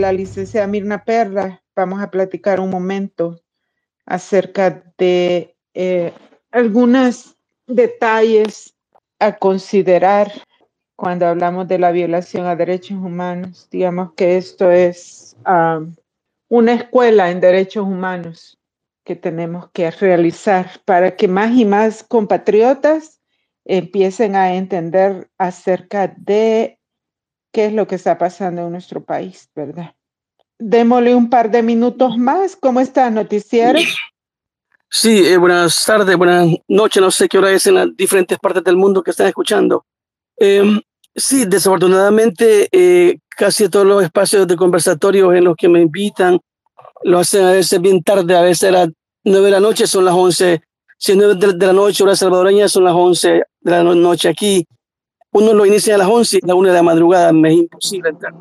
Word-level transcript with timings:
la 0.00 0.12
licenciada 0.12 0.66
Mirna 0.66 1.04
Perra. 1.04 1.62
Vamos 1.76 2.02
a 2.02 2.10
platicar 2.10 2.58
un 2.58 2.70
momento 2.70 3.40
acerca 4.06 4.82
de 4.98 5.54
eh, 5.74 6.12
algunos 6.50 7.36
detalles 7.66 8.74
a 9.18 9.36
considerar 9.36 10.32
cuando 10.96 11.26
hablamos 11.26 11.68
de 11.68 11.78
la 11.78 11.92
violación 11.92 12.46
a 12.46 12.56
derechos 12.56 12.98
humanos. 12.98 13.68
Digamos 13.70 14.12
que 14.14 14.36
esto 14.36 14.70
es 14.70 15.36
um, 15.46 15.94
una 16.48 16.72
escuela 16.72 17.30
en 17.30 17.40
derechos 17.40 17.86
humanos 17.86 18.58
que 19.04 19.16
tenemos 19.16 19.70
que 19.72 19.90
realizar 19.90 20.68
para 20.84 21.16
que 21.16 21.28
más 21.28 21.52
y 21.52 21.64
más 21.64 22.02
compatriotas 22.02 23.20
empiecen 23.64 24.34
a 24.34 24.54
entender 24.54 25.30
acerca 25.38 26.08
de 26.08 26.79
qué 27.52 27.66
es 27.66 27.72
lo 27.72 27.86
que 27.86 27.96
está 27.96 28.18
pasando 28.18 28.62
en 28.62 28.72
nuestro 28.72 29.02
país, 29.02 29.48
¿verdad? 29.54 29.94
Démosle 30.58 31.14
un 31.14 31.30
par 31.30 31.50
de 31.50 31.62
minutos 31.62 32.18
más. 32.18 32.56
¿Cómo 32.56 32.80
está, 32.80 33.10
noticiero? 33.10 33.78
Sí, 34.88 35.24
eh, 35.26 35.36
buenas 35.36 35.84
tardes, 35.84 36.16
buenas 36.16 36.48
noches. 36.68 37.00
No 37.00 37.10
sé 37.10 37.28
qué 37.28 37.38
hora 37.38 37.52
es 37.52 37.66
en 37.66 37.74
las 37.76 37.96
diferentes 37.96 38.38
partes 38.38 38.64
del 38.64 38.76
mundo 38.76 39.02
que 39.02 39.12
están 39.12 39.28
escuchando. 39.28 39.86
Em, 40.36 40.80
sí, 41.14 41.44
desafortunadamente, 41.44 42.68
eh, 42.72 43.18
casi 43.28 43.68
todos 43.68 43.86
los 43.86 44.02
espacios 44.02 44.46
de 44.46 44.56
conversatorio 44.56 45.32
en 45.32 45.44
los 45.44 45.56
que 45.56 45.68
me 45.68 45.80
invitan 45.80 46.40
lo 47.02 47.18
hacen 47.18 47.44
a 47.44 47.52
veces 47.52 47.80
bien 47.80 48.02
tarde, 48.02 48.36
a 48.36 48.42
veces 48.42 48.68
a 48.68 48.72
las 48.72 48.88
nueve 49.24 49.46
de 49.46 49.52
la 49.52 49.60
noche 49.60 49.86
son 49.86 50.04
las 50.04 50.14
once, 50.14 50.60
si 50.98 51.12
es 51.12 51.16
nueve 51.16 51.34
de 51.34 51.66
la 51.66 51.72
noche, 51.72 52.02
hora 52.02 52.14
salvadoreña, 52.14 52.68
son 52.68 52.84
las 52.84 52.94
once 52.94 53.42
de 53.60 53.70
la 53.70 53.82
noche 53.82 54.28
aquí. 54.28 54.66
Uno 55.32 55.52
lo 55.52 55.66
inicia 55.66 55.94
a 55.94 55.98
las 55.98 56.08
once 56.08 56.38
y 56.40 56.44
a 56.44 56.48
la 56.48 56.54
una 56.54 56.68
de 56.68 56.74
la 56.74 56.82
madrugada, 56.82 57.32
me 57.32 57.50
es 57.50 57.58
imposible 57.58 58.10
entrar. 58.10 58.34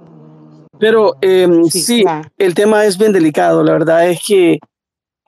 Pero 0.80 1.18
em, 1.22 1.66
sí, 1.66 2.04
el 2.38 2.54
tema 2.54 2.86
es 2.86 2.98
bien 2.98 3.12
delicado. 3.12 3.64
La 3.64 3.74
verdad 3.74 4.10
es 4.10 4.22
que 4.26 4.60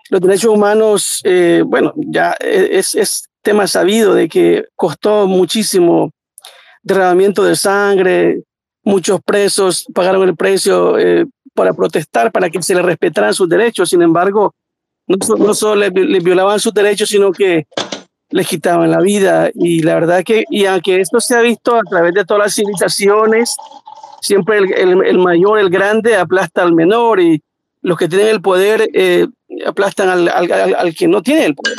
los 0.09 0.21
derechos 0.21 0.51
humanos, 0.51 1.21
eh, 1.23 1.63
bueno, 1.65 1.93
ya 1.95 2.35
es, 2.39 2.95
es 2.95 3.29
tema 3.41 3.67
sabido 3.67 4.13
de 4.13 4.29
que 4.29 4.65
costó 4.75 5.27
muchísimo 5.27 6.11
derramamiento 6.83 7.43
de 7.43 7.55
sangre, 7.55 8.43
muchos 8.83 9.19
presos 9.23 9.85
pagaron 9.93 10.27
el 10.27 10.35
precio 10.35 10.97
eh, 10.97 11.25
para 11.53 11.73
protestar, 11.73 12.31
para 12.31 12.49
que 12.49 12.61
se 12.61 12.75
les 12.75 12.83
respetaran 12.83 13.33
sus 13.33 13.47
derechos. 13.47 13.89
Sin 13.89 14.01
embargo, 14.01 14.53
no, 15.07 15.17
no 15.37 15.53
solo 15.53 15.75
les, 15.75 16.23
violaban 16.23 16.59
sus 16.59 16.73
derechos, 16.73 17.09
sino 17.09 17.31
que 17.31 17.67
les 18.31 18.47
quitaban 18.47 18.89
la 18.89 18.99
vida. 18.99 19.51
Y 19.53 19.81
la 19.83 19.95
verdad 19.95 20.23
que, 20.23 20.45
y 20.49 20.65
aunque 20.65 20.99
esto 20.99 21.19
se 21.19 21.35
ha 21.35 21.41
visto 21.41 21.75
a 21.75 21.83
través 21.83 22.13
de 22.13 22.25
todas 22.25 22.45
las 22.45 22.55
civilizaciones, 22.55 23.55
siempre 24.21 24.57
el, 24.57 25.03
el, 25.05 25.17
mayor, 25.17 25.59
el 25.59 25.69
grande, 25.69 26.15
aplasta 26.15 26.63
al 26.63 26.73
menor 26.73 27.19
y 27.19 27.41
los 27.81 27.97
que 27.97 28.07
tienen 28.07 28.27
el 28.27 28.41
poder 28.41 28.89
eh, 28.93 29.27
aplastan 29.65 30.09
al, 30.09 30.29
al, 30.29 30.75
al, 30.75 30.95
que 30.95 31.07
no 31.07 31.21
tiene 31.21 31.45
el 31.45 31.55
poder. 31.55 31.77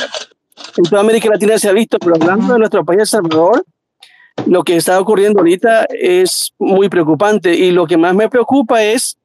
En 0.77 0.83
toda 0.83 1.01
América 1.01 1.29
Latina 1.29 1.57
se 1.57 1.69
ha 1.69 1.73
visto, 1.73 1.97
pero 1.99 2.15
hablando 2.15 2.53
de 2.53 2.59
nuestro 2.59 2.83
país, 2.83 2.99
El 3.01 3.07
Salvador, 3.07 3.65
lo 4.45 4.63
que 4.63 4.75
está 4.75 4.99
ocurriendo 4.99 5.39
ahorita 5.39 5.85
es 5.89 6.53
muy 6.59 6.89
preocupante 6.89 7.55
y 7.55 7.71
lo 7.71 7.85
que 7.85 7.97
más 7.97 8.13
me 8.15 8.29
preocupa 8.29 8.83
es 8.83 9.17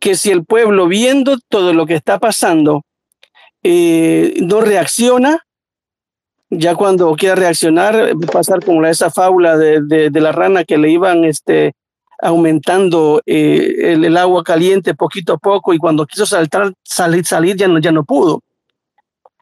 que 0.00 0.14
si 0.16 0.30
el 0.30 0.44
pueblo, 0.44 0.86
viendo 0.86 1.38
todo 1.48 1.72
lo 1.72 1.86
que 1.86 1.94
está 1.94 2.18
pasando, 2.18 2.82
eh, 3.62 4.34
no 4.42 4.60
reacciona, 4.60 5.46
ya 6.50 6.74
cuando 6.74 7.14
quiera 7.14 7.34
reaccionar, 7.34 8.12
pasar 8.32 8.64
como 8.64 8.84
esa 8.86 9.10
fábula 9.10 9.56
de, 9.56 9.80
de, 9.82 10.10
de, 10.10 10.20
la 10.20 10.32
rana 10.32 10.64
que 10.64 10.78
le 10.78 10.90
iban 10.90 11.24
este, 11.24 11.72
aumentando 12.20 13.22
eh, 13.26 13.92
el, 13.92 14.04
el, 14.04 14.16
agua 14.16 14.44
caliente 14.44 14.94
poquito 14.94 15.34
a 15.34 15.38
poco 15.38 15.74
y 15.74 15.78
cuando 15.78 16.06
quiso 16.06 16.26
saltar, 16.26 16.72
salir, 16.82 17.24
salir 17.24 17.56
ya 17.56 17.68
no, 17.68 17.78
ya 17.78 17.92
no 17.92 18.04
pudo. 18.04 18.42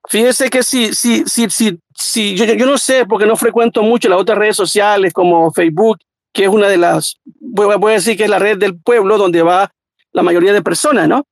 Fíjese 0.09 0.51
que 0.51 0.63
si, 0.63 0.95
si, 0.95 1.25
si, 1.27 1.49
si, 1.49 1.79
si 1.95 2.37
yo, 2.37 2.45
yo 2.45 2.67
no 2.67 2.79
sé, 2.79 3.07
porque 3.07 3.27
no 3.27 3.37
frecuento 3.37 3.83
mucho 3.83 4.09
las 4.09 4.21
otras 4.21 4.39
redes 4.39 4.57
sociales 4.57 5.13
como 5.13 5.53
Facebook, 5.53 5.99
que 6.33 6.45
es 6.45 6.49
una 6.49 6.69
de 6.69 6.79
las, 6.79 7.19
voy, 7.41 7.77
voy 7.77 7.93
a 7.93 7.97
decir 7.97 8.17
que 8.17 8.25
es 8.25 8.31
la 8.31 8.39
red 8.39 8.59
del 8.59 8.79
pueblo 8.81 9.19
donde 9.19 9.43
va 9.43 9.71
la 10.13 10.23
mayoría 10.23 10.53
de 10.53 10.63
personas, 10.63 11.09
¿no? 11.09 11.25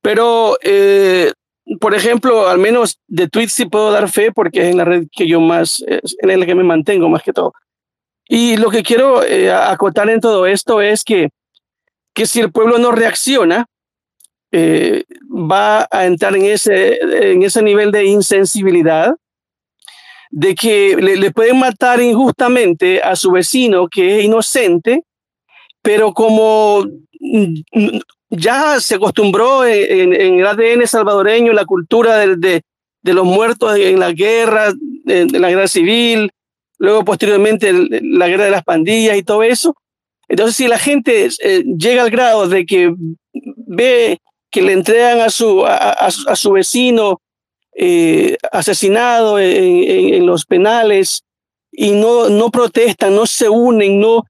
Pero, 0.00 0.56
eh, 0.62 1.32
por 1.80 1.94
ejemplo, 1.94 2.48
al 2.48 2.58
menos 2.58 3.00
de 3.08 3.28
tweets 3.28 3.52
sí 3.52 3.66
puedo 3.66 3.90
dar 3.90 4.08
fe 4.08 4.30
porque 4.32 4.62
es 4.62 4.68
en 4.68 4.76
la 4.76 4.84
red 4.84 5.06
que 5.10 5.26
yo 5.26 5.40
más, 5.40 5.84
en 5.86 6.40
la 6.40 6.46
que 6.46 6.54
me 6.54 6.62
mantengo 6.62 7.08
más 7.08 7.22
que 7.22 7.32
todo. 7.32 7.52
Y 8.28 8.56
lo 8.56 8.70
que 8.70 8.82
quiero 8.82 9.24
eh, 9.24 9.50
acotar 9.52 10.08
en 10.10 10.20
todo 10.20 10.46
esto 10.46 10.80
es 10.80 11.02
que, 11.04 11.30
que 12.14 12.26
si 12.26 12.40
el 12.40 12.52
pueblo 12.52 12.78
no 12.78 12.92
reacciona, 12.92 13.66
eh, 14.52 15.04
va 15.22 15.88
a 15.90 16.06
entrar 16.06 16.34
en 16.36 16.44
ese, 16.46 16.98
en 17.32 17.42
ese 17.42 17.62
nivel 17.62 17.90
de 17.90 18.04
insensibilidad, 18.04 19.14
de 20.30 20.54
que 20.54 20.96
le, 20.96 21.16
le, 21.16 21.30
pueden 21.30 21.58
matar 21.58 22.00
injustamente 22.00 23.00
a 23.00 23.14
su 23.14 23.30
vecino 23.30 23.88
que 23.88 24.18
es 24.18 24.24
inocente, 24.24 25.04
pero 25.82 26.12
como 26.12 26.84
ya 28.30 28.80
se 28.80 28.96
acostumbró 28.96 29.64
en, 29.64 30.12
el 30.12 30.46
ADN 30.46 30.86
salvadoreño 30.86 31.52
la 31.52 31.64
cultura 31.64 32.18
de, 32.18 32.62
los 33.02 33.24
muertos 33.24 33.76
en 33.78 34.00
la 34.00 34.12
guerra, 34.12 34.72
en, 35.06 35.40
la 35.40 35.48
guerra 35.50 35.68
civil, 35.68 36.30
luego 36.78 37.04
posteriormente 37.04 37.72
la 37.72 38.28
guerra 38.28 38.44
de 38.44 38.50
las 38.50 38.64
pandillas 38.64 39.16
y 39.16 39.22
todo 39.22 39.42
eso. 39.42 39.76
Entonces, 40.28 40.56
si 40.56 40.66
la 40.66 40.78
gente 40.78 41.28
eh, 41.44 41.64
llega 41.78 42.02
al 42.02 42.10
grado 42.10 42.48
de 42.48 42.66
que 42.66 42.92
ve 43.32 44.18
que 44.50 44.62
le 44.62 44.72
entregan 44.72 45.20
a 45.20 45.30
su, 45.30 45.64
a, 45.66 46.10
su 46.10 46.52
vecino 46.52 47.20
eh, 47.74 48.36
asesinado 48.50 49.38
en, 49.38 50.24
los 50.26 50.46
penales 50.46 51.24
y 51.70 51.90
no, 51.90 52.28
no 52.28 52.50
protestan, 52.50 53.14
no 53.14 53.26
se 53.26 53.48
unen, 53.48 54.00
no, 54.00 54.24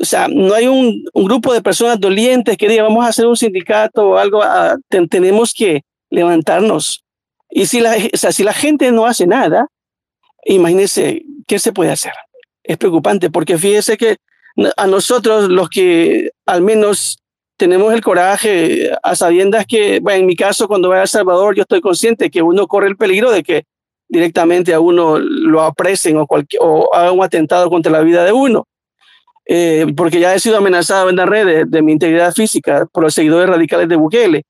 o 0.00 0.04
sea, 0.04 0.28
no 0.28 0.54
hay 0.54 0.66
un, 0.66 1.04
grupo 1.12 1.52
de 1.52 1.60
personas 1.60 2.00
dolientes 2.00 2.56
que 2.56 2.68
diga 2.68 2.84
vamos 2.84 3.04
a 3.04 3.08
hacer 3.08 3.26
un 3.26 3.36
sindicato 3.36 4.10
o 4.10 4.16
algo, 4.16 4.42
a, 4.42 4.78
ten, 4.88 5.08
tenemos 5.08 5.52
que 5.52 5.82
levantarnos. 6.08 7.04
Y 7.50 7.66
si 7.66 7.80
la, 7.80 7.96
o 8.12 8.16
sea, 8.16 8.32
si 8.32 8.42
la 8.42 8.54
gente 8.54 8.90
no 8.92 9.04
hace 9.06 9.26
nada, 9.26 9.68
imagínense 10.44 11.22
¿qué 11.46 11.58
se 11.58 11.72
puede 11.72 11.90
hacer? 11.90 12.12
Es 12.62 12.78
preocupante 12.78 13.28
porque 13.28 13.58
fíjese 13.58 13.98
que 13.98 14.16
a 14.76 14.86
nosotros 14.86 15.48
los 15.48 15.68
que 15.68 16.30
al 16.46 16.62
menos 16.62 17.18
tenemos 17.56 17.92
el 17.92 18.00
coraje 18.00 18.90
a 19.02 19.14
sabiendas 19.14 19.66
que, 19.66 20.00
bueno, 20.00 20.20
en 20.20 20.26
mi 20.26 20.34
caso, 20.34 20.66
cuando 20.66 20.88
voy 20.88 20.98
a 20.98 21.06
Salvador, 21.06 21.54
yo 21.54 21.62
estoy 21.62 21.82
consciente 21.82 22.30
que 22.30 22.40
uno 22.40 22.66
corre 22.66 22.88
el 22.88 22.96
peligro 22.96 23.30
de 23.30 23.42
que 23.42 23.64
directamente 24.08 24.72
a 24.72 24.80
uno 24.80 25.18
lo 25.18 25.62
apresen 25.62 26.16
o, 26.16 26.26
o 26.60 26.94
hagan 26.94 27.18
un 27.18 27.22
atentado 27.22 27.68
contra 27.68 27.92
la 27.92 28.00
vida 28.00 28.24
de 28.24 28.32
uno. 28.32 28.66
Eh, 29.52 29.86
porque 29.96 30.20
ya 30.20 30.32
he 30.32 30.38
sido 30.38 30.58
amenazado 30.58 31.10
en 31.10 31.16
las 31.16 31.28
redes 31.28 31.68
de 31.68 31.82
mi 31.82 31.90
integridad 31.90 32.32
física 32.32 32.86
por 32.92 33.02
los 33.02 33.14
seguidores 33.14 33.48
radicales 33.50 33.88
de 33.88 33.96
Bukele. 33.96 34.42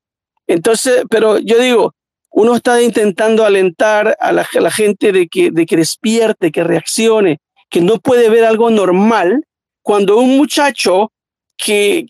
Entonces, 0.46 1.04
pero 1.08 1.38
yo 1.38 1.58
digo, 1.58 1.94
uno 2.30 2.56
está 2.56 2.82
intentando 2.82 3.46
alentar 3.46 4.14
a 4.20 4.32
la, 4.32 4.44
gente 4.70 5.12
de 5.12 5.26
que, 5.26 5.50
de 5.50 5.64
que 5.64 5.76
despierte, 5.78 6.52
que 6.52 6.64
reaccione, 6.64 7.38
que 7.70 7.80
no 7.80 7.98
puede 7.98 8.28
ver 8.28 8.44
algo 8.44 8.68
normal 8.68 9.44
cuando 9.80 10.18
un 10.18 10.36
muchacho 10.36 11.12
que 11.56 12.06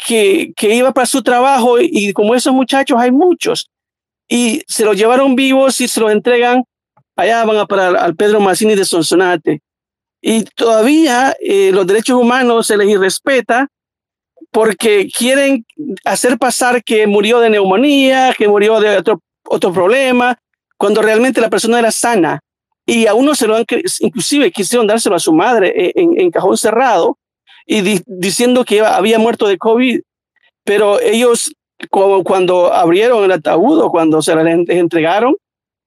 iba 0.61 0.93
para 0.93 1.07
su 1.07 1.23
trabajo 1.23 1.77
y 1.81 2.13
como 2.13 2.35
esos 2.35 2.53
muchachos 2.53 2.99
hay 3.01 3.13
muchos 3.13 3.71
y 4.31 4.63
se 4.69 4.85
los 4.85 4.97
llevaron 4.97 5.35
vivos 5.35 5.81
y 5.81 5.89
se 5.89 6.01
los 6.01 6.13
entregan, 6.13 6.63
allá 7.17 7.45
van 7.45 7.57
a 7.57 7.67
parar 7.67 7.97
al 7.97 8.15
Pedro 8.15 8.41
Mazzini 8.41 8.77
de 8.77 8.85
Sonsonate. 8.85 9.61
Y 10.21 10.45
todavía 10.45 11.35
eh, 11.41 11.71
los 11.73 11.87
derechos 11.87 12.21
humanos 12.21 12.67
se 12.67 12.77
les 12.77 12.89
irrespeta 12.89 13.69
porque 14.51 15.09
quieren 15.09 15.65
hacer 16.05 16.39
pasar 16.39 16.83
que 16.83 17.07
murió 17.07 17.41
de 17.41 17.51
neumonía, 17.51 18.35
que 18.37 18.49
murió 18.49 18.81
de 18.81 18.99
otro 18.99 19.21
otro 19.51 19.73
problema, 19.73 20.39
cuando 20.77 21.03
realmente 21.03 21.41
la 21.41 21.51
persona 21.51 21.79
era 21.79 21.91
sana. 21.91 22.41
Y 22.87 23.07
a 23.07 23.15
uno 23.15 23.35
se 23.35 23.47
lo 23.47 23.57
han, 23.57 23.65
inclusive 24.01 24.51
quisieron 24.51 24.87
dárselo 24.87 25.17
a 25.17 25.21
su 25.21 25.33
madre 25.33 25.93
en, 25.95 26.19
en 26.19 26.31
cajón 26.31 26.57
cerrado 26.57 27.19
y 27.67 27.83
di, 27.83 28.01
diciendo 28.07 28.65
que 28.65 28.81
había 28.81 29.19
muerto 29.19 29.47
de 29.47 29.59
COVID. 29.59 30.01
Pero 30.65 31.01
ellos, 31.01 31.53
como 31.91 32.25
cuando 32.25 32.73
abrieron 32.73 33.25
el 33.25 33.33
ataúd 33.33 33.81
o 33.81 33.91
cuando 33.91 34.23
se 34.23 34.35
les 34.37 34.69
entregaron, 34.69 35.37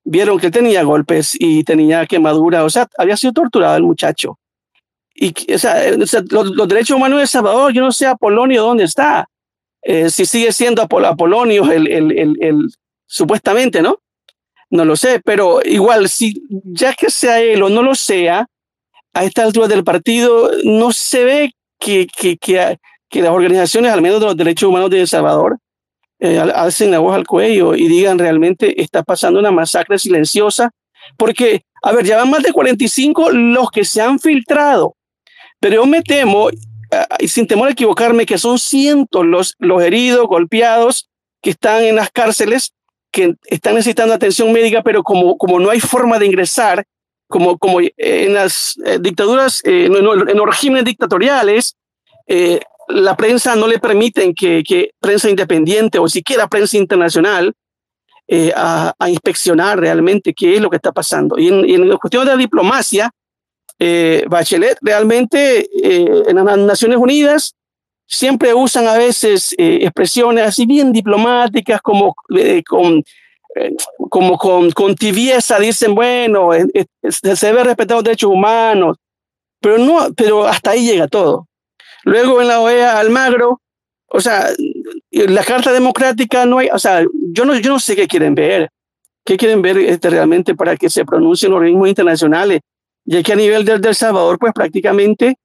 vieron 0.03 0.39
que 0.39 0.51
tenía 0.51 0.83
golpes 0.83 1.35
y 1.37 1.63
tenía 1.63 2.05
quemadura, 2.05 2.63
o 2.63 2.69
sea, 2.69 2.87
había 2.97 3.17
sido 3.17 3.33
torturado 3.33 3.75
el 3.77 3.83
muchacho. 3.83 4.39
Y, 5.15 5.33
o 5.53 5.57
sea, 5.57 5.75
o 6.01 6.05
sea 6.05 6.23
los, 6.29 6.51
los, 6.51 6.67
derechos 6.67 6.97
humanos 6.97 7.19
de 7.19 7.27
Salvador, 7.27 7.71
yo 7.71 7.81
no 7.81 7.91
sé 7.91 8.07
Apolonio 8.07 8.63
dónde 8.63 8.83
está, 8.83 9.29
eh, 9.83 10.09
si 10.09 10.25
sigue 10.25 10.51
siendo 10.51 10.81
Apol 10.81 11.05
Apolonio 11.05 11.69
el, 11.71 11.87
el, 11.87 12.17
el, 12.17 12.37
el, 12.41 12.69
supuestamente, 13.05 13.81
¿no? 13.81 13.99
No 14.69 14.85
lo 14.85 14.95
sé, 14.95 15.21
pero 15.23 15.61
igual, 15.63 16.09
si 16.09 16.41
ya 16.49 16.93
que 16.93 17.11
sea 17.11 17.39
él 17.41 17.61
o 17.61 17.69
no 17.69 17.83
lo 17.83 17.93
sea, 17.93 18.47
a 19.13 19.23
esta 19.23 19.43
altura 19.43 19.67
del 19.67 19.83
partido 19.83 20.49
no 20.63 20.91
se 20.91 21.23
ve 21.23 21.51
que, 21.79 22.07
que, 22.07 22.37
que, 22.37 22.77
que 23.09 23.21
las 23.21 23.31
organizaciones, 23.31 23.91
al 23.91 24.01
menos 24.01 24.19
de 24.19 24.25
los 24.25 24.37
derechos 24.37 24.69
humanos 24.69 24.89
de 24.89 25.01
El 25.01 25.07
Salvador, 25.07 25.59
eh, 26.23 26.39
alcen 26.39 26.89
la 26.89 26.99
voz 26.99 27.13
al 27.13 27.27
cuello 27.27 27.75
y 27.75 27.89
digan 27.89 28.17
realmente 28.17 28.81
está 28.81 29.03
pasando 29.03 29.41
una 29.41 29.51
masacre 29.51 29.99
silenciosa, 29.99 30.71
porque, 31.17 31.65
a 31.81 31.91
ver, 31.91 32.05
ya 32.05 32.15
van 32.15 32.29
más 32.29 32.43
de 32.43 32.53
45 32.53 33.31
los 33.31 33.69
que 33.69 33.83
se 33.83 34.01
han 34.01 34.19
filtrado, 34.19 34.95
pero 35.59 35.75
yo 35.75 35.85
me 35.85 36.01
temo, 36.01 36.47
y 37.19 37.27
sin 37.27 37.45
temor 37.45 37.67
a 37.67 37.71
equivocarme, 37.71 38.25
que 38.25 38.37
son 38.37 38.57
cientos 38.57 39.25
los, 39.25 39.55
los 39.59 39.83
heridos, 39.83 40.25
golpeados, 40.27 41.09
que 41.41 41.49
están 41.49 41.83
en 41.83 41.97
las 41.97 42.09
cárceles, 42.09 42.73
que 43.11 43.35
están 43.47 43.75
necesitando 43.75 44.13
atención 44.13 44.53
médica, 44.53 44.81
pero 44.81 45.03
como, 45.03 45.37
como 45.37 45.59
no 45.59 45.71
hay 45.71 45.81
forma 45.81 46.19
de 46.19 46.27
ingresar, 46.27 46.85
como, 47.27 47.57
como 47.57 47.81
en 47.81 48.33
las 48.33 48.77
eh, 48.85 48.97
dictaduras, 49.01 49.61
eh, 49.65 49.87
en, 49.87 49.95
en, 49.97 50.37
los 50.37 50.47
regímenes 50.47 50.85
dictatoriales, 50.85 51.75
eh, 52.27 52.61
la 52.87 53.15
prensa 53.15 53.55
no 53.55 53.67
le 53.67 53.79
permiten 53.79 54.33
que, 54.33 54.63
que, 54.63 54.91
prensa 54.99 55.29
independiente 55.29 55.99
o 55.99 56.07
siquiera 56.07 56.47
prensa 56.47 56.77
internacional 56.77 57.53
a, 58.55 58.93
a, 58.97 59.09
inspeccionar 59.09 59.79
realmente 59.79 60.33
qué 60.33 60.55
es 60.55 60.61
lo 60.61 60.69
que 60.69 60.77
está 60.77 60.91
pasando. 60.91 61.37
Y 61.37 61.49
en, 61.49 61.69
y 61.69 61.75
en 61.75 61.97
cuestión 61.97 62.25
de 62.25 62.31
la 62.31 62.37
diplomacia, 62.37 63.11
Bachelet 64.27 64.77
realmente 64.81 65.67
en 65.83 66.35
las 66.35 66.57
Naciones 66.57 66.97
Unidas 66.97 67.53
siempre 68.07 68.53
usan 68.53 68.87
a 68.87 68.97
veces 68.97 69.53
expresiones 69.57 70.45
así 70.45 70.65
bien 70.65 70.93
diplomáticas 70.93 71.81
como 71.81 72.15
con 72.65 73.03
eh, 73.55 73.75
como 74.09 74.37
con, 74.37 74.71
con, 74.71 74.95
tibieza 74.95 75.59
dicen, 75.59 75.93
bueno, 75.93 76.49
se 77.07 77.45
debe 77.47 77.63
respetar 77.63 77.97
los 77.97 78.03
derechos 78.03 78.31
humanos, 78.31 78.97
pero 79.59 79.77
no, 79.77 80.11
pero 80.15 80.47
hasta 80.47 80.71
ahí 80.71 80.87
llega 80.87 81.07
todo. 81.07 81.47
Luego 82.03 82.41
en 82.41 82.47
la 82.47 82.59
OEA 82.59 82.99
Almagro, 82.99 83.61
o 84.07 84.21
sea, 84.21 84.49
la 85.11 85.43
Carta 85.43 85.71
Democrática 85.71 86.45
no 86.45 86.59
hay, 86.59 86.69
o 86.71 86.79
sea, 86.79 87.03
yo 87.31 87.45
no, 87.45 87.55
yo 87.57 87.71
no 87.71 87.79
sé 87.79 87.95
qué 87.95 88.07
quieren 88.07 88.35
ver, 88.35 88.69
qué 89.25 89.37
quieren 89.37 89.61
ver 89.61 89.77
este, 89.77 90.09
realmente 90.09 90.55
para 90.55 90.75
que 90.77 90.89
se 90.89 91.05
pronuncien 91.05 91.53
organismos 91.53 91.89
internacionales, 91.89 92.61
ya 93.05 93.23
que 93.23 93.33
a 93.33 93.37
nivel 93.37 93.65
del, 93.65 93.81
del 93.81 93.95
Salvador, 93.95 94.37
pues 94.39 94.53
prácticamente 94.53 95.37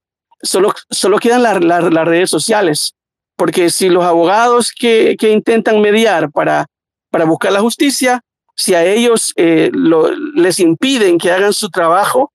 solo, 0.43 0.75
solo 0.91 1.19
quedan 1.19 1.43
las 1.43 2.07
redes 2.07 2.31
sociales, 2.31 2.95
porque 3.37 3.71
si 3.71 3.89
los 3.89 4.05
abogados 4.05 4.73
que, 4.73 5.17
que 5.19 5.31
intentan 5.31 5.81
mediar 5.81 6.31
para 6.31 6.67
para 7.11 7.25
buscar 7.25 7.53
la 7.53 7.61
justicia, 7.61 8.21
si 8.55 8.75
a 8.75 8.85
ellos 8.85 9.33
eh, 9.37 9.71
lo, 9.73 10.11
les 10.35 10.59
impiden 10.61 11.19
que 11.19 11.31
hagan 11.31 11.53
su 11.53 11.71
trabajo, 11.71 12.33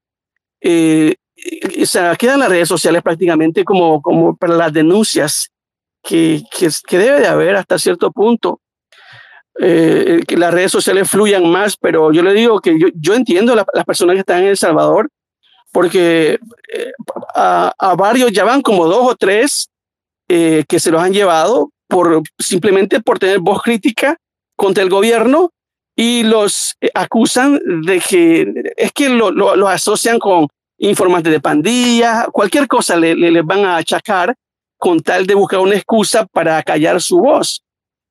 eh, 0.61 1.15
o 1.81 1.85
sea, 1.85 2.15
quedan 2.15 2.39
las 2.39 2.49
redes 2.49 2.67
sociales 2.67 3.01
prácticamente 3.01 3.63
como, 3.63 4.01
como 4.01 4.35
para 4.35 4.55
las 4.55 4.73
denuncias 4.73 5.49
que, 6.03 6.43
que, 6.51 6.69
que 6.87 6.97
debe 6.97 7.21
de 7.21 7.27
haber 7.27 7.55
hasta 7.55 7.77
cierto 7.79 8.11
punto. 8.11 8.59
Eh, 9.59 10.23
que 10.27 10.35
las 10.35 10.51
redes 10.51 10.71
sociales 10.71 11.07
fluyan 11.07 11.47
más, 11.47 11.77
pero 11.77 12.11
yo 12.11 12.23
le 12.23 12.33
digo 12.33 12.59
que 12.59 12.79
yo, 12.79 12.87
yo 12.95 13.13
entiendo 13.13 13.55
las 13.55 13.85
personas 13.85 14.15
que 14.15 14.21
están 14.21 14.39
en 14.39 14.47
El 14.47 14.57
Salvador, 14.57 15.09
porque 15.71 16.39
eh, 16.73 16.91
a, 17.35 17.71
a, 17.77 17.95
varios 17.95 18.31
ya 18.31 18.45
van 18.45 18.61
como 18.61 18.87
dos 18.87 19.11
o 19.11 19.15
tres 19.15 19.69
eh, 20.29 20.63
que 20.67 20.79
se 20.79 20.91
los 20.91 21.01
han 21.01 21.13
llevado 21.13 21.71
por 21.87 22.23
simplemente 22.39 23.01
por 23.01 23.19
tener 23.19 23.39
voz 23.39 23.61
crítica 23.61 24.17
contra 24.55 24.83
el 24.83 24.89
gobierno 24.89 25.51
y 25.95 26.23
los 26.23 26.75
eh, 26.79 26.89
acusan 26.93 27.59
de 27.85 27.99
que 27.99 28.73
es 28.77 28.91
que 28.93 29.09
lo, 29.09 29.31
lo, 29.31 29.55
lo 29.55 29.67
asocian 29.67 30.19
con 30.19 30.47
informantes 30.89 31.31
de 31.31 31.39
pandillas, 31.39 32.27
cualquier 32.31 32.67
cosa 32.67 32.97
le, 32.97 33.15
le, 33.15 33.41
van 33.41 33.65
a 33.65 33.77
achacar 33.77 34.35
con 34.77 34.99
tal 34.99 35.25
de 35.25 35.33
buscar 35.33 35.59
una 35.59 35.75
excusa 35.75 36.25
para 36.25 36.61
callar 36.61 37.01
su 37.01 37.19
voz. 37.19 37.63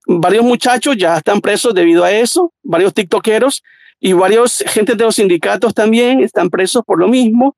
Varios 0.06 0.44
muchachos 0.44 0.96
ya 0.96 1.18
están 1.18 1.40
presos 1.40 1.74
debido 1.74 2.02
a 2.02 2.12
eso, 2.12 2.52
varios 2.62 2.94
tiktokeros 2.94 3.62
y 4.00 4.14
varios 4.14 4.64
gente 4.66 4.94
de 4.94 5.04
los 5.04 5.16
sindicatos 5.16 5.74
también 5.74 6.20
están 6.20 6.48
presos 6.48 6.82
por 6.84 6.98
lo 6.98 7.08
mismo, 7.08 7.56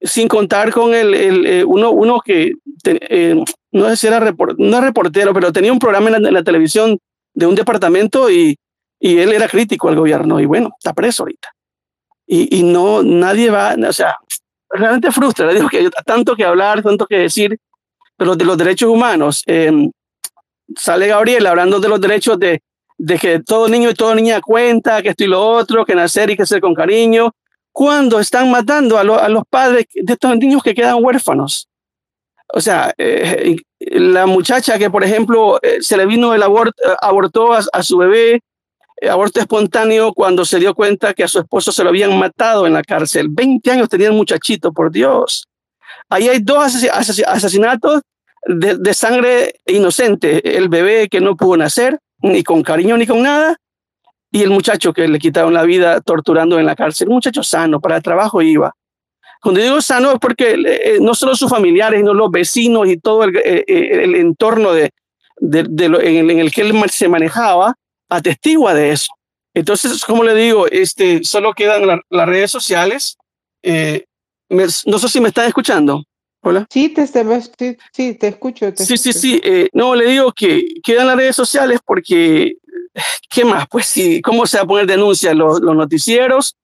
sin 0.00 0.28
contar 0.28 0.72
con 0.72 0.94
el, 0.94 1.14
eh, 1.46 1.64
uno, 1.64 1.90
uno 1.90 2.20
que 2.24 2.54
eh, 2.84 3.44
no 3.70 3.88
sé 3.90 3.96
si 3.96 4.06
era 4.06 4.34
no 4.58 4.80
reportero, 4.80 5.34
pero 5.34 5.52
tenía 5.52 5.72
un 5.72 5.78
programa 5.78 6.06
en 6.08 6.22
la, 6.22 6.28
en 6.28 6.34
la 6.34 6.42
televisión 6.42 6.98
de 7.34 7.46
un 7.46 7.54
departamento 7.54 8.30
y, 8.30 8.56
y 8.98 9.18
él 9.18 9.32
era 9.32 9.46
crítico 9.46 9.88
al 9.88 9.96
gobierno 9.96 10.40
y 10.40 10.46
bueno, 10.46 10.70
está 10.78 10.94
preso 10.94 11.24
ahorita. 11.24 11.50
Y, 12.26 12.60
y 12.60 12.62
no, 12.62 13.02
nadie 13.02 13.50
va, 13.50 13.76
o 13.86 13.92
sea, 13.92 14.16
realmente 14.74 15.10
frustra, 15.12 15.52
digo 15.52 15.68
que 15.68 15.78
hay 15.78 15.88
tanto 16.04 16.34
que 16.36 16.44
hablar, 16.44 16.82
tanto 16.82 17.06
que 17.06 17.18
decir, 17.18 17.58
pero 18.16 18.36
de 18.36 18.44
los 18.44 18.56
derechos 18.58 18.88
humanos, 18.88 19.42
eh, 19.46 19.90
sale 20.76 21.08
Gabriel 21.08 21.46
hablando 21.46 21.80
de 21.80 21.88
los 21.88 22.00
derechos 22.00 22.38
de, 22.38 22.62
de 22.98 23.18
que 23.18 23.40
todo 23.40 23.68
niño 23.68 23.90
y 23.90 23.94
toda 23.94 24.14
niña 24.14 24.40
cuenta, 24.40 25.02
que 25.02 25.10
esto 25.10 25.24
y 25.24 25.28
lo 25.28 25.46
otro, 25.46 25.84
que 25.84 25.94
nacer 25.94 26.30
y 26.30 26.36
que 26.36 26.46
ser 26.46 26.60
con 26.60 26.74
cariño, 26.74 27.32
cuando 27.72 28.20
están 28.20 28.50
matando 28.50 28.98
a, 28.98 29.04
lo, 29.04 29.18
a 29.18 29.28
los 29.28 29.42
padres 29.48 29.86
de 29.92 30.12
estos 30.12 30.36
niños 30.36 30.62
que 30.62 30.74
quedan 30.74 31.02
huérfanos. 31.02 31.68
O 32.52 32.60
sea, 32.60 32.94
eh, 32.98 33.56
la 33.80 34.26
muchacha 34.26 34.78
que, 34.78 34.90
por 34.90 35.02
ejemplo, 35.02 35.58
eh, 35.62 35.78
se 35.80 35.96
le 35.96 36.06
vino 36.06 36.34
el 36.34 36.42
aborto, 36.42 36.80
abortó 37.00 37.52
a, 37.52 37.62
a 37.72 37.82
su 37.82 37.98
bebé, 37.98 38.34
eh, 38.34 38.40
aborto 39.08 39.40
espontáneo 39.40 40.12
cuando 40.12 40.44
se 40.44 40.58
dio 40.58 40.74
cuenta 40.74 41.14
que 41.14 41.24
a 41.24 41.28
su 41.28 41.40
esposo 41.40 41.72
se 41.72 41.82
lo 41.82 41.90
habían 41.90 42.18
matado 42.18 42.66
en 42.66 42.72
la 42.72 42.82
cárcel. 42.82 43.28
20 43.30 43.70
años 43.70 43.88
tenía 43.88 44.08
el 44.08 44.14
muchachito, 44.14 44.72
por 44.72 44.90
Dios. 44.90 45.48
Ahí 46.08 46.28
hay 46.28 46.38
dos 46.40 46.84
asesinatos 47.26 48.02
de, 48.46 48.94
sangre 48.94 49.54
inocente. 49.66 50.56
El 50.56 50.68
bebé 50.68 51.08
que 51.08 51.20
no 51.20 51.36
pudo 51.36 51.56
nacer, 51.56 51.98
ni 52.18 52.42
con 52.42 52.62
cariño 52.62 52.96
ni 52.96 53.06
con 53.06 53.22
nada, 53.22 53.56
y 54.30 54.42
el 54.42 54.50
muchacho 54.50 54.92
que 54.92 55.08
le 55.08 55.18
quitaron 55.18 55.54
la 55.54 55.62
vida 55.62 56.00
torturando 56.00 56.58
en 56.58 56.66
la 56.66 56.76
cárcel. 56.76 57.08
Un 57.08 57.14
muchacho 57.14 57.42
sano, 57.42 57.80
para 57.80 57.96
el 57.96 58.02
trabajo 58.02 58.42
iba. 58.42 58.74
Cuando 59.40 59.60
digo 59.60 59.80
sano 59.82 60.12
es 60.12 60.18
porque 60.18 60.54
eh, 60.54 60.98
no 61.00 61.14
solo 61.14 61.36
sus 61.36 61.50
familiares, 61.50 62.00
sino 62.00 62.14
los 62.14 62.30
vecinos 62.30 62.88
y 62.88 62.96
todo 62.96 63.24
el, 63.24 63.36
eh, 63.36 63.64
eh, 63.66 64.04
entorno 64.16 64.72
de 64.72 64.90
lo, 65.88 66.00
en, 66.00 66.16
el, 66.16 66.30
en, 66.30 66.38
el, 66.38 66.50
que 66.50 66.62
él 66.62 66.72
se 66.88 67.08
manejaba 67.08 67.74
atestigua 68.16 68.74
de 68.74 68.92
eso. 68.92 69.12
Entonces, 69.54 70.04
como 70.04 70.24
le 70.24 70.34
digo, 70.34 70.66
este, 70.66 71.22
solo 71.24 71.52
quedan 71.52 71.86
la, 71.86 72.00
las 72.10 72.28
redes 72.28 72.50
sociales. 72.50 73.16
Eh, 73.62 74.04
me, 74.48 74.64
no 74.86 74.98
sé 74.98 75.08
si 75.08 75.20
me 75.20 75.28
están 75.28 75.46
escuchando. 75.46 76.04
Hola. 76.42 76.66
Sí, 76.68 76.90
te, 76.90 77.06
sí, 77.06 77.76
sí, 77.92 78.14
te 78.14 78.28
escucho. 78.28 78.72
Te 78.74 78.84
sí, 78.84 78.94
escucho. 78.94 79.12
sí, 79.12 79.18
sí. 79.18 79.40
Eh, 79.42 79.68
no, 79.72 79.94
le 79.94 80.06
digo 80.06 80.32
que 80.32 80.66
quedan 80.82 81.06
las 81.06 81.16
redes 81.16 81.36
sociales 81.36 81.80
porque, 81.84 82.56
¿qué 83.30 83.44
más? 83.44 83.66
Pues 83.70 83.86
sí, 83.86 84.20
¿cómo 84.20 84.46
se 84.46 84.58
va 84.58 84.64
a 84.64 84.66
poner 84.66 84.86
denuncia? 84.86 85.32
Los, 85.32 85.60
los 85.60 85.74
noticieros, 85.74 86.56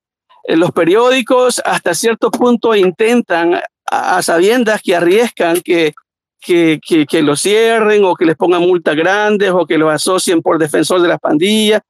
los 0.49 0.73
periódicos 0.73 1.63
hasta 1.65 1.95
cierto 1.95 2.31
punto 2.31 2.75
intentan, 2.75 3.61
a, 3.91 4.23
sabiendas 4.23 4.83
que 4.83 4.97
arriesgan 4.97 5.61
que, 5.63 5.95
que, 6.41 6.81
que, 6.87 7.07
que, 7.07 7.37
cierren 7.37 8.05
o 8.05 8.15
que 8.15 8.25
les 8.25 8.37
pongan 8.37 8.63
multas 8.63 8.97
grandes 8.97 9.51
o 9.51 9.67
que 9.67 9.79
lo 9.79 9.91
asocien 9.91 10.43
por 10.43 10.59
defensor 10.59 11.01
de 11.03 11.09
las 11.09 11.21
pandillas. 11.21 11.83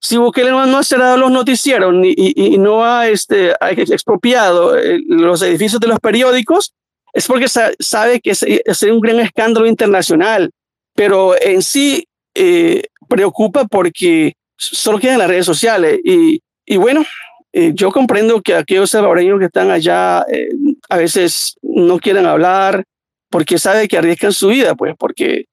Si 0.00 0.16
Bukele 0.16 0.50
no, 0.50 0.64
no 0.66 0.78
ha 0.78 0.84
cerrado 0.84 1.16
los 1.16 1.30
noticieros 1.30 1.92
ni, 1.92 2.10
y, 2.10 2.54
y, 2.54 2.58
no 2.58 2.84
ha, 2.84 3.08
este, 3.08 3.54
ha 3.60 3.70
expropiado 3.70 4.78
eh, 4.78 5.00
los 5.08 5.42
edificios 5.42 5.80
de 5.80 5.88
los 5.88 5.98
periódicos, 5.98 6.74
es 7.12 7.26
porque 7.26 7.48
sa 7.48 7.70
sabe 7.80 8.20
que 8.20 8.30
es 8.30 8.82
un 8.82 9.00
gran 9.00 9.18
escándalo 9.18 9.66
internacional, 9.66 10.50
pero 10.94 11.34
en 11.40 11.62
sí 11.62 12.06
eh, 12.34 12.84
preocupa 13.08 13.64
porque 13.64 14.34
solo 14.56 14.98
quedan 14.98 15.18
las 15.18 15.28
redes 15.28 15.46
sociales 15.46 15.98
y, 16.04 16.40
y 16.64 16.76
bueno, 16.76 17.04
eh, 17.52 17.72
yo 17.74 17.90
comprendo 17.90 18.42
que 18.42 18.54
aquellos 18.54 18.90
salvadoreños 18.90 19.38
que 19.38 19.46
están 19.46 19.70
allá 19.70 20.24
eh, 20.30 20.50
a 20.88 20.98
veces 20.98 21.56
no 21.62 21.98
quieren 21.98 22.26
hablar 22.26 22.84
porque 23.30 23.58
sabe 23.58 23.88
que 23.88 23.98
arriesgan 23.98 24.32
su 24.32 24.48
vida, 24.48 24.74
pues, 24.74 24.94
porque 24.98 25.46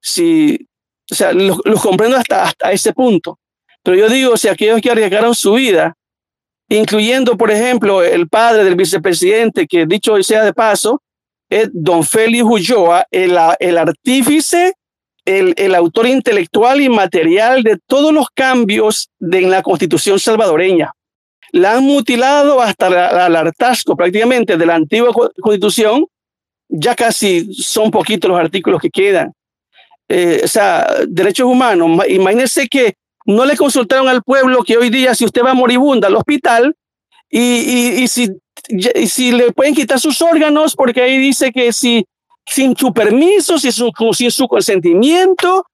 si, 0.00 0.68
o 1.10 1.14
sea, 1.14 1.32
los, 1.32 1.60
comprendo 1.82 2.16
hasta, 2.16 2.44
hasta 2.44 2.72
ese 2.72 2.92
punto. 2.92 3.38
Pero 3.82 3.96
yo 3.96 4.08
digo, 4.08 4.36
si 4.36 4.48
aquellos 4.48 4.80
que 4.80 4.90
arriesgaron 4.90 5.34
su 5.34 5.54
vida, 5.54 5.94
incluyendo, 6.68 7.36
por 7.36 7.50
ejemplo, 7.50 8.02
el 8.02 8.28
padre 8.28 8.64
del 8.64 8.74
vicepresidente, 8.74 9.66
que 9.66 9.86
dicho 9.86 10.20
sea 10.22 10.44
de 10.44 10.52
paso, 10.52 11.02
es 11.48 11.68
don 11.72 12.02
Félix 12.02 12.42
Ulloa, 12.44 13.06
el, 13.10 13.36
el 13.60 13.78
artífice, 13.78 14.74
el, 15.24 15.54
el, 15.56 15.74
autor 15.74 16.06
intelectual 16.06 16.80
y 16.80 16.88
material 16.88 17.62
de 17.62 17.78
todos 17.86 18.12
los 18.12 18.28
cambios 18.30 19.10
de, 19.18 19.38
en 19.38 19.50
la 19.50 19.62
constitución 19.62 20.18
salvadoreña 20.18 20.92
la 21.52 21.74
han 21.74 21.84
mutilado 21.84 22.60
hasta 22.60 23.26
el 23.26 23.36
hartazgo 23.36 23.96
prácticamente 23.96 24.56
de 24.56 24.66
la 24.66 24.74
antigua 24.74 25.10
constitución, 25.40 26.06
ya 26.68 26.94
casi 26.94 27.52
son 27.54 27.90
poquitos 27.90 28.30
los 28.30 28.38
artículos 28.38 28.80
que 28.80 28.90
quedan. 28.90 29.32
Eh, 30.08 30.40
o 30.44 30.48
sea, 30.48 30.86
derechos 31.08 31.46
humanos, 31.46 32.06
imagínense 32.08 32.68
que 32.68 32.94
no 33.24 33.44
le 33.44 33.56
consultaron 33.56 34.08
al 34.08 34.22
pueblo 34.22 34.62
que 34.62 34.76
hoy 34.76 34.88
día 34.88 35.14
si 35.14 35.24
usted 35.24 35.42
va 35.42 35.52
moribunda 35.52 36.06
al 36.06 36.14
hospital 36.14 36.76
y, 37.28 37.40
y, 37.40 38.02
y, 38.02 38.08
si, 38.08 38.30
y 38.68 39.06
si 39.08 39.32
le 39.32 39.52
pueden 39.52 39.74
quitar 39.74 39.98
sus 39.98 40.22
órganos, 40.22 40.76
porque 40.76 41.02
ahí 41.02 41.18
dice 41.18 41.50
que 41.50 41.72
si 41.72 42.06
sin 42.46 42.76
su 42.76 42.92
permiso, 42.92 43.58
sin 43.58 43.72
su, 43.72 43.92
sin 44.12 44.30
su 44.30 44.46
consentimiento 44.46 45.66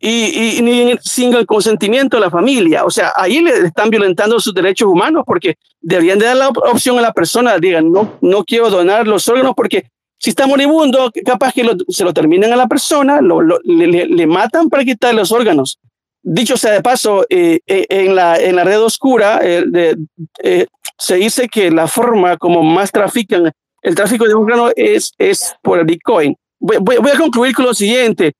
y, 0.00 0.60
ni 0.62 0.94
sin 1.02 1.34
el 1.34 1.46
consentimiento 1.46 2.16
de 2.16 2.22
la 2.22 2.30
familia. 2.30 2.84
O 2.84 2.90
sea, 2.90 3.12
ahí 3.14 3.40
le 3.40 3.66
están 3.66 3.90
violentando 3.90 4.40
sus 4.40 4.54
derechos 4.54 4.88
humanos 4.88 5.24
porque 5.26 5.56
deberían 5.80 6.18
de 6.18 6.26
dar 6.26 6.36
la 6.36 6.48
opción 6.48 6.98
a 6.98 7.02
la 7.02 7.12
persona, 7.12 7.58
digan, 7.58 7.90
no, 7.92 8.18
no 8.20 8.44
quiero 8.44 8.70
donar 8.70 9.06
los 9.06 9.28
órganos 9.28 9.54
porque 9.54 9.88
si 10.24 10.30
está 10.30 10.46
moribundo, 10.46 11.12
capaz 11.22 11.52
que 11.52 11.70
se 11.88 12.02
lo 12.02 12.14
terminan 12.14 12.50
a 12.50 12.56
la 12.56 12.66
persona, 12.66 13.20
lo, 13.20 13.42
le, 13.42 14.26
matan 14.26 14.70
para 14.70 14.82
quitar 14.82 15.14
los 15.14 15.30
órganos. 15.32 15.78
Dicho 16.22 16.56
sea 16.56 16.72
de 16.72 16.80
paso, 16.80 17.26
eh, 17.28 17.60
eh, 17.66 17.84
en, 17.90 18.14
la, 18.14 18.38
en 18.38 18.56
la 18.56 18.64
red 18.64 18.80
oscura 18.80 19.40
eh, 19.42 20.66
se 20.96 21.16
dice 21.16 21.46
que 21.46 21.70
la 21.70 21.86
forma 21.88 22.38
como 22.38 22.62
más 22.62 22.90
trafican 22.90 23.52
el 23.82 23.94
tráfico 23.94 24.24
de 24.24 24.32
órganos 24.32 24.72
es, 24.76 25.12
es 25.18 25.54
por 25.60 25.78
el 25.78 25.84
Bitcoin. 25.84 26.34
Voy, 26.58 26.78
voy, 26.78 27.10
a 27.10 27.18
concluir 27.18 27.54
con 27.54 27.66
lo 27.66 27.74
siguiente. 27.74 28.32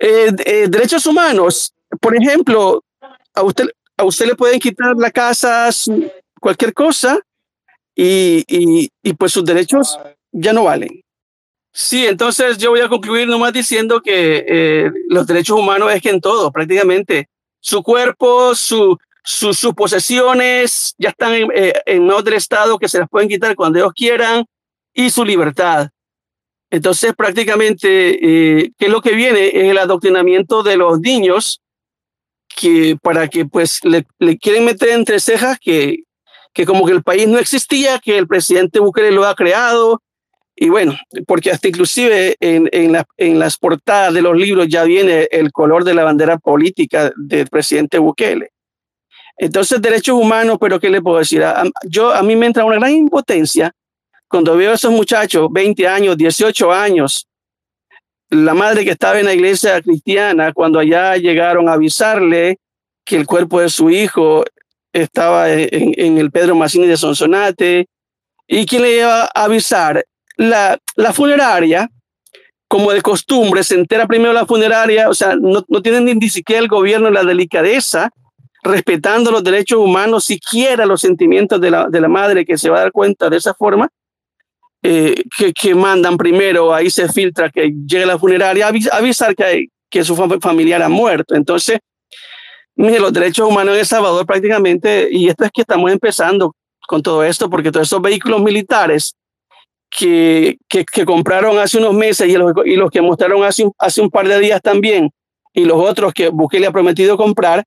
derechos 0.00 1.06
humanos, 1.06 1.72
por 2.00 2.16
ejemplo, 2.16 2.82
a 3.34 3.44
usted, 3.44 3.66
a 3.96 4.02
usted 4.02 4.26
le 4.26 4.34
pueden 4.34 4.58
quitar 4.58 4.96
la 4.96 5.12
casa, 5.12 5.68
cualquier 6.40 6.74
cosa, 6.74 7.20
y, 7.94 8.42
y, 8.48 8.90
y 9.00 9.12
pues 9.12 9.30
sus 9.30 9.44
derechos 9.44 9.96
ya 10.32 10.52
no 10.52 10.64
valen. 10.64 11.04
Sí, 11.72 12.06
entonces 12.06 12.58
yo 12.58 12.70
voy 12.70 12.80
a 12.80 12.88
concluir 12.88 13.28
nomás 13.28 13.52
diciendo 13.52 14.00
que 14.00 14.44
eh, 14.46 14.90
los 15.08 15.26
derechos 15.26 15.58
humanos 15.58 15.92
es 15.92 16.02
que 16.02 16.10
en 16.10 16.20
todo, 16.20 16.50
prácticamente. 16.50 17.28
Su 17.60 17.82
cuerpo, 17.82 18.54
su, 18.54 18.98
sus 19.22 19.74
posesiones 19.74 20.94
ya 20.98 21.10
están 21.10 21.34
en, 21.34 21.50
eh, 21.54 21.74
Estado 22.34 22.78
que 22.78 22.88
se 22.88 22.98
las 22.98 23.08
pueden 23.08 23.28
quitar 23.28 23.54
cuando 23.54 23.78
ellos 23.78 23.92
quieran 23.94 24.44
y 24.92 25.10
su 25.10 25.24
libertad. 25.24 25.90
Entonces, 26.70 27.14
prácticamente, 27.16 28.58
eh, 28.60 28.72
¿qué 28.78 28.86
es 28.86 28.90
lo 28.90 29.00
que 29.00 29.12
viene? 29.12 29.48
Es 29.48 29.70
el 29.70 29.78
adoctrinamiento 29.78 30.62
de 30.62 30.76
los 30.76 31.00
niños 31.00 31.60
que 32.56 32.96
para 33.00 33.28
que 33.28 33.44
pues 33.44 33.84
le, 33.84 34.06
le 34.18 34.38
quieren 34.38 34.64
meter 34.64 34.90
entre 34.90 35.20
cejas 35.20 35.58
que, 35.60 36.04
que 36.52 36.66
como 36.66 36.86
que 36.86 36.92
el 36.92 37.02
país 37.02 37.28
no 37.28 37.38
existía, 37.38 37.98
que 37.98 38.18
el 38.18 38.26
presidente 38.26 38.80
Bukele 38.80 39.12
lo 39.12 39.24
ha 39.24 39.34
creado, 39.34 40.02
y 40.62 40.68
bueno, 40.68 40.94
porque 41.26 41.50
hasta 41.50 41.68
inclusive 41.68 42.36
en, 42.38 42.68
en, 42.70 42.92
la, 42.92 43.06
en, 43.16 43.38
las 43.38 43.56
portadas 43.56 44.12
de 44.12 44.20
los 44.20 44.36
libros 44.36 44.68
ya 44.68 44.84
viene 44.84 45.26
el 45.30 45.52
color 45.52 45.84
de 45.84 45.94
la 45.94 46.04
bandera 46.04 46.36
política 46.36 47.10
del 47.16 47.46
presidente 47.46 47.98
Bukele. 47.98 48.50
Entonces, 49.38 49.80
derechos 49.80 50.16
humanos, 50.16 50.58
pero 50.60 50.78
¿qué 50.78 50.90
le 50.90 51.00
puedo 51.00 51.16
decir? 51.16 51.42
A, 51.44 51.64
yo, 51.88 52.12
a 52.12 52.22
mí 52.22 52.36
me 52.36 52.44
entra 52.44 52.66
una 52.66 52.76
gran 52.76 52.92
impotencia 52.92 53.72
cuando 54.28 54.54
veo 54.54 54.72
a 54.72 54.74
esos 54.74 54.92
muchachos, 54.92 55.48
20 55.50 55.88
años, 55.88 56.18
18 56.18 56.70
años, 56.70 57.26
la 58.28 58.52
madre 58.52 58.84
que 58.84 58.90
estaba 58.90 59.18
en 59.18 59.24
la 59.24 59.32
iglesia 59.32 59.80
cristiana, 59.80 60.52
cuando 60.52 60.78
allá 60.78 61.16
llegaron 61.16 61.70
a 61.70 61.72
avisarle 61.72 62.58
que 63.02 63.16
el 63.16 63.26
cuerpo 63.26 63.62
de 63.62 63.70
su 63.70 63.88
hijo 63.88 64.44
estaba 64.92 65.50
en, 65.50 65.94
en 65.96 66.18
el 66.18 66.30
Pedro 66.30 66.54
Massini 66.54 66.86
de 66.86 66.98
Sonsonate, 66.98 67.86
y 68.46 68.66
quién 68.66 68.82
le 68.82 68.96
iba 68.96 69.22
a 69.22 69.44
avisar 69.44 70.04
la, 70.40 71.12
funeraria, 71.12 71.90
como 72.66 72.92
de 72.92 73.02
costumbre, 73.02 73.62
se 73.62 73.74
entera 73.74 74.06
primero 74.06 74.32
la 74.32 74.46
funeraria, 74.46 75.08
o 75.08 75.14
sea, 75.14 75.36
no, 75.36 75.64
no 75.68 75.82
tienen 75.82 76.18
ni 76.18 76.28
siquiera 76.28 76.62
el 76.62 76.68
gobierno 76.68 77.10
la 77.10 77.24
delicadeza, 77.24 78.10
respetando 78.62 79.30
los 79.30 79.44
derechos 79.44 79.78
humanos, 79.78 80.24
siquiera 80.24 80.86
los 80.86 81.00
sentimientos 81.00 81.60
de 81.60 81.70
la, 81.70 81.88
de 81.88 82.00
la 82.00 82.08
madre 82.08 82.44
que 82.44 82.56
se 82.56 82.70
va 82.70 82.78
a 82.78 82.82
dar 82.82 82.92
cuenta 82.92 83.28
de 83.28 83.36
esa 83.36 83.54
forma, 83.54 83.88
eh, 84.82 85.22
que, 85.36 85.52
que, 85.52 85.74
mandan 85.74 86.16
primero, 86.16 86.74
ahí 86.74 86.88
se 86.88 87.08
filtra 87.08 87.50
que 87.50 87.72
llegue 87.86 88.06
la 88.06 88.18
funeraria, 88.18 88.70
avisar 88.92 89.34
que, 89.34 89.66
que 89.90 90.04
su 90.04 90.16
familiar 90.16 90.82
ha 90.82 90.88
muerto. 90.88 91.34
Entonces, 91.34 91.80
mire, 92.76 92.98
los 92.98 93.12
derechos 93.12 93.46
humanos 93.46 93.74
en 93.74 93.80
El 93.80 93.86
Salvador 93.86 94.24
prácticamente, 94.24 95.08
y 95.10 95.28
esto 95.28 95.44
es 95.44 95.50
que 95.52 95.62
estamos 95.62 95.90
empezando 95.92 96.54
con 96.86 97.02
todo 97.02 97.22
esto, 97.24 97.50
porque 97.50 97.70
todos 97.70 97.86
esos 97.86 98.00
vehículos 98.00 98.40
militares 98.40 99.16
que, 99.90 100.58
que, 100.68 101.04
compraron 101.04 101.58
hace 101.58 101.78
unos 101.78 101.94
meses 101.94 102.28
y 102.28 102.34
los, 102.34 102.52
y 102.64 102.76
los 102.76 102.90
que 102.90 103.02
mostraron 103.02 103.42
hace 103.42 103.64
un, 103.64 103.72
hace 103.78 104.00
un 104.00 104.08
par 104.08 104.28
de 104.28 104.38
días 104.38 104.62
también, 104.62 105.10
y 105.52 105.64
los 105.64 105.78
otros 105.78 106.14
que 106.14 106.28
Bukele 106.28 106.66
ha 106.66 106.70
prometido 106.70 107.16
comprar, 107.16 107.64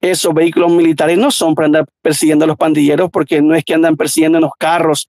esos 0.00 0.34
vehículos 0.34 0.70
militares 0.70 1.16
no 1.16 1.30
son 1.30 1.54
para 1.54 1.66
andar 1.66 1.86
persiguiendo 2.02 2.44
a 2.44 2.48
los 2.48 2.58
pandilleros, 2.58 3.10
porque 3.10 3.40
no 3.40 3.54
es 3.54 3.64
que 3.64 3.74
andan 3.74 3.96
persiguiendo 3.96 4.38
en 4.38 4.42
los 4.42 4.52
carros 4.58 5.08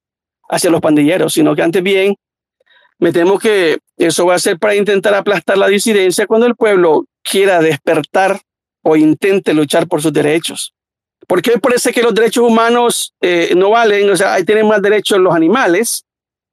hacia 0.50 0.70
los 0.70 0.80
pandilleros, 0.80 1.34
sino 1.34 1.56
que 1.56 1.62
antes 1.62 1.84
bien, 1.84 2.16
me 2.98 3.12
temo 3.12 3.38
que 3.38 3.80
eso 3.98 4.26
va 4.26 4.36
a 4.36 4.40
ser 4.40 4.58
para 4.58 4.76
intentar 4.76 5.14
aplastar 5.14 5.58
la 5.58 5.68
disidencia 5.68 6.28
cuando 6.28 6.48
el 6.48 6.56
pueblo 6.56 7.06
quiera 7.24 7.60
despertar 7.60 8.40
o 8.84 8.96
intente 8.96 9.54
luchar 9.54 9.88
por 9.88 10.02
sus 10.02 10.14
derechos. 10.14 10.74
Porque 11.28 11.52
qué 11.52 11.60
parece 11.60 11.92
que 11.92 12.04
los 12.04 12.14
derechos 12.14 12.44
humanos 12.44 13.14
eh, 13.20 13.54
no 13.56 13.72
valen, 13.72 14.10
o 14.10 14.16
sea, 14.16 14.36
ahí 14.36 14.46
tienen 14.46 14.68
más 14.68 14.82
derechos 14.82 15.20
los 15.20 15.36
animales, 15.36 16.06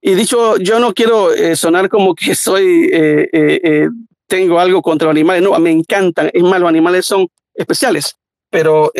y 0.05 0.15
dicho, 0.17 0.57
yo 0.57 0.81
no 0.81 0.93
quiero 0.93 1.33
eh, 1.33 1.55
sonar 1.55 1.89
como 1.89 2.17
que 2.17 2.35
soy, 2.35 2.91
eh, 2.93 3.29
eh, 3.33 3.89
tengo 4.27 4.59
algo 4.59 4.83
contra 4.83 5.07
los 5.07 5.13
animales, 5.13 5.45
no, 5.45 5.57
me 5.61 5.71
encantan, 5.71 6.29
es 6.35 6.43
más, 6.43 6.59
los 6.59 6.69
animales 6.69 7.07
son 7.07 7.29
especiales, 7.55 8.17
pero 8.51 8.91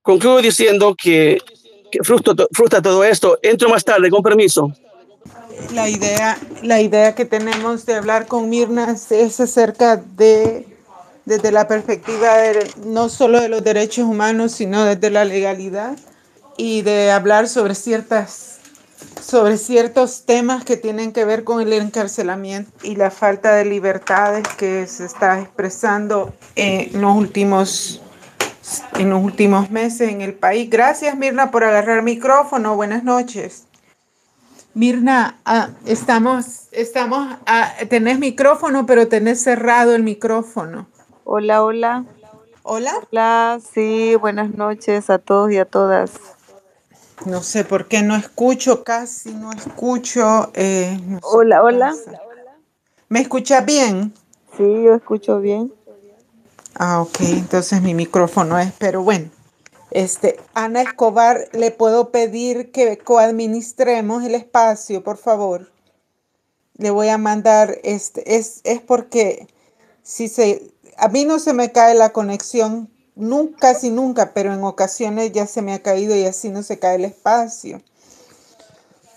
concluyo 0.00 0.40
diciendo 0.40 0.94
que, 0.96 1.38
que 1.92 2.02
frustra, 2.02 2.80
todo 2.80 3.04
esto. 3.04 3.38
Entro 3.42 3.68
más 3.68 3.84
tarde, 3.84 4.08
con 4.08 4.22
permiso. 4.22 4.72
La 5.74 5.90
idea, 5.90 6.38
la 6.62 6.80
idea 6.80 7.14
que 7.14 7.26
tenemos 7.26 7.84
de 7.84 7.94
hablar 7.94 8.26
con 8.26 8.48
Mirna 8.48 8.96
es 9.10 9.40
acerca 9.40 9.96
de, 9.96 10.66
desde 11.26 11.52
la 11.52 11.68
perspectiva 11.68 12.38
de, 12.38 12.66
no 12.86 13.10
solo 13.10 13.40
de 13.40 13.50
los 13.50 13.62
derechos 13.62 14.06
humanos, 14.06 14.52
sino 14.52 14.86
desde 14.86 15.10
la 15.10 15.26
legalidad 15.26 15.98
y 16.56 16.80
de 16.80 17.10
hablar 17.10 17.46
sobre 17.46 17.74
ciertas 17.74 18.57
sobre 19.20 19.58
ciertos 19.58 20.24
temas 20.24 20.64
que 20.64 20.76
tienen 20.76 21.12
que 21.12 21.24
ver 21.24 21.44
con 21.44 21.60
el 21.60 21.72
encarcelamiento 21.72 22.70
y 22.82 22.96
la 22.96 23.10
falta 23.10 23.54
de 23.54 23.64
libertades 23.64 24.46
que 24.56 24.86
se 24.86 25.04
está 25.04 25.40
expresando 25.40 26.32
en 26.56 27.00
los 27.00 27.14
últimos 27.14 28.02
en 28.98 29.10
los 29.10 29.22
últimos 29.22 29.70
meses 29.70 30.10
en 30.10 30.20
el 30.20 30.34
país. 30.34 30.68
Gracias 30.68 31.16
Mirna 31.16 31.50
por 31.50 31.64
agarrar 31.64 32.02
micrófono. 32.02 32.76
Buenas 32.76 33.02
noches. 33.04 33.64
Mirna, 34.74 35.40
ah, 35.44 35.70
estamos, 35.86 36.68
estamos, 36.72 37.36
ah, 37.46 37.72
tenés 37.88 38.18
micrófono, 38.18 38.86
pero 38.86 39.08
tenés 39.08 39.42
cerrado 39.42 39.94
el 39.94 40.02
micrófono. 40.02 40.86
Hola, 41.24 41.64
hola. 41.64 42.04
Hola. 42.62 42.92
Hola, 43.10 43.60
sí, 43.72 44.14
buenas 44.16 44.54
noches 44.54 45.08
a 45.10 45.18
todos 45.18 45.50
y 45.50 45.56
a 45.56 45.64
todas. 45.64 46.12
No 47.26 47.42
sé 47.42 47.64
por 47.64 47.88
qué 47.88 48.02
no 48.02 48.14
escucho, 48.16 48.84
casi 48.84 49.32
no 49.32 49.52
escucho. 49.52 50.50
Eh, 50.54 50.98
hola, 51.22 51.62
hola. 51.62 51.94
¿Me 53.08 53.20
escucha 53.20 53.60
bien? 53.62 54.14
Sí, 54.56 54.64
yo 54.84 54.94
escucho 54.94 55.40
bien. 55.40 55.72
Ah, 56.74 57.02
ok, 57.02 57.20
entonces 57.20 57.82
mi 57.82 57.94
micrófono 57.94 58.58
es, 58.58 58.72
pero 58.78 59.02
bueno. 59.02 59.30
Este, 59.90 60.38
Ana 60.54 60.82
Escobar, 60.82 61.48
¿le 61.52 61.70
puedo 61.70 62.10
pedir 62.10 62.70
que 62.70 62.98
coadministremos 62.98 64.22
el 64.22 64.34
espacio, 64.34 65.02
por 65.02 65.16
favor? 65.16 65.72
Le 66.76 66.90
voy 66.90 67.08
a 67.08 67.18
mandar, 67.18 67.78
este, 67.82 68.36
es, 68.36 68.60
es 68.64 68.80
porque 68.80 69.48
si 70.02 70.28
se, 70.28 70.70
a 70.96 71.08
mí 71.08 71.24
no 71.24 71.38
se 71.38 71.52
me 71.52 71.72
cae 71.72 71.94
la 71.94 72.10
conexión 72.10 72.90
nunca, 73.18 73.72
casi 73.72 73.90
nunca, 73.90 74.32
pero 74.32 74.54
en 74.54 74.62
ocasiones 74.64 75.32
ya 75.32 75.46
se 75.46 75.60
me 75.60 75.74
ha 75.74 75.82
caído 75.82 76.16
y 76.16 76.24
así 76.24 76.48
no 76.48 76.62
se 76.62 76.78
cae 76.78 76.96
el 76.96 77.04
espacio. 77.04 77.82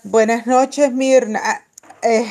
Buenas 0.02 0.46
noches, 0.46 0.92
Mirna. 0.92 1.40
Ah, 1.42 1.64
eh, 2.02 2.26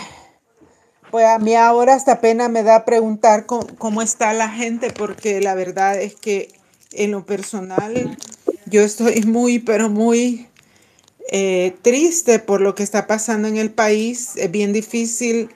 pues 1.09 1.25
a 1.25 1.39
mí 1.39 1.55
ahora 1.55 1.93
hasta 1.93 2.19
pena 2.19 2.49
me 2.49 2.63
da 2.63 2.83
preguntar 2.83 3.45
cómo, 3.45 4.01
está 4.01 4.33
la 4.33 4.49
gente, 4.49 4.91
porque 4.91 5.39
la 5.41 5.55
verdad 5.55 5.99
es 5.99 6.15
que 6.15 6.51
en 6.91 7.11
lo 7.11 7.25
personal 7.25 8.17
yo 8.65 8.81
estoy 8.81 9.21
muy, 9.23 9.59
pero 9.59 9.89
muy 9.89 10.47
eh, 11.31 11.75
triste 11.81 12.39
por 12.39 12.59
lo 12.59 12.75
que 12.75 12.83
está 12.83 13.07
pasando 13.07 13.47
en 13.47 13.55
el 13.55 13.71
país. 13.71 14.33
Es 14.35 14.51
bien 14.51 14.73
difícil 14.73 15.49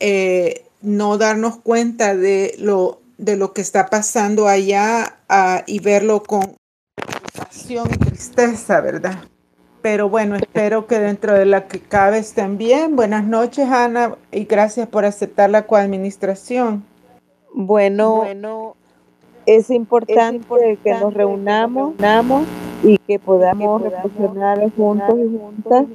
eh, 0.00 0.64
no 0.82 1.18
darnos 1.18 1.58
cuenta 1.58 2.16
de 2.16 2.56
lo 2.58 3.00
de 3.18 3.36
lo 3.36 3.52
que 3.52 3.60
está 3.60 3.86
pasando 3.86 4.48
allá 4.48 5.18
ah, 5.28 5.62
y 5.66 5.80
verlo 5.80 6.22
con 6.22 6.56
preocupación 6.94 7.88
y 7.92 7.98
tristeza, 7.98 8.80
¿verdad? 8.80 9.18
Pero 9.82 10.08
bueno, 10.08 10.36
espero 10.36 10.86
que 10.86 10.98
dentro 10.98 11.34
de 11.34 11.44
la 11.44 11.66
que 11.68 11.80
cabe 11.80 12.18
estén 12.18 12.58
bien. 12.58 12.96
Buenas 12.96 13.24
noches, 13.24 13.68
Ana, 13.68 14.16
y 14.32 14.44
gracias 14.44 14.88
por 14.88 15.04
aceptar 15.04 15.50
la 15.50 15.66
coadministración. 15.66 16.84
Bueno, 17.54 18.16
bueno 18.16 18.76
es, 19.46 19.70
importante 19.70 20.78
que 20.82 20.90
nos 20.92 21.14
reunamos, 21.14 21.94
y 22.82 22.98
que 22.98 23.18
podamos 23.18 23.82
reflexionar 23.82 24.70
juntos 24.76 25.18
y 25.18 25.38
juntas 25.38 25.86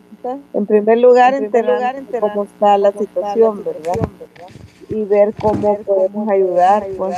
En 0.54 0.66
primer 0.66 0.98
lugar, 0.98 1.34
enterar 1.34 2.04
cómo 2.20 2.44
está 2.44 2.78
la 2.78 2.92
situación, 2.92 3.64
¿verdad? 3.64 4.10
Y 4.90 5.04
ver 5.06 5.34
cómo 5.40 5.78
podemos 5.84 6.30
ayudar, 6.30 6.88
pues, 6.98 7.18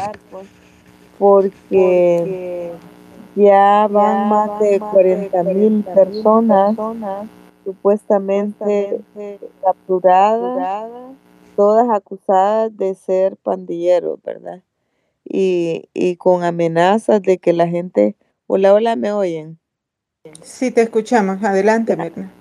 porque 1.17 2.71
ya 3.35 3.87
van 3.91 4.29
más 4.29 4.59
de 4.59 4.79
40 4.79 5.43
mil 5.43 5.83
personas 5.83 6.75
supuestamente 7.63 9.01
capturadas, 9.61 10.89
todas 11.55 11.89
acusadas 11.89 12.75
de 12.77 12.95
ser 12.95 13.37
pandilleros, 13.37 14.19
¿verdad? 14.23 14.61
Y, 15.23 15.89
y 15.93 16.17
con 16.17 16.43
amenazas 16.43 17.21
de 17.21 17.39
que 17.39 17.53
la 17.53 17.67
gente, 17.67 18.15
hola, 18.47 18.73
hola, 18.73 18.95
¿me 18.95 19.11
oyen? 19.11 19.57
Sí, 20.41 20.71
te 20.71 20.81
escuchamos. 20.83 21.43
Adelante, 21.43 21.97
Mirna. 21.97 22.31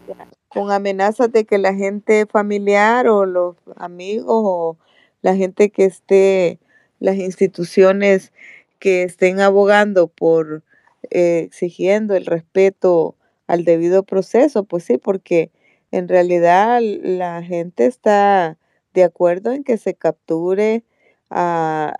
Con 0.49 0.71
amenazas 0.71 1.33
de 1.33 1.45
que 1.45 1.59
la 1.59 1.75
gente 1.75 2.26
familiar 2.26 3.09
o 3.09 3.26
los 3.26 3.57
amigos 3.76 4.26
o 4.28 4.76
la 5.25 5.35
gente 5.35 5.71
que 5.71 5.87
esté, 5.87 6.59
las 7.00 7.16
instituciones 7.16 8.31
que 8.78 9.04
estén 9.04 9.40
abogando 9.40 10.07
por 10.07 10.62
eh, 11.11 11.38
exigiendo 11.47 12.14
el 12.14 12.26
respeto 12.26 13.16
al 13.47 13.64
debido 13.64 14.02
proceso, 14.02 14.64
pues 14.64 14.85
sí, 14.85 14.99
porque 14.99 15.50
en 15.93 16.09
realidad 16.09 16.83
la 16.83 17.43
gente 17.43 17.87
está 17.87 18.59
de 18.93 19.02
acuerdo 19.02 19.52
en 19.52 19.64
que 19.64 19.78
se 19.78 19.95
capture 19.95 20.85
a 21.31 21.95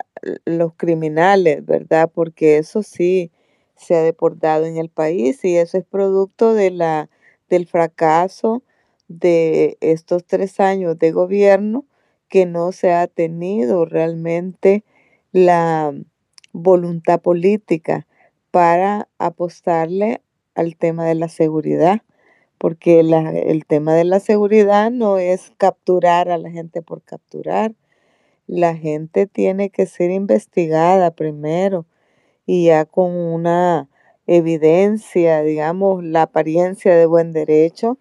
los 0.45 0.75
criminales, 0.75 1.65
¿verdad? 1.65 2.11
Porque 2.13 2.59
eso 2.59 2.83
sí 2.83 3.31
se 3.75 3.95
ha 3.95 4.03
deportado 4.03 4.67
en 4.67 4.77
el 4.77 4.89
país 4.89 5.43
y 5.43 5.57
eso 5.57 5.79
es 5.79 5.83
producto 5.83 6.53
de 6.53 6.69
la, 6.69 7.09
del 7.49 7.65
fracaso 7.65 8.61
de 9.07 9.79
estos 9.81 10.25
tres 10.25 10.59
años 10.59 10.99
de 10.99 11.11
gobierno 11.11 11.85
que 12.29 12.45
no 12.45 12.71
se 12.71 12.93
ha 12.93 13.07
tenido 13.07 13.85
realmente 13.85 14.83
la 15.31 15.93
voluntad 16.53 17.21
política 17.21 18.07
para 18.51 19.09
apostarle 19.17 20.21
al 20.55 20.77
tema 20.77 21.05
de 21.05 21.15
la 21.15 21.27
seguridad, 21.27 22.01
porque 22.57 23.01
el 23.01 23.65
tema 23.65 23.93
de 23.93 24.05
la 24.05 24.19
seguridad 24.19 24.89
no 24.91 25.17
es 25.17 25.51
capturar 25.57 26.29
a 26.29 26.37
la 26.37 26.49
gente 26.49 26.81
por 26.81 27.01
capturar. 27.03 27.75
La 28.47 28.75
gente 28.75 29.27
tiene 29.27 29.69
que 29.69 29.85
ser 29.85 30.11
investigada 30.11 31.11
primero 31.11 31.85
y 32.45 32.67
ya 32.67 32.85
con 32.85 33.11
una 33.11 33.89
evidencia, 34.27 35.41
digamos, 35.41 36.03
la 36.03 36.23
apariencia 36.23 36.95
de 36.95 37.05
buen 37.05 37.31
derecho 37.31 37.97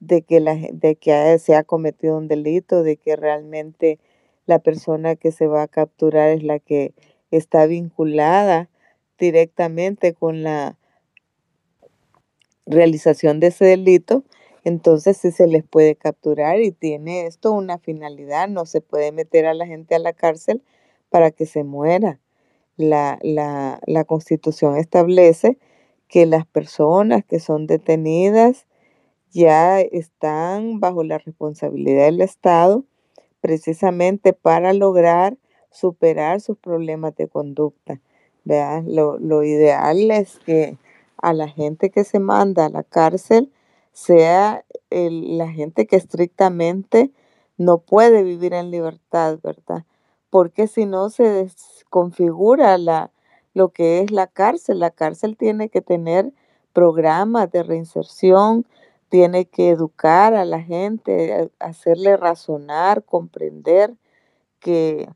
de 0.00 0.22
que, 0.22 0.40
la, 0.40 0.56
de 0.56 0.96
que 0.96 1.38
se 1.38 1.54
ha 1.54 1.64
cometido 1.64 2.18
un 2.18 2.28
delito, 2.28 2.82
de 2.82 2.96
que 2.96 3.16
realmente 3.16 3.98
la 4.46 4.58
persona 4.58 5.16
que 5.16 5.32
se 5.32 5.46
va 5.46 5.62
a 5.62 5.68
capturar 5.68 6.30
es 6.30 6.42
la 6.42 6.58
que 6.58 6.94
está 7.30 7.66
vinculada 7.66 8.68
directamente 9.18 10.12
con 10.14 10.42
la 10.42 10.76
realización 12.66 13.40
de 13.40 13.48
ese 13.48 13.64
delito, 13.64 14.24
entonces 14.64 15.16
sí 15.16 15.30
se 15.30 15.46
les 15.46 15.62
puede 15.64 15.94
capturar 15.94 16.60
y 16.60 16.72
tiene 16.72 17.26
esto 17.26 17.52
una 17.52 17.78
finalidad, 17.78 18.48
no 18.48 18.66
se 18.66 18.80
puede 18.80 19.12
meter 19.12 19.46
a 19.46 19.54
la 19.54 19.66
gente 19.66 19.94
a 19.94 20.00
la 20.00 20.12
cárcel 20.12 20.62
para 21.08 21.30
que 21.30 21.46
se 21.46 21.62
muera. 21.62 22.20
La, 22.76 23.18
la, 23.22 23.80
la 23.86 24.04
constitución 24.04 24.76
establece 24.76 25.58
que 26.08 26.26
las 26.26 26.46
personas 26.46 27.24
que 27.24 27.40
son 27.40 27.66
detenidas 27.66 28.65
ya 29.36 29.80
están 29.80 30.80
bajo 30.80 31.04
la 31.04 31.18
responsabilidad 31.18 32.06
del 32.06 32.22
Estado 32.22 32.84
precisamente 33.42 34.32
para 34.32 34.72
lograr 34.72 35.36
superar 35.70 36.40
sus 36.40 36.56
problemas 36.56 37.14
de 37.16 37.28
conducta. 37.28 38.00
Lo, 38.44 39.18
lo 39.18 39.42
ideal 39.42 40.10
es 40.10 40.38
que 40.46 40.78
a 41.18 41.34
la 41.34 41.48
gente 41.48 41.90
que 41.90 42.04
se 42.04 42.18
manda 42.18 42.66
a 42.66 42.70
la 42.70 42.82
cárcel 42.82 43.52
sea 43.92 44.64
la 44.90 45.48
gente 45.48 45.86
que 45.86 45.96
estrictamente 45.96 47.10
no 47.58 47.78
puede 47.78 48.22
vivir 48.22 48.54
en 48.54 48.70
libertad, 48.70 49.38
¿verdad? 49.42 49.84
Porque 50.30 50.66
si 50.66 50.86
no 50.86 51.10
se 51.10 51.24
desconfigura 51.24 52.78
la, 52.78 53.10
lo 53.54 53.70
que 53.70 54.00
es 54.00 54.10
la 54.10 54.26
cárcel. 54.26 54.80
La 54.80 54.90
cárcel 54.90 55.36
tiene 55.36 55.70
que 55.70 55.80
tener 55.80 56.32
programas 56.74 57.50
de 57.50 57.62
reinserción, 57.62 58.66
tiene 59.08 59.46
que 59.46 59.70
educar 59.70 60.34
a 60.34 60.44
la 60.44 60.60
gente, 60.60 61.50
hacerle 61.58 62.16
razonar, 62.16 63.04
comprender 63.04 63.94
que 64.58 65.08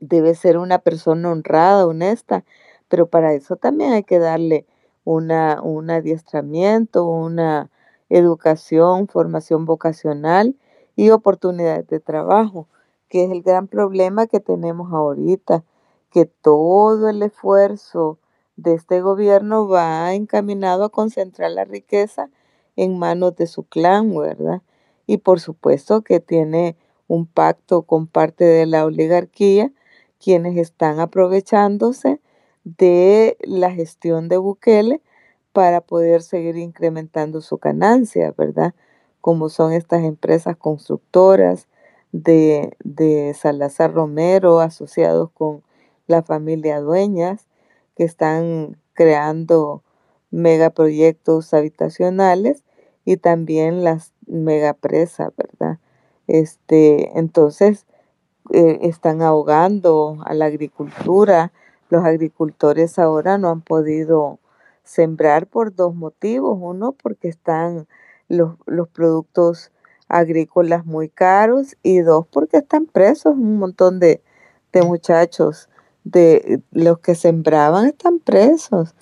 debe 0.00 0.34
ser 0.34 0.58
una 0.58 0.78
persona 0.78 1.30
honrada, 1.30 1.86
honesta, 1.86 2.44
pero 2.88 3.06
para 3.06 3.34
eso 3.34 3.56
también 3.56 3.92
hay 3.92 4.04
que 4.04 4.18
darle 4.18 4.66
una, 5.04 5.60
un 5.62 5.90
adiestramiento, 5.90 7.06
una 7.06 7.70
educación, 8.08 9.08
formación 9.08 9.64
vocacional 9.64 10.56
y 10.96 11.10
oportunidades 11.10 11.86
de 11.88 12.00
trabajo, 12.00 12.68
que 13.08 13.24
es 13.24 13.30
el 13.30 13.42
gran 13.42 13.68
problema 13.68 14.26
que 14.26 14.40
tenemos 14.40 14.92
ahorita, 14.92 15.64
que 16.10 16.24
todo 16.26 17.08
el 17.08 17.22
esfuerzo 17.22 18.18
de 18.56 18.74
este 18.74 19.00
gobierno 19.00 19.68
va 19.68 20.14
encaminado 20.14 20.84
a 20.84 20.88
concentrar 20.88 21.50
la 21.50 21.64
riqueza 21.64 22.30
en 22.78 22.96
manos 22.96 23.34
de 23.34 23.48
su 23.48 23.64
clan, 23.64 24.16
¿verdad? 24.16 24.62
Y 25.04 25.18
por 25.18 25.40
supuesto 25.40 26.02
que 26.02 26.20
tiene 26.20 26.76
un 27.08 27.26
pacto 27.26 27.82
con 27.82 28.06
parte 28.06 28.44
de 28.44 28.66
la 28.66 28.84
oligarquía, 28.84 29.72
quienes 30.22 30.56
están 30.56 31.00
aprovechándose 31.00 32.20
de 32.62 33.36
la 33.40 33.72
gestión 33.72 34.28
de 34.28 34.36
Bukele 34.36 35.02
para 35.52 35.80
poder 35.80 36.22
seguir 36.22 36.56
incrementando 36.56 37.40
su 37.40 37.58
ganancia, 37.58 38.32
¿verdad? 38.38 38.74
Como 39.20 39.48
son 39.48 39.72
estas 39.72 40.04
empresas 40.04 40.56
constructoras 40.56 41.66
de, 42.12 42.76
de 42.84 43.34
Salazar 43.34 43.92
Romero 43.92 44.60
asociados 44.60 45.30
con 45.32 45.64
la 46.06 46.22
familia 46.22 46.80
Dueñas, 46.80 47.48
que 47.96 48.04
están 48.04 48.76
creando 48.92 49.82
megaproyectos 50.30 51.52
habitacionales 51.54 52.62
y 53.08 53.16
también 53.16 53.84
las 53.84 54.12
megapresas, 54.26 55.32
¿verdad? 55.34 55.78
Este, 56.26 57.18
entonces, 57.18 57.86
eh, 58.50 58.80
están 58.82 59.22
ahogando 59.22 60.18
a 60.26 60.34
la 60.34 60.44
agricultura, 60.44 61.50
los 61.88 62.04
agricultores 62.04 62.98
ahora 62.98 63.38
no 63.38 63.48
han 63.48 63.62
podido 63.62 64.40
sembrar 64.84 65.46
por 65.46 65.74
dos 65.74 65.94
motivos. 65.94 66.58
Uno, 66.60 66.92
porque 66.92 67.28
están 67.28 67.88
los, 68.28 68.58
productos 68.92 69.72
agrícolas 70.06 70.84
muy 70.84 71.08
caros 71.08 71.78
y 71.82 72.00
dos, 72.00 72.26
porque 72.30 72.58
están 72.58 72.84
presos 72.84 73.32
un 73.36 73.58
montón 73.58 74.00
de, 74.00 74.22
muchachos 74.86 75.70
de 76.04 76.60
los 76.72 76.98
que 76.98 77.14
sembraban 77.14 77.86
están 77.86 78.18
presos. 78.18 78.94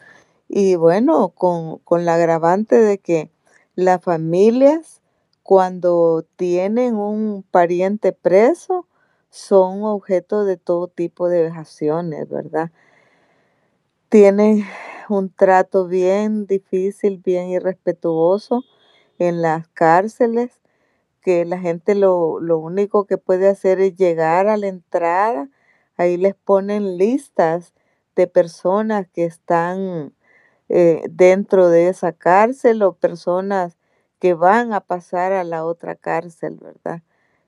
Y 0.49 0.77
bueno, 0.77 1.31
con, 1.31 1.79
con 1.79 2.05
la 2.05 2.15
agravante 2.15 2.77
de 2.77 2.99
que 2.99 3.31
las 3.77 4.03
familias 4.03 5.03
cuando 5.43 6.27
tienen 6.35 6.97
un 6.97 7.45
pariente 7.49 8.13
preso, 8.13 8.89
son 9.31 9.85
objeto 9.85 10.45
de 10.45 10.57
todo 10.57 10.89
tipo 10.89 11.29
de 11.29 11.43
vejaciones, 11.43 12.29
¿verdad? 12.29 12.73
Tienen 14.09 14.65
un 15.09 15.31
trato 15.31 15.87
bien 15.87 16.47
difícil, 16.47 17.19
bien 17.19 17.49
irrespetuoso 17.51 18.65
en 19.19 19.43
las 19.43 19.69
cárceles, 19.69 20.59
que 21.21 21.45
la 21.45 21.59
gente 21.59 21.95
lo, 21.95 22.41
lo 22.41 22.59
único 22.59 23.05
que 23.05 23.19
puede 23.19 23.49
hacer 23.49 23.81
es 23.81 23.95
llegar 23.95 24.49
a 24.49 24.57
la 24.57 24.69
entrada, 24.69 25.49
ahí 25.97 26.17
les 26.17 26.35
ponen 26.35 26.97
listas 26.97 27.75
de 28.17 28.27
personas 28.27 29.07
que 29.13 29.27
están 29.27 30.13
eh, 30.69 31.03
dentro 31.11 31.69
de 31.69 31.89
esa 31.89 32.13
cárcel 32.13 32.83
o 32.83 32.95
personas 32.95 33.77
que 34.19 34.35
van 34.35 34.73
a 34.73 34.81
pasar 34.81 35.33
a 35.33 35.45
la 35.45 35.65
otra 35.65 35.95
cárcel, 35.95 36.59
¿verdad? 36.61 37.03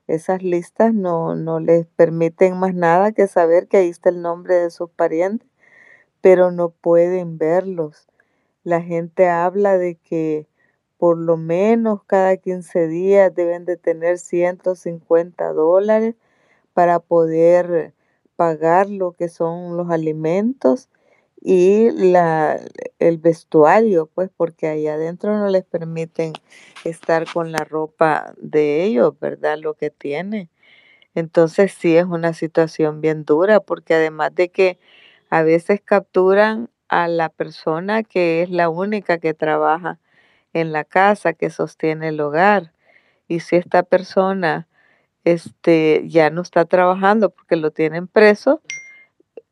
Esas 0.07 0.41
listas 0.43 0.93
no, 0.93 1.35
no 1.35 1.59
les 1.59 1.85
permiten 1.87 2.57
más 2.57 2.73
nada 2.73 3.11
que 3.11 3.27
saber 3.27 3.67
que 3.67 3.77
ahí 3.77 3.89
está 3.89 4.09
el 4.09 4.21
nombre 4.21 4.55
de 4.55 4.71
sus 4.71 4.89
parientes, 4.89 5.47
pero 6.21 6.51
no 6.51 6.69
pueden 6.69 7.37
verlos. 7.37 8.07
La 8.63 8.81
gente 8.81 9.29
habla 9.29 9.77
de 9.77 9.95
que 9.95 10.47
por 10.97 11.17
lo 11.17 11.37
menos 11.37 12.03
cada 12.05 12.35
15 12.37 12.87
días 12.87 13.33
deben 13.33 13.65
de 13.65 13.77
tener 13.77 14.17
150 14.17 15.53
dólares 15.53 16.15
para 16.73 16.99
poder 16.99 17.93
pagar 18.35 18.89
lo 18.89 19.13
que 19.13 19.29
son 19.29 19.77
los 19.77 19.89
alimentos 19.91 20.89
y 21.41 21.91
la, 21.91 22.59
el 22.99 23.17
vestuario, 23.17 24.07
pues 24.13 24.29
porque 24.35 24.67
ahí 24.67 24.87
adentro 24.87 25.37
no 25.37 25.47
les 25.47 25.63
permiten 25.63 26.33
estar 26.83 27.25
con 27.31 27.51
la 27.51 27.63
ropa 27.63 28.33
de 28.37 28.83
ellos, 28.83 29.17
¿verdad? 29.19 29.57
Lo 29.57 29.75
que 29.75 29.89
tienen. 29.89 30.49
Entonces 31.15 31.73
sí 31.73 31.95
es 31.97 32.05
una 32.05 32.33
situación 32.33 33.01
bien 33.01 33.25
dura 33.25 33.61
porque 33.61 33.95
además 33.95 34.35
de 34.35 34.49
que 34.49 34.79
a 35.29 35.43
veces 35.43 35.81
capturan 35.81 36.69
a 36.89 37.07
la 37.07 37.29
persona 37.29 38.03
que 38.03 38.41
es 38.43 38.49
la 38.49 38.69
única 38.69 39.19
que 39.19 39.33
trabaja 39.33 39.99
en 40.53 40.71
la 40.71 40.83
casa, 40.83 41.33
que 41.33 41.49
sostiene 41.49 42.09
el 42.09 42.19
hogar. 42.19 42.73
Y 43.27 43.41
si 43.41 43.55
esta 43.55 43.83
persona 43.83 44.67
este, 45.23 46.03
ya 46.07 46.29
no 46.29 46.41
está 46.41 46.65
trabajando 46.65 47.29
porque 47.29 47.55
lo 47.55 47.71
tienen 47.71 48.07
preso, 48.07 48.61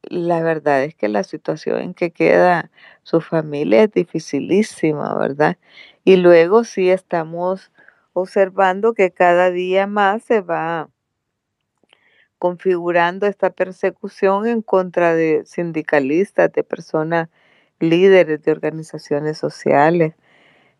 la 0.10 0.41
verdad 0.41 0.84
es 0.84 0.96
que 0.96 1.08
la 1.10 1.24
situación 1.24 1.80
en 1.82 1.93
que 1.93 2.12
queda 2.12 2.72
su 3.04 3.22
familia 3.22 3.84
es 3.84 3.91
dificilísima, 3.91 5.15
¿verdad? 5.17 5.58
Y 6.04 6.17
luego 6.17 6.63
sí 6.63 6.89
estamos 6.89 7.72
observando 8.13 8.93
que 8.93 9.12
cada 9.12 9.52
día 9.52 9.88
más 9.88 10.24
se 10.24 10.41
va 10.41 10.89
configurando 12.39 13.26
esta 13.28 13.50
persecución 13.50 14.48
en 14.48 14.62
contra 14.62 15.15
de 15.15 15.43
sindicalistas, 15.46 16.52
de 16.54 16.63
personas 16.63 17.30
líderes 17.80 18.43
de 18.43 18.52
organizaciones 18.52 19.38
sociales. 19.38 20.13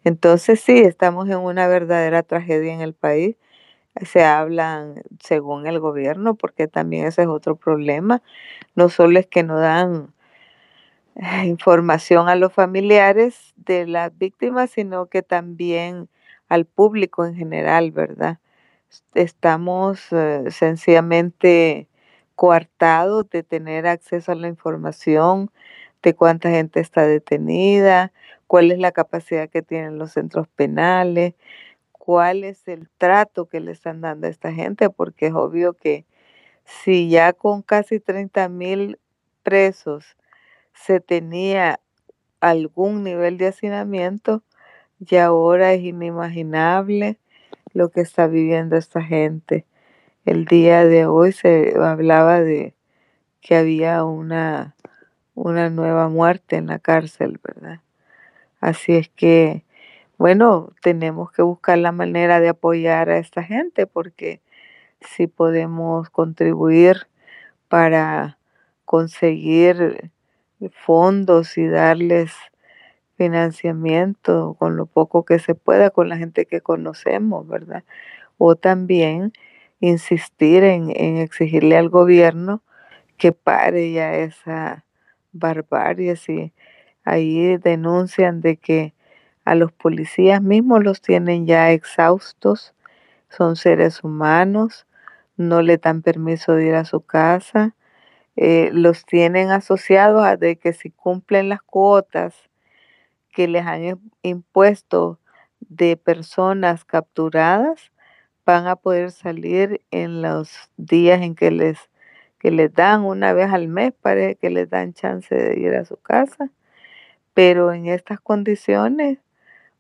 Entonces 0.04 0.62
sí, 0.62 0.80
estamos 0.80 1.30
en 1.30 1.38
una 1.40 1.68
verdadera 1.68 2.24
tragedia 2.24 2.74
en 2.74 2.82
el 2.82 2.94
país. 2.96 3.38
Se 4.06 4.24
hablan 4.24 5.04
según 5.22 5.68
el 5.68 5.80
gobierno, 5.80 6.36
porque 6.36 6.68
también 6.68 7.06
ese 7.08 7.24
es 7.24 7.28
otro 7.28 7.56
problema. 7.56 8.22
No 8.76 8.90
solo 8.90 9.20
es 9.20 9.28
que 9.28 9.44
no 9.44 9.60
dan 9.60 10.14
eh, 11.16 11.46
información 11.46 12.30
a 12.30 12.36
los 12.36 12.54
familiares 12.54 13.54
de 13.56 13.88
las 13.88 14.18
víctimas, 14.18 14.72
sino 14.72 15.08
que 15.08 15.22
también 15.24 16.10
al 16.50 16.66
público 16.66 17.26
en 17.26 17.36
general, 17.36 17.92
¿verdad? 17.92 18.40
estamos 19.14 20.12
eh, 20.12 20.46
sencillamente 20.52 21.88
coartados 22.36 23.30
de 23.30 23.44
tener 23.44 23.88
acceso 23.88 24.32
a 24.32 24.36
la 24.36 24.48
información 24.48 25.52
de 26.04 26.14
cuánta 26.16 26.50
gente 26.50 26.80
está 26.80 27.06
detenida, 27.08 28.14
cuál 28.48 28.72
es 28.72 28.80
la 28.80 28.92
capacidad 28.92 29.50
que 29.50 29.62
tienen 29.62 29.98
los 29.98 30.12
centros 30.14 30.48
penales, 30.50 31.34
cuál 32.08 32.46
es 32.46 32.66
el 32.70 32.88
trato 32.98 33.50
que 33.50 33.60
le 33.60 33.74
están 33.74 34.00
dando 34.00 34.28
a 34.28 34.30
esta 34.30 34.54
gente, 34.54 34.90
porque 34.90 35.28
es 35.28 35.34
obvio 35.34 35.74
que 35.74 36.06
si 36.64 37.10
ya 37.10 37.34
con 37.34 37.62
casi 37.62 38.00
30 38.00 38.48
mil 38.48 38.98
presos 39.44 40.16
se 40.74 41.02
tenía 41.02 41.82
algún 42.40 43.04
nivel 43.04 43.38
de 43.38 43.48
hacinamiento, 43.48 44.42
ya 45.00 45.26
ahora 45.26 45.74
es 45.74 45.82
inimaginable 45.82 47.20
lo 47.74 47.90
que 47.90 48.00
está 48.00 48.28
viviendo 48.28 48.78
esta 48.78 49.04
gente. 49.04 49.66
El 50.24 50.46
día 50.46 50.86
de 50.86 51.08
hoy 51.08 51.34
se 51.34 51.74
hablaba 51.78 52.40
de 52.40 52.74
que 53.42 53.58
había 53.58 54.06
una, 54.06 54.78
una 55.36 55.70
nueva 55.70 56.08
muerte 56.08 56.56
en 56.56 56.68
la 56.68 56.80
cárcel, 56.80 57.38
¿verdad? 57.44 57.82
Así 58.62 58.94
es 58.94 59.10
que, 59.10 59.66
bueno, 60.18 60.74
tenemos 60.82 61.32
que 61.32 61.42
buscar 61.44 61.78
la 61.78 61.92
manera 61.92 62.40
de 62.40 62.50
apoyar 62.50 63.10
a 63.10 63.18
esta 63.18 63.44
gente 63.44 63.88
porque 63.88 64.42
si 65.02 65.28
podemos 65.28 66.10
contribuir 66.10 67.08
para 67.68 68.38
conseguir 68.86 70.12
fondos 70.72 71.58
y 71.58 71.68
darles 71.68 72.34
financiamiento 73.16 74.56
con 74.60 74.76
lo 74.78 74.86
poco 74.86 75.26
que 75.26 75.40
se 75.40 75.56
pueda 75.56 75.90
con 75.90 76.10
la 76.10 76.18
gente 76.18 76.46
que 76.46 76.62
conocemos, 76.62 77.48
¿verdad? 77.48 77.84
O 78.38 78.56
también 78.56 79.34
insistir 79.80 80.64
en, 80.64 80.92
exigirle 80.92 81.78
al 81.78 81.90
gobierno 81.90 82.64
que 83.18 83.32
pare 83.32 83.92
ya 83.92 84.16
esa 84.16 84.86
barbarie. 85.32 86.16
Si 86.16 86.54
ahí 87.04 87.58
denuncian 87.58 88.42
de 88.42 88.58
que 88.58 88.94
a 89.48 89.56
los 89.56 89.72
policías 89.72 90.42
mismos 90.42 90.84
los 90.84 91.02
tienen 91.02 91.48
ya 91.48 91.72
exhaustos, 91.72 92.76
son 93.30 93.56
seres 93.56 94.04
humanos, 94.04 94.86
no 95.38 95.62
le 95.62 95.78
dan 95.78 96.02
permiso 96.02 96.54
de 96.54 96.68
ir 96.68 96.76
a 96.76 96.84
su 96.84 97.00
casa, 97.00 97.74
eh, 98.36 98.70
los 98.74 99.06
tienen 99.06 99.52
asociados 99.52 100.26
a 100.26 100.38
que 100.38 100.74
si 100.74 100.92
cumplen 100.92 101.48
las 101.48 101.62
cuotas 101.62 102.36
que 103.32 103.48
les 103.48 103.66
han 103.66 104.02
impuesto 104.22 105.18
de 105.62 105.96
personas 105.96 106.84
capturadas 106.84 107.94
van 108.46 108.68
a 108.68 108.76
poder 108.76 109.12
salir 109.12 109.82
en 109.92 110.22
los 110.22 110.52
días 110.76 111.22
en 111.22 111.36
que 111.36 111.52
les, 111.52 111.90
que 112.38 112.52
les 112.52 112.74
dan 112.74 113.06
una 113.06 113.32
vez 113.32 113.54
al 113.54 113.70
mes, 113.70 113.94
parece 114.02 114.36
que 114.36 114.50
les 114.50 114.70
dan 114.70 114.94
chance 114.94 115.34
de 115.34 115.58
ir 115.58 115.74
a 115.76 115.86
su 115.86 115.96
casa. 115.96 116.52
Pero 117.34 117.72
en 117.72 117.88
estas 117.88 118.20
condiciones, 118.20 119.20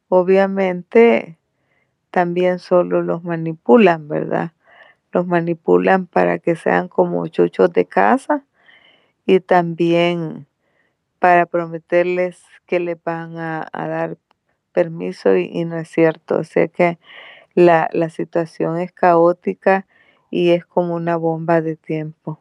obviamente, 0.10 1.38
también 2.12 2.60
solo 2.60 3.02
los 3.02 3.24
manipulan, 3.24 4.08
¿verdad? 4.08 4.52
Los 5.12 5.28
manipulan 5.28 6.08
para 6.08 6.39
que 6.39 6.56
sean 6.56 6.88
como 6.88 7.28
chuchos 7.28 7.72
de 7.74 7.86
casa 7.86 8.46
y 9.26 9.39
también 9.39 10.48
para 11.20 11.46
prometerles 11.46 12.41
que 12.65 12.80
le 12.80 12.96
van 12.96 13.38
a, 13.38 13.70
dar 13.74 14.17
permiso 14.72 15.36
y, 15.36 15.65
no 15.65 15.78
es 15.78 15.89
cierto. 15.89 16.38
O 16.38 16.43
sea 16.43 16.67
que 16.67 17.00
la, 17.54 17.89
situación 18.10 18.80
es 18.80 18.91
caótica 18.91 19.88
y 20.30 20.52
es 20.52 20.65
como 20.65 20.96
una 20.96 21.17
bomba 21.17 21.62
de 21.62 21.76
tiempo. 21.76 22.39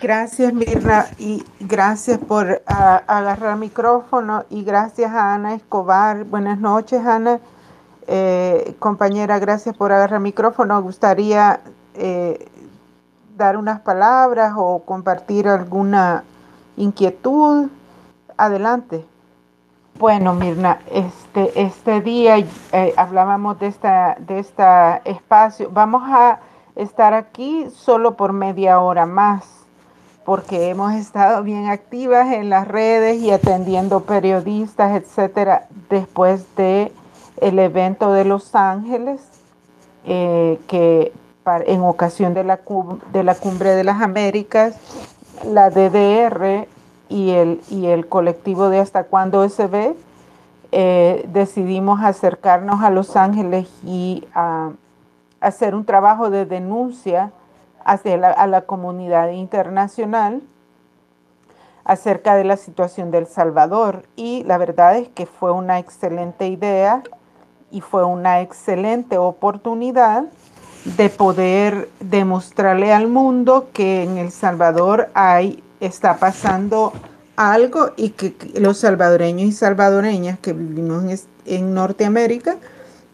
Gracias, 0.00 0.54
Mirna, 0.54 1.04
y 1.18 1.44
gracias 1.60 2.16
por 2.16 2.62
agarrar 2.66 3.52
el 3.52 3.58
micrófono 3.58 4.46
y 4.48 4.64
gracias 4.64 5.12
a 5.12 5.34
Ana 5.34 5.52
Escobar. 5.52 6.24
Buenas 6.24 6.58
noches, 6.58 7.04
Ana. 7.04 7.40
Eh, 8.06 8.74
compañera, 8.78 9.38
gracias 9.38 9.76
por 9.76 9.92
agarrar 9.92 10.18
micrófono. 10.20 10.80
Gustaría 10.80 11.60
eh, 11.92 12.48
dar 13.36 13.58
unas 13.58 13.80
palabras 13.80 14.54
o 14.56 14.78
compartir 14.78 15.46
alguna 15.46 16.24
inquietud. 16.78 17.68
Adelante. 18.38 19.04
Bueno, 19.98 20.32
Mirna, 20.32 20.78
este, 20.90 21.60
este 21.60 22.00
día 22.00 22.38
eh, 22.38 22.94
hablábamos 22.96 23.58
de 23.60 23.66
esta, 23.66 24.16
de 24.20 24.38
esta 24.38 25.02
espacio. 25.04 25.68
Vamos 25.70 26.02
a 26.06 26.40
estar 26.76 27.12
aquí 27.12 27.68
solo 27.76 28.16
por 28.16 28.32
media 28.32 28.80
hora 28.80 29.04
más, 29.04 29.61
porque 30.24 30.68
hemos 30.68 30.94
estado 30.94 31.42
bien 31.42 31.66
activas 31.66 32.32
en 32.32 32.50
las 32.50 32.68
redes 32.68 33.20
y 33.20 33.30
atendiendo 33.30 34.00
periodistas, 34.00 34.92
etcétera, 35.00 35.66
después 35.90 36.44
de 36.56 36.92
el 37.40 37.58
evento 37.58 38.12
de 38.12 38.24
Los 38.24 38.54
Ángeles, 38.54 39.20
eh, 40.04 40.60
que 40.68 41.12
en 41.66 41.80
ocasión 41.80 42.34
de 42.34 42.44
la, 42.44 42.60
de 43.12 43.24
la 43.24 43.34
Cumbre 43.34 43.70
de 43.70 43.84
las 43.84 44.00
Américas, 44.00 44.76
la 45.44 45.70
DDR 45.70 46.68
y 47.08 47.30
el, 47.30 47.60
y 47.68 47.86
el 47.86 48.08
colectivo 48.08 48.68
de 48.68 48.78
Hasta 48.78 49.04
Cuándo 49.04 49.48
SB 49.48 49.94
eh, 50.70 51.28
decidimos 51.32 52.00
acercarnos 52.00 52.82
a 52.82 52.90
Los 52.90 53.16
Ángeles 53.16 53.68
y 53.84 54.24
a, 54.34 54.70
hacer 55.42 55.74
un 55.74 55.84
trabajo 55.84 56.30
de 56.30 56.46
denuncia 56.46 57.32
hacia 57.84 58.16
la, 58.16 58.30
a 58.30 58.46
la 58.46 58.62
comunidad 58.62 59.30
internacional 59.30 60.42
acerca 61.84 62.36
de 62.36 62.44
la 62.44 62.56
situación 62.56 63.10
del 63.10 63.26
Salvador. 63.26 64.04
Y 64.16 64.44
la 64.44 64.58
verdad 64.58 64.96
es 64.96 65.08
que 65.08 65.26
fue 65.26 65.52
una 65.52 65.78
excelente 65.78 66.48
idea 66.48 67.02
y 67.70 67.80
fue 67.80 68.04
una 68.04 68.40
excelente 68.40 69.18
oportunidad 69.18 70.24
de 70.84 71.08
poder 71.10 71.88
demostrarle 72.00 72.92
al 72.92 73.08
mundo 73.08 73.68
que 73.72 74.02
en 74.02 74.18
El 74.18 74.30
Salvador 74.30 75.10
hay, 75.14 75.62
está 75.80 76.16
pasando 76.16 76.92
algo 77.36 77.92
y 77.96 78.10
que 78.10 78.34
los 78.60 78.78
salvadoreños 78.78 79.48
y 79.48 79.52
salvadoreñas 79.52 80.38
que 80.38 80.52
vivimos 80.52 81.26
en, 81.46 81.74
Norteamérica 81.74 82.56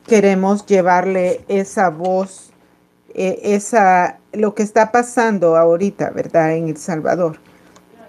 queremos 0.07 0.67
llevarle 0.67 1.45
esa 1.49 1.91
voz, 1.91 2.48
eh, 3.15 3.41
esa, 3.43 4.19
lo 4.33 4.55
que 4.55 4.63
está 4.63 4.93
pasando 4.93 5.57
ahorita, 5.57 6.11
¿verdad? 6.11 6.57
En 6.57 6.69
El 6.69 6.77
Salvador. 6.77 7.39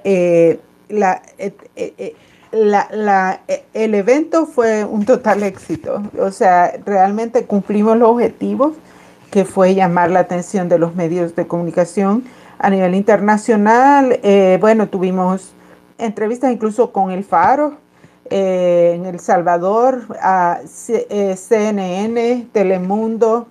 Eh, 0.04 0.60
la, 0.90 1.22
eh, 1.38 2.16
la, 2.52 3.42
el 3.74 3.96
evento 3.96 4.46
fue 4.46 4.84
un 4.84 5.06
total 5.06 5.44
éxito, 5.44 6.02
o 6.18 6.32
sea, 6.32 6.74
realmente 6.86 7.46
cumplimos 7.46 7.98
los 7.98 8.10
objetivos 8.10 8.74
que 9.30 9.46
fue 9.46 9.76
llamar 9.76 10.10
la 10.12 10.22
atención 10.22 10.70
de 10.70 10.80
los 10.80 10.96
medios 10.96 11.36
de 11.36 11.46
comunicación 11.48 12.24
A 12.58 12.70
nivel 12.70 12.96
internacional, 12.96 14.20
eh, 14.24 14.58
bueno, 14.60 14.90
tuvimos 14.90 15.54
entrevistas 15.98 16.52
incluso 16.52 16.92
con 16.92 17.12
el 17.12 17.24
Faro 17.24 17.78
eh, 18.30 18.94
en 18.96 19.06
El 19.06 19.20
Salvador, 19.20 20.02
a 20.22 20.60
CNN, 20.66 22.48
Telemundo, 22.52 23.48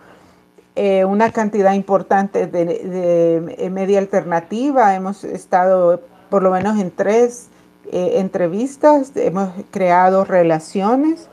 una 1.06 1.32
cantidad 1.32 1.72
importante 1.72 2.46
de, 2.46 3.70
media 3.70 3.98
alternativa. 3.98 4.94
Hemos 4.94 5.24
estado 5.24 6.00
por 6.30 6.42
lo 6.42 6.50
menos 6.50 6.78
en 6.78 6.90
tres 6.90 7.48
entrevistas, 7.90 9.12
hemos 9.16 9.50
creado 9.70 10.24
relaciones 10.24 11.28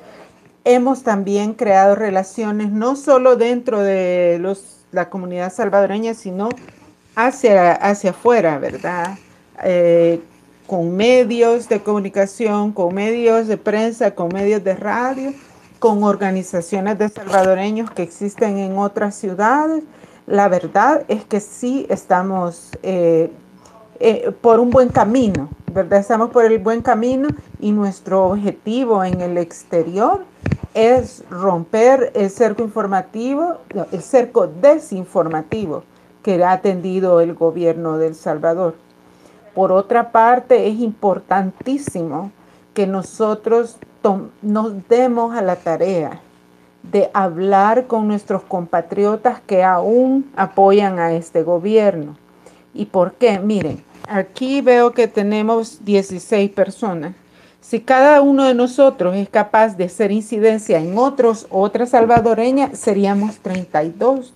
hemos 0.65 1.03
también 1.03 1.53
creado 1.53 1.95
relaciones 1.95 2.71
no 2.71 2.97
solo 2.97 3.38
dentro 3.38 3.81
de 3.81 4.38
los, 4.41 4.84
la 4.91 5.10
comunidad 5.10 5.53
salvadoreña, 5.53 6.15
sino 6.15 6.49
hacia, 7.15 7.71
hacia 7.73 8.10
afuera, 8.10 8.58
¿verdad? 8.58 9.17
Eh, 9.63 10.19
con 10.67 10.97
medios 10.97 11.69
de 11.69 11.79
comunicación, 11.79 12.73
con 12.73 12.95
medios 12.95 13.47
de 13.47 13.58
prensa, 13.58 14.15
con 14.15 14.29
medios 14.29 14.63
de 14.63 14.75
radio, 14.75 15.31
con 15.86 16.04
organizaciones 16.04 16.98
de 16.98 17.10
salvadoreños 17.10 17.91
que 17.91 18.02
existen 18.02 18.58
en 18.58 18.76
otras 18.80 19.13
ciudades. 19.13 19.84
La 20.26 20.48
verdad 20.48 21.04
es 21.08 21.26
que 21.26 21.39
sí 21.39 21.86
estamos 21.91 22.71
eh, 22.82 23.32
eh, 24.00 24.32
por 24.41 24.60
un 24.60 24.71
buen 24.71 24.89
camino, 24.89 25.48
¿verdad? 25.71 26.00
Estamos 26.00 26.32
por 26.32 26.43
el 26.43 26.58
buen 26.58 26.82
camino 26.82 27.28
y 27.60 27.71
nuestro 27.71 28.30
objetivo 28.30 29.04
en 29.04 29.21
el 29.21 29.38
exterior 29.38 30.26
es 30.74 31.24
romper 31.30 32.12
el 32.15 32.32
cerco 32.32 32.63
informativo, 32.63 33.60
el 33.91 34.02
cerco 34.02 34.48
desinformativo 34.48 35.84
que 36.24 36.43
ha 36.43 36.54
atendido 36.54 37.21
el 37.21 37.36
gobierno 37.36 38.00
de 38.00 38.08
El 38.08 38.15
Salvador. 38.15 38.74
Por 39.54 39.71
otra 39.71 40.12
parte, 40.12 40.67
es 40.67 40.80
importantísimo 40.80 42.32
que 42.75 42.85
nosotros 42.85 43.77
nos 44.43 44.88
demos 44.88 45.35
a 45.35 45.41
la 45.41 45.55
tarea 45.55 46.21
de 46.83 47.09
hablar 47.15 47.88
con 47.88 48.07
nuestros 48.07 48.43
compatriotas 48.43 49.41
que 49.41 49.63
aún 49.63 50.31
apoyan 50.35 50.99
a 50.99 51.13
este 51.13 51.41
gobierno. 51.41 52.15
¿Y 52.75 52.85
por 52.85 53.13
qué? 53.13 53.39
Miren, 53.39 53.83
aquí 54.07 54.61
veo 54.61 54.91
que 54.91 55.07
tenemos 55.07 55.83
16 55.83 56.51
personas 56.51 57.15
si 57.67 57.79
cada 57.79 58.21
uno 58.21 58.43
de 58.43 58.53
nosotros 58.53 59.15
es 59.15 59.27
capaz 59.27 59.75
de 59.75 59.85
hacer 59.85 60.11
incidencia 60.11 60.77
en 60.77 60.99
otros, 60.99 61.47
otra 61.49 61.88
salvadoreña, 61.88 62.75
seríamos 62.75 63.38
32. 63.38 64.35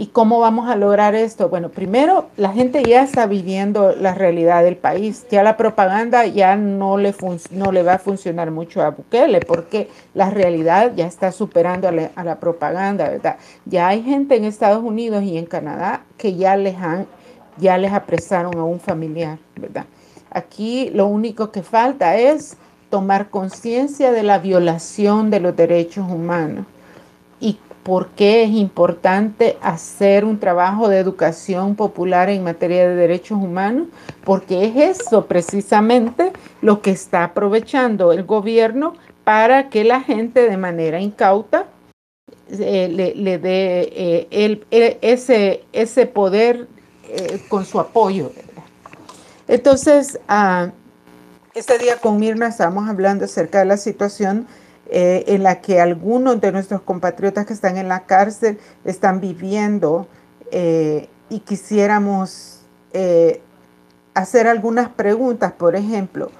¿Y 0.00 0.06
cómo 0.06 0.40
vamos 0.40 0.66
a 0.70 0.76
lograr 0.76 1.14
esto? 1.14 1.50
Bueno, 1.50 1.68
primero, 1.68 2.30
la 2.38 2.54
gente 2.54 2.82
ya 2.82 3.02
está 3.02 3.26
viviendo 3.26 3.94
la 3.94 4.14
realidad 4.14 4.64
del 4.64 4.78
país. 4.78 5.26
Ya 5.30 5.42
la 5.42 5.58
propaganda 5.58 6.24
ya 6.24 6.56
no 6.56 6.96
le, 6.96 7.14
no 7.50 7.70
le 7.70 7.82
va 7.82 7.92
a 7.92 7.98
funcionar 7.98 8.50
mucho 8.50 8.80
a 8.80 8.92
Bukele 8.92 9.40
porque 9.40 9.90
la 10.14 10.30
realidad 10.30 10.92
ya 10.96 11.06
está 11.06 11.32
superando 11.32 11.86
a 11.86 11.92
la, 11.92 12.12
a 12.16 12.24
la 12.24 12.40
propaganda, 12.40 13.10
¿verdad? 13.10 13.36
Ya 13.66 13.88
hay 13.88 14.02
gente 14.02 14.36
en 14.36 14.44
Estados 14.44 14.82
Unidos 14.82 15.22
y 15.22 15.36
en 15.36 15.44
Canadá 15.44 16.02
que 16.16 16.34
ya 16.34 16.56
les 16.56 16.78
han, 16.78 17.06
ya 17.58 17.76
les 17.76 17.92
apresaron 17.92 18.56
a 18.56 18.64
un 18.64 18.80
familiar, 18.80 19.36
¿verdad? 19.54 19.84
Aquí 20.30 20.88
lo 20.94 21.08
único 21.08 21.50
que 21.50 21.62
falta 21.62 22.16
es 22.16 22.56
tomar 22.88 23.28
conciencia 23.28 24.12
de 24.12 24.22
la 24.22 24.38
violación 24.38 25.28
de 25.28 25.40
los 25.40 25.54
derechos 25.54 26.10
humanos 26.10 26.64
y 27.38 27.58
por 27.82 28.08
qué 28.10 28.44
es 28.44 28.50
importante 28.50 29.58
hacer 29.62 30.24
un 30.24 30.38
trabajo 30.38 30.88
de 30.88 30.98
educación 30.98 31.76
popular 31.76 32.28
en 32.28 32.44
materia 32.44 32.88
de 32.88 32.94
derechos 32.94 33.38
humanos, 33.38 33.88
porque 34.24 34.66
es 34.66 35.00
eso 35.00 35.26
precisamente 35.26 36.32
lo 36.60 36.82
que 36.82 36.90
está 36.90 37.24
aprovechando 37.24 38.12
el 38.12 38.24
gobierno 38.24 38.94
para 39.24 39.70
que 39.70 39.84
la 39.84 40.00
gente 40.00 40.48
de 40.48 40.56
manera 40.56 41.00
incauta 41.00 41.66
eh, 42.50 42.88
le, 43.16 43.38
dé 43.38 43.88
eh, 44.30 44.98
ese, 45.00 45.64
ese 45.72 46.06
poder 46.06 46.68
eh, 47.04 47.40
con 47.48 47.64
su 47.64 47.80
apoyo. 47.80 48.32
Entonces, 49.48 50.18
uh, 50.28 50.70
este 51.54 51.78
día 51.78 51.96
con 51.96 52.18
Mirna 52.20 52.48
estábamos 52.48 52.88
hablando 52.88 53.24
acerca 53.24 53.58
de 53.58 53.64
la 53.64 53.76
situación 53.76 54.46
eh, 54.92 55.22
en 55.28 55.44
la 55.44 55.60
que 55.60 55.80
algunos 55.80 56.40
de 56.40 56.50
nuestros 56.50 56.80
compatriotas 56.80 57.46
que 57.46 57.52
están 57.52 57.76
en 57.76 57.86
la 57.86 58.06
cárcel 58.06 58.58
están 58.84 59.20
viviendo 59.20 60.08
eh, 60.50 61.08
y 61.28 61.38
quisiéramos 61.38 62.62
eh, 62.92 63.40
hacer 64.14 64.48
algunas 64.48 64.88
preguntas, 64.88 65.52
por 65.52 65.76
ejemplo, 65.76 66.32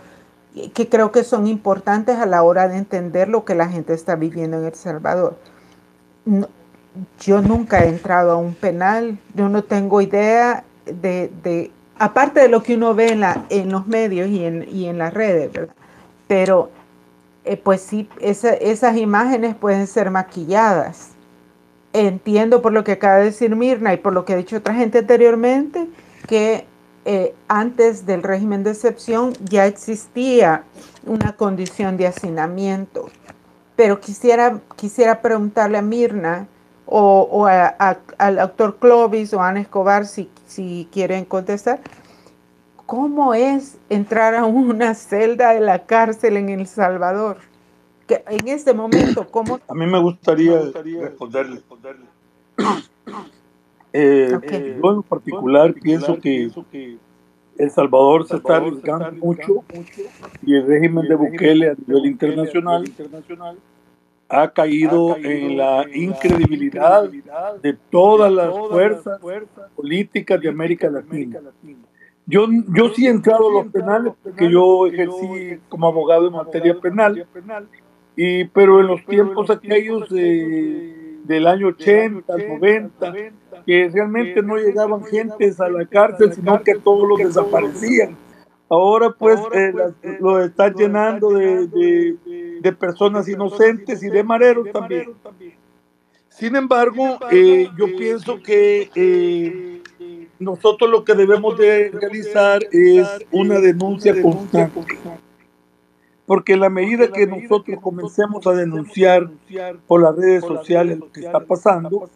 que 0.74 0.88
creo 0.88 1.12
que 1.12 1.22
son 1.22 1.46
importantes 1.46 2.16
a 2.16 2.26
la 2.26 2.42
hora 2.42 2.66
de 2.66 2.76
entender 2.76 3.28
lo 3.28 3.44
que 3.44 3.54
la 3.54 3.68
gente 3.68 3.94
está 3.94 4.16
viviendo 4.16 4.58
en 4.58 4.64
El 4.64 4.74
Salvador. 4.74 5.36
yo 7.20 7.40
nunca 7.40 7.84
he 7.84 7.88
entrado 7.88 8.32
a 8.32 8.36
un 8.36 8.54
penal, 8.54 9.16
yo 9.36 9.48
no 9.48 9.62
tengo 9.62 10.00
idea 10.00 10.64
de, 10.86 11.70
aparte 12.00 12.40
de 12.40 12.48
lo 12.48 12.64
que 12.64 12.74
uno 12.74 12.96
ve 12.96 13.12
en, 13.12 13.20
la, 13.20 13.46
los 13.48 13.86
medios 13.86 14.28
y 14.28 14.44
en, 14.44 14.66
y 14.68 14.86
en 14.86 14.98
las 14.98 15.14
redes, 15.14 15.52
¿verdad? 15.52 15.74
Pero 16.26 16.79
eh, 17.50 17.56
pues 17.56 17.80
sí, 17.80 18.08
esas 18.20 18.96
imágenes 18.96 19.56
pueden 19.56 19.88
ser 19.88 20.12
maquilladas. 20.12 21.08
Entiendo 21.92 22.62
por 22.62 22.72
lo 22.72 22.84
que 22.84 22.92
acaba 22.92 23.16
de 23.16 23.24
decir 23.24 23.56
Mirna 23.56 23.92
y 23.92 23.96
por 23.96 24.12
lo 24.12 24.24
que 24.24 24.34
ha 24.34 24.36
dicho 24.36 24.56
otra 24.56 24.72
gente 24.72 24.98
anteriormente, 24.98 25.88
que 26.28 26.64
eh, 27.04 27.34
antes 27.48 28.06
del 28.06 28.22
régimen 28.22 28.62
de 28.62 28.70
excepción 28.70 29.32
ya 29.42 29.66
existía 29.66 30.62
una 31.04 31.32
condición 31.32 31.96
de 31.96 32.06
hacinamiento. 32.06 33.10
Pero 33.74 33.98
quisiera, 33.98 34.60
quisiera 34.76 35.20
preguntarle 35.20 35.78
a 35.78 35.82
Mirna 35.82 36.46
o, 36.86 37.48
al 37.48 38.36
doctor 38.36 38.76
Clovis 38.78 39.34
o 39.34 39.42
a 39.42 39.48
Ana 39.48 39.60
Escobar 39.60 40.06
si 40.06 40.30
si 40.50 40.88
quieren 40.92 41.24
contestar. 41.24 41.80
¿Cómo 42.90 43.34
es 43.34 43.78
entrar 43.88 44.34
a 44.34 44.46
una 44.46 44.94
celda 44.94 45.52
de 45.52 45.60
la 45.60 45.86
cárcel 45.86 46.36
en 46.36 46.48
El 46.48 46.66
Salvador? 46.66 47.36
Que 48.08 48.24
en 48.28 48.48
este 48.48 48.74
momento, 48.74 49.28
¿cómo? 49.30 49.60
A 49.68 49.74
mí 49.74 49.86
me 49.86 50.00
gustaría, 50.00 50.60
responderle. 50.60 51.60
Eh, 53.92 54.30
yo 54.80 54.92
en 54.92 55.02
particular 55.02 55.74
pienso 55.74 56.16
que 56.20 56.48
El 57.58 57.70
Salvador 57.72 58.24
se 58.24 58.36
está 58.36 58.58
arriesgando 58.58 59.10
mucho 59.12 59.64
y 60.46 60.54
el 60.54 60.64
régimen 60.64 61.08
de 61.08 61.14
Bukele 61.16 61.70
a 61.70 61.74
nivel 61.74 62.06
internacional 62.06 62.84
ha 64.28 64.48
caído 64.52 65.16
en 65.16 65.56
la 65.56 65.86
incredibilidad 65.92 67.10
de 67.60 67.72
todas 67.90 68.32
las 68.32 68.56
fuerzas 68.56 69.20
políticas 69.74 70.40
de 70.40 70.48
América 70.48 70.88
Latina. 70.88 71.40
Yo, 72.26 72.46
yo 72.74 72.90
sí 72.90 73.06
he 73.06 73.10
entrado 73.10 73.48
a 73.48 73.52
los 73.62 73.72
penales 73.72 74.12
porque 74.22 74.50
yo 74.50 74.86
ejercí 74.86 75.58
como 75.68 75.88
abogado 75.88 76.28
en 76.28 76.32
materia 76.32 76.78
penal, 76.78 77.26
y, 78.14 78.44
pero 78.44 78.80
en 78.80 78.86
los 78.86 79.04
tiempos 79.04 79.50
aquellos 79.50 80.08
de, 80.10 81.18
del 81.24 81.46
año 81.46 81.68
80, 81.68 82.32
90, 82.36 83.12
que 83.66 83.90
realmente 83.92 84.42
no 84.42 84.56
llegaban 84.56 85.04
gentes 85.04 85.60
a 85.60 85.68
la 85.68 85.84
cárcel, 85.86 86.32
sino 86.32 86.62
que 86.62 86.76
todos 86.76 87.08
los 87.08 87.18
desaparecían. 87.18 88.16
Ahora 88.68 89.10
pues 89.10 89.40
eh, 89.52 89.72
lo 90.20 90.44
están 90.44 90.74
llenando 90.74 91.30
de 91.30 92.16
de 92.60 92.72
personas 92.72 93.28
inocentes 93.28 94.02
y 94.02 94.08
de 94.08 94.22
mareros 94.22 94.70
también. 94.72 95.14
Sin 96.28 96.56
embargo, 96.56 97.18
eh, 97.30 97.68
yo 97.76 97.86
pienso 97.96 98.40
que 98.42 98.90
eh, 98.94 99.79
nosotros 100.40 100.90
lo 100.90 101.04
que 101.04 101.14
debemos 101.14 101.56
de 101.58 101.90
realizar 101.90 102.62
es 102.72 103.06
una 103.30 103.60
denuncia 103.60 104.20
constante. 104.20 104.98
Porque 106.24 106.56
la 106.56 106.70
medida 106.70 107.10
que 107.10 107.26
nosotros 107.26 107.80
comencemos 107.82 108.46
a 108.46 108.52
denunciar 108.52 109.28
por 109.88 110.00
las 110.00 110.14
redes 110.14 110.44
sociales 110.44 110.98
lo 110.98 111.10
que 111.10 111.22
está 111.22 111.40
pasando, 111.40 112.08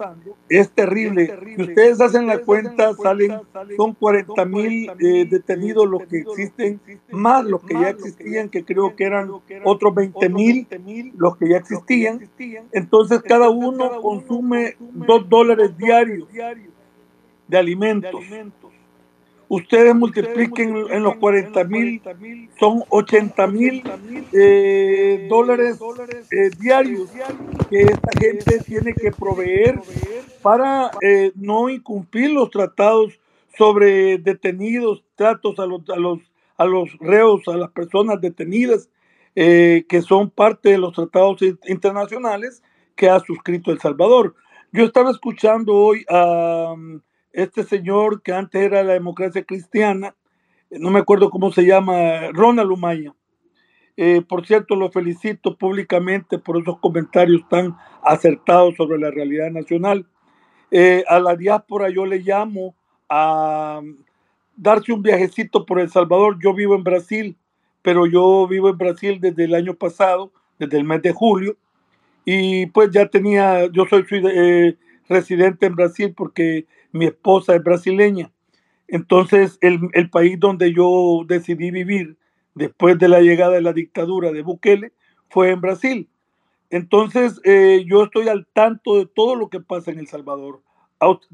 es 0.49 0.71
terrible. 0.71 1.37
Si 1.57 1.63
ustedes 1.63 2.01
hacen 2.01 2.29
la 2.29 2.39
cuenta, 2.39 2.95
salen, 2.95 3.41
son 3.77 3.93
40 3.93 4.45
mil 4.45 4.89
eh, 5.01 5.27
detenidos 5.29 5.89
los 5.89 6.05
que 6.07 6.19
existen, 6.19 6.81
más 7.11 7.45
los 7.45 7.65
que 7.65 7.75
ya 7.75 7.89
existían, 7.89 8.49
que 8.49 8.65
creo 8.65 8.95
que 8.95 9.05
eran 9.05 9.33
otros 9.65 9.93
20 9.93 10.29
mil 10.29 10.69
los 11.17 11.37
que 11.37 11.49
ya 11.49 11.57
existían. 11.57 12.31
Entonces 12.71 13.21
cada 13.21 13.51
uno 13.51 14.01
consume 14.01 14.77
dos 14.79 15.29
dólares 15.29 15.77
diarios 15.77 16.29
de 17.55 17.61
alimentos 17.61 18.21
ustedes 19.49 19.95
multipliquen 19.95 20.77
en 20.91 21.03
los 21.03 21.17
40 21.17 21.65
mil, 21.65 22.03
son 22.59 22.83
80 22.89 23.47
mil 23.47 23.83
eh, 24.33 25.27
dólares 25.29 25.79
eh, 26.31 26.51
diarios 26.59 27.09
que 27.71 27.83
esta 27.83 28.11
gente 28.19 28.59
tiene 28.61 28.93
que 28.95 29.13
proveer 29.13 29.81
para 30.43 30.91
eh, 31.01 31.33
no 31.37 31.69
incumplir 31.69 32.31
los 32.31 32.51
tratados 32.51 33.13
sobre 33.57 34.19
detenidos, 34.19 35.05
tratos 35.15 35.59
a 35.61 35.67
los, 35.67 35.89
a 35.89 35.97
los, 35.97 36.19
a 36.57 36.65
los 36.65 36.99
reos, 36.99 37.43
a 37.47 37.57
las 37.57 37.71
personas 37.71 38.21
detenidas 38.21 38.89
eh, 39.37 39.85
que 39.89 40.03
son 40.03 40.31
parte 40.31 40.71
de 40.71 40.79
los 40.79 40.95
tratados 40.95 41.41
internacionales 41.67 42.63
que 42.97 43.09
ha 43.09 43.21
suscrito 43.21 43.71
El 43.71 43.81
Salvador. 43.81 44.35
Yo 44.73 44.85
estaba 44.85 45.11
escuchando 45.11 45.75
hoy 45.75 46.05
a 46.09 46.73
um, 46.73 47.01
este 47.35 47.65
señor 47.65 48.23
que 48.23 48.33
antes 48.33 48.63
era 48.63 48.83
la 48.83 48.95
democracia 48.95 49.45
cristiana, 49.45 50.15
no 50.71 50.91
me 50.91 51.01
acuerdo 51.01 51.31
cómo 51.31 51.53
se 51.53 51.67
llama, 51.67 52.31
Ronald 52.33 52.71
Umaya. 52.71 53.15
Eh, 53.97 54.23
por 54.27 54.47
cierto, 54.47 54.75
lo 54.75 54.91
felicito 54.91 55.57
públicamente 55.57 56.39
por 56.39 56.61
esos 56.61 56.79
comentarios 56.79 57.47
tan 57.49 57.77
acertados 58.03 58.75
sobre 58.77 58.99
la 58.99 59.11
realidad 59.11 59.51
nacional. 59.51 60.07
Eh, 60.71 61.05
a 61.07 61.21
la 61.21 61.37
diáspora 61.37 61.91
yo 61.91 62.07
le 62.07 62.21
llamo 62.21 62.75
a 63.09 63.81
um, 63.83 63.99
darse 64.57 64.93
un 64.93 65.03
viajecito 65.03 65.67
por 65.67 65.79
El 65.79 65.91
Salvador. 65.91 66.39
Yo 66.43 66.55
vivo 66.55 66.75
en 66.75 66.83
Brasil 66.83 67.37
pero 67.85 68.07
yo 68.07 68.49
vivo 68.49 68.71
en 68.71 68.79
Brasil 68.79 69.19
desde 69.21 69.45
el 69.45 69.55
año 69.55 69.75
pasado, 69.75 70.33
desde 70.59 70.79
el 70.79 70.85
mes 70.85 71.03
de 71.03 71.13
julio, 71.13 71.59
y 72.25 72.65
pues 72.69 72.91
ya 72.91 73.07
tenía, 73.11 73.67
yo 73.71 73.85
soy, 73.85 74.07
eh, 74.11 74.75
residente 75.07 75.67
en 75.67 75.77
Brasil 75.77 76.15
porque 76.17 76.65
mi 76.95 77.07
esposa 77.07 77.57
es 77.57 77.63
brasileña. 77.63 78.31
Entonces, 78.87 79.59
el, 79.61 79.81
el, 79.95 80.11
país 80.11 80.39
donde 80.39 80.73
yo 80.73 81.25
decidí 81.27 81.73
vivir 81.73 82.17
después 82.55 82.99
de 82.99 83.09
la 83.09 83.21
llegada 83.21 83.55
de 83.55 83.63
la 83.63 83.73
dictadura 83.73 84.31
de 84.31 84.43
Bukele 84.43 84.93
fue 85.29 85.51
en 85.51 85.61
Brasil. 85.61 86.09
Entonces, 86.71 87.41
eh, 87.45 87.85
yo 87.87 88.05
estoy 88.05 88.29
al 88.29 88.47
tanto 88.53 88.97
de 88.97 89.07
todo 89.07 89.35
lo 89.35 89.49
que 89.49 89.59
pasa 89.61 89.91
en 89.91 89.99
El 89.99 90.07
Salvador. 90.07 90.63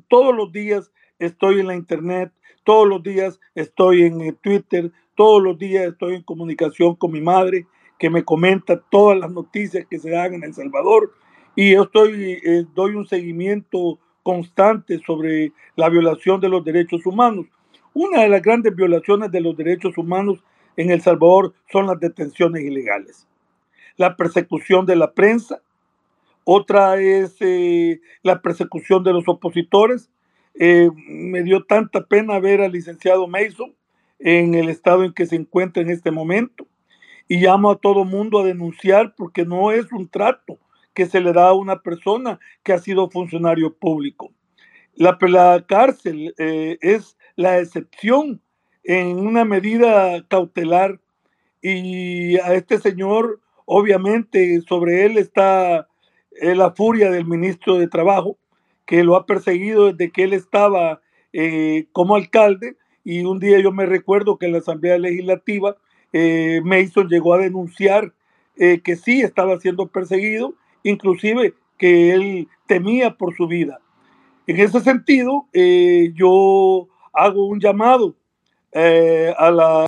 Todos 0.09 0.35
los 0.35 0.51
días 0.51 0.90
estoy 1.18 1.61
en 1.61 1.66
la 1.66 1.75
internet, 1.75 2.33
todos 2.64 2.88
los 2.88 3.03
días 3.03 3.38
estoy 3.55 4.05
en 4.05 4.20
eh, 4.23 4.33
Twitter, 4.33 4.90
todos 5.14 5.42
los 5.42 5.59
días 5.59 5.92
estoy 5.92 6.14
en 6.14 6.23
comunicación 6.23 6.94
con 6.96 7.12
mi 7.12 7.20
madre, 7.20 7.66
que 7.99 8.09
me 8.09 8.25
comenta 8.25 8.81
todas 8.90 9.18
las 9.18 9.31
noticias 9.31 9.87
que 9.90 9.99
se 9.99 10.11
dan 10.11 10.33
en 10.33 10.42
El 10.42 10.55
Salvador. 10.55 11.12
Y 11.55 11.73
yo 11.75 11.83
estoy, 11.83 12.40
eh, 12.42 12.64
doy 12.75 12.94
un 12.94 13.07
seguimiento 13.07 13.99
constante 14.22 15.00
sobre 15.06 15.52
la 15.76 15.88
violación 15.88 16.40
de 16.40 16.48
los 16.48 16.64
derechos 16.64 17.06
humanos. 17.06 17.46
Una 17.92 18.22
de 18.22 18.28
las 18.28 18.42
grandes 18.42 18.74
violaciones 18.74 19.30
de 19.30 19.40
los 19.40 19.56
derechos 19.56 19.96
humanos 19.98 20.42
en 20.76 20.90
El 20.90 21.00
Salvador 21.00 21.54
son 21.70 21.87
las 21.87 21.98
detenciones 21.98 22.62
ilegales, 22.62 23.26
la 23.96 24.16
persecución 24.16 24.87
de 24.87 24.96
la 24.96 25.12
prensa, 25.12 25.61
otra 26.44 27.00
es 27.00 27.37
eh, 27.40 28.00
la 28.22 28.40
persecución 28.40 29.04
de 29.04 29.12
los 29.12 29.28
opositores. 29.28 30.11
Eh, 30.54 30.90
me 31.06 31.42
dio 31.42 31.64
tanta 31.64 32.04
pena 32.06 32.38
ver 32.40 32.61
al 32.61 32.72
licenciado 32.72 33.28
Mason 33.28 33.74
en 34.18 34.54
el 34.54 34.68
estado 34.68 35.04
en 35.04 35.12
que 35.12 35.26
se 35.26 35.37
encuentra 35.37 35.83
en 35.83 35.90
este 35.90 36.11
momento. 36.11 36.66
Y 37.28 37.38
llamo 37.38 37.70
a 37.70 37.78
todo 37.78 38.04
mundo 38.04 38.40
a 38.40 38.44
denunciar 38.44 39.14
porque 39.16 39.44
no 39.44 39.70
es 39.70 39.92
un 39.92 40.09
trato 40.09 40.59
que 40.94 41.07
se 41.07 41.20
le 41.20 41.33
da 41.33 41.48
a 41.48 41.55
una 41.55 41.81
persona 41.83 42.38
que 42.62 42.72
ha 42.72 42.79
sido 42.79 43.11
funcionario 43.11 43.74
público. 43.74 44.33
La, 44.94 45.18
la 45.20 45.64
cárcel 45.66 46.35
eh, 46.38 46.79
es 46.81 47.16
la 47.37 47.59
excepción 47.59 48.40
en 48.85 49.18
una 49.18 49.44
medida 49.44 50.24
cautelar 50.29 51.00
y 51.62 52.37
a 52.38 52.55
este 52.55 52.79
señor, 52.79 53.40
obviamente, 53.66 54.61
sobre 54.62 55.05
él 55.05 55.18
está 55.18 55.88
eh, 56.40 56.55
la 56.55 56.72
furia 56.72 57.11
del 57.11 57.26
ministro 57.26 57.79
de 57.79 57.88
Trabajo, 57.88 58.38
que 58.87 59.05
lo 59.05 59.16
ha 59.16 59.26
perseguido 59.26 59.92
desde 59.92 60.11
que 60.11 60.24
él 60.24 60.33
estaba 60.33 61.00
eh, 61.33 61.87
como 61.92 62.16
alcalde 62.16 62.76
y 63.05 63.24
un 63.24 63.38
día 63.38 63.61
yo 63.61 63.72
me 63.72 63.87
recuerdo 63.87 64.37
que 64.37 64.46
en 64.46 64.53
la 64.53 64.59
Asamblea 64.59 64.98
Legislativa 64.98 65.76
eh, 66.12 66.61
Mason 66.64 67.09
llegó 67.09 67.35
a 67.35 67.38
denunciar 67.38 68.12
eh, 68.57 68.81
que 68.81 68.96
sí 68.96 69.22
estaba 69.22 69.59
siendo 69.61 69.87
perseguido, 69.87 70.55
inclusive 70.82 71.54
que 71.78 72.12
él 72.12 72.48
temía 72.66 73.16
por 73.16 73.36
su 73.36 73.46
vida. 73.46 73.80
En 74.46 74.58
ese 74.58 74.80
sentido, 74.80 75.46
eh, 75.52 76.12
yo 76.14 76.88
hago 77.12 77.46
un 77.46 77.60
llamado 77.60 78.14
a 78.72 79.50
la 79.50 79.86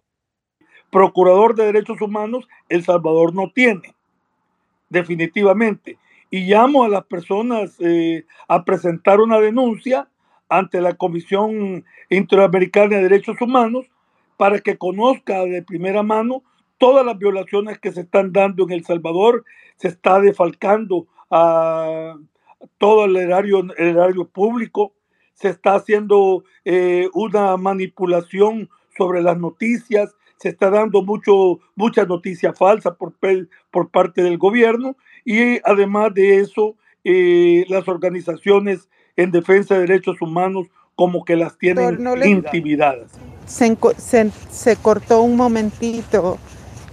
Procurador 0.91 1.55
de 1.55 1.67
Derechos 1.67 2.01
Humanos, 2.01 2.49
El 2.69 2.85
Salvador 2.85 3.35
no 3.35 3.51
tiene, 3.51 3.95
definitivamente. 4.89 5.99
Y 6.31 6.47
llamo 6.47 6.83
a 6.83 6.89
las 6.89 7.05
personas 7.05 7.79
a 8.49 8.65
presentar 8.65 9.21
una 9.21 9.39
denuncia 9.39 10.09
ante 10.53 10.81
la 10.83 10.95
Comisión 10.95 11.85
Interamericana 12.11 12.97
de 12.97 13.03
Derechos 13.05 13.41
Humanos 13.41 13.87
para 14.37 14.59
que 14.59 14.77
conozca 14.77 15.45
de 15.45 15.63
primera 15.63 16.03
mano 16.03 16.43
todas 16.83 17.07
las 17.07 17.17
violaciones 17.17 17.79
que 17.79 17.93
se 17.93 18.01
están 18.01 18.33
dando 18.33 18.65
en 18.65 18.73
El 18.73 18.85
Salvador. 18.85 19.45
Se 19.77 19.87
está 19.87 20.19
defalcando 20.19 21.07
a 21.31 22.17
todo 22.77 23.05
el 23.05 23.15
erario, 23.15 23.65
el 23.79 24.27
público, 24.27 24.93
se 25.33 25.51
está 25.51 25.77
haciendo 25.77 26.43
eh, 26.65 27.09
una 27.15 27.57
manipulación 27.57 28.69
sobre 28.99 29.23
las 29.23 29.39
noticias, 29.39 30.17
se 30.39 30.49
está 30.49 30.71
dando 30.71 31.03
mucho, 31.03 31.61
mucha 31.77 32.05
noticia 32.05 32.53
falsa 32.53 32.97
por, 32.97 33.15
por 33.71 33.91
parte 33.91 34.25
del 34.25 34.37
gobierno 34.37 34.97
y 35.25 35.61
además 35.63 36.13
de 36.15 36.39
eso, 36.39 36.75
eh, 37.05 37.65
las 37.69 37.87
organizaciones 37.87 38.89
en 39.15 39.31
defensa 39.31 39.75
de 39.75 39.83
derechos 39.83 40.21
humanos 40.21 40.67
como 40.97 41.25
que 41.25 41.37
las 41.37 41.57
tienen 41.59 42.05
intimidadas. 42.25 43.13
Se, 43.47 43.77
se, 44.51 44.77
cortó 44.77 45.23
un 45.23 45.37
momentito 45.37 46.39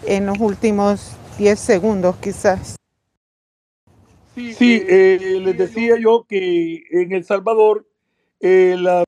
en 0.05 0.25
los 0.25 0.39
últimos 0.39 1.15
10 1.37 1.59
segundos 1.59 2.15
quizás. 2.17 2.75
Sí, 4.35 4.83
eh, 4.87 5.39
les 5.41 5.57
decía 5.57 5.95
yo 5.99 6.25
que 6.27 6.83
en 6.91 7.11
El 7.11 7.25
Salvador 7.25 7.85
eh, 8.39 8.75
la... 8.79 9.03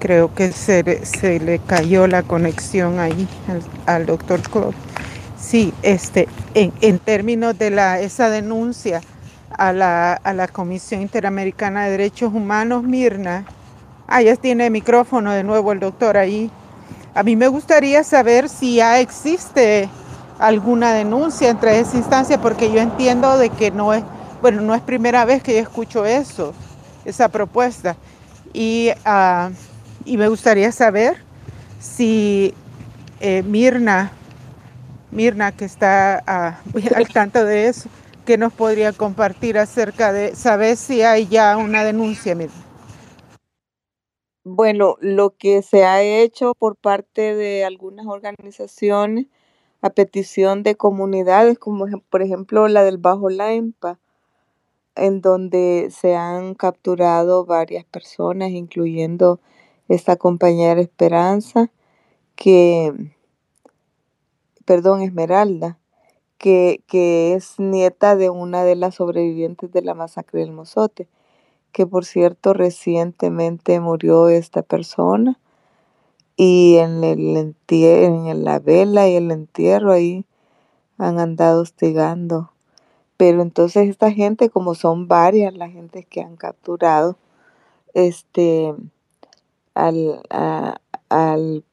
Creo 0.00 0.34
que 0.34 0.50
se, 0.50 1.04
se, 1.04 1.38
le 1.38 1.58
cayó 1.58 2.06
la 2.06 2.22
conexión 2.22 2.98
ahí 2.98 3.28
al, 3.86 4.06
doctor 4.06 4.40
Claude. 4.40 4.74
Sí, 5.38 5.72
este, 5.82 6.26
en, 6.54 6.72
en 6.80 6.98
términos 6.98 7.56
de 7.58 7.70
la, 7.70 8.00
esa 8.00 8.30
denuncia, 8.30 9.02
a 9.60 9.74
la, 9.74 10.14
a 10.14 10.32
la 10.32 10.48
Comisión 10.48 11.02
Interamericana 11.02 11.84
de 11.84 11.90
Derechos 11.90 12.32
Humanos, 12.32 12.82
Mirna. 12.82 13.44
Ah, 14.06 14.22
ya 14.22 14.34
tiene 14.36 14.70
micrófono 14.70 15.32
de 15.32 15.44
nuevo 15.44 15.72
el 15.72 15.80
doctor 15.80 16.16
ahí. 16.16 16.50
A 17.14 17.22
mí 17.22 17.36
me 17.36 17.48
gustaría 17.48 18.04
saber 18.04 18.48
si 18.48 18.76
ya 18.76 19.00
existe 19.00 19.88
alguna 20.38 20.92
denuncia 20.92 21.50
entre 21.50 21.78
esa 21.80 21.96
instancia, 21.96 22.40
porque 22.40 22.72
yo 22.72 22.80
entiendo 22.80 23.36
de 23.36 23.50
que 23.50 23.70
no 23.70 23.92
es, 23.92 24.02
bueno, 24.40 24.62
no 24.62 24.74
es 24.74 24.80
primera 24.80 25.24
vez 25.24 25.42
que 25.42 25.54
yo 25.54 25.60
escucho 25.60 26.06
eso, 26.06 26.54
esa 27.04 27.28
propuesta. 27.28 27.96
Y, 28.52 28.90
uh, 29.06 29.52
y 30.04 30.16
me 30.16 30.28
gustaría 30.28 30.72
saber 30.72 31.16
si 31.78 32.54
eh, 33.20 33.42
Mirna, 33.42 34.12
Mirna, 35.10 35.52
que 35.52 35.64
está 35.64 36.58
uh, 36.74 36.96
al 36.96 37.08
tanto 37.08 37.44
de 37.44 37.68
eso, 37.68 37.88
¿Qué 38.30 38.38
nos 38.38 38.52
podría 38.52 38.92
compartir 38.92 39.58
acerca 39.58 40.12
de, 40.12 40.36
saber 40.36 40.76
si 40.76 41.02
hay 41.02 41.26
ya 41.26 41.56
una 41.56 41.82
denuncia? 41.82 42.36
Bueno, 44.44 44.96
lo 45.00 45.36
que 45.36 45.60
se 45.60 45.84
ha 45.84 46.02
hecho 46.02 46.54
por 46.54 46.74
parte 46.76 47.34
de 47.34 47.62
algunas 47.64 48.06
organizaciones 48.06 49.26
a 49.82 49.90
petición 49.90 50.62
de 50.62 50.76
comunidades, 50.76 51.58
como 51.58 51.86
por 52.10 52.22
ejemplo 52.22 52.66
la 52.68 52.82
del 52.82 52.96
Bajo 52.96 53.28
Laempa, 53.28 53.98
en 54.96 55.20
donde 55.20 55.90
se 55.90 56.16
han 56.16 56.54
capturado 56.54 57.44
varias 57.46 57.84
personas, 57.84 58.50
incluyendo 58.50 59.40
esta 59.88 60.16
compañera 60.16 60.80
Esperanza, 60.80 61.70
que, 62.36 62.94
perdón, 64.64 65.02
Esmeralda, 65.02 65.78
que, 66.38 66.82
es 67.34 67.58
nieta 67.60 68.16
de 68.16 68.30
una 68.30 68.64
de 68.64 68.76
las 68.76 68.96
sobrevivientes 68.96 69.72
de 69.72 69.82
la 69.82 69.94
masacre 69.94 70.40
del 70.40 70.52
Mozote, 70.52 71.08
que 71.72 71.86
por 71.86 72.04
cierto 72.04 72.52
recientemente 72.52 73.80
murió 73.80 74.28
esta 74.28 74.62
persona 74.62 75.38
y 76.36 76.76
en, 76.76 77.04
el 77.04 77.54
en 77.68 78.44
la 78.44 78.58
vela 78.58 79.08
y 79.08 79.16
el 79.16 79.30
entierro 79.30 79.92
ahí 79.92 80.24
han 80.98 81.18
andado 81.18 81.62
hostigando. 81.62 82.52
Pero 83.16 83.42
entonces 83.42 83.88
esta 83.88 84.10
gente, 84.10 84.50
como 84.50 84.74
son 84.74 85.08
varias 85.08 85.54
las 85.54 85.72
gentes 85.72 86.06
que 86.06 86.22
han 86.22 86.36
capturado, 86.36 87.18
este, 87.94 88.74
al, 89.74 90.22
al 91.10 91.64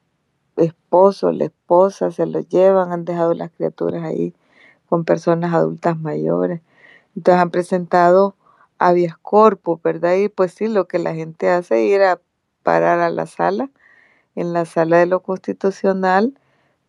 esposo, 0.57 1.31
la 1.31 1.45
esposa, 1.45 2.11
se 2.11 2.25
los 2.25 2.47
llevan, 2.49 2.91
han 2.91 3.05
dejado 3.05 3.33
las 3.33 3.51
criaturas 3.51 4.03
ahí 4.03 4.33
con 4.89 5.05
personas 5.05 5.53
adultas 5.53 5.97
mayores. 5.99 6.61
Entonces 7.15 7.41
han 7.41 7.51
presentado 7.51 8.35
habeas 8.79 9.17
corpus, 9.17 9.81
¿verdad? 9.81 10.15
Y 10.15 10.29
pues 10.29 10.53
sí, 10.53 10.67
lo 10.67 10.87
que 10.87 10.99
la 10.99 11.15
gente 11.15 11.49
hace 11.49 11.85
es 11.87 11.95
ir 11.95 12.03
a 12.03 12.21
parar 12.63 12.99
a 12.99 13.09
la 13.09 13.25
sala. 13.25 13.69
En 14.35 14.53
la 14.53 14.65
sala 14.65 14.97
de 14.97 15.07
lo 15.07 15.21
constitucional 15.21 16.39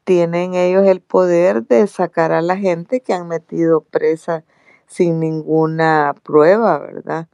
tienen 0.05 0.55
ellos 0.55 0.87
el 0.87 1.01
poder 1.01 1.67
de 1.67 1.87
sacar 1.87 2.33
a 2.33 2.43
la 2.43 2.57
gente 2.57 3.01
que 3.01 3.15
han 3.15 3.29
metido 3.29 3.83
presa 3.83 4.45
sin 4.87 5.21
ninguna 5.21 6.15
prueba, 6.23 6.79
¿verdad? 6.79 7.29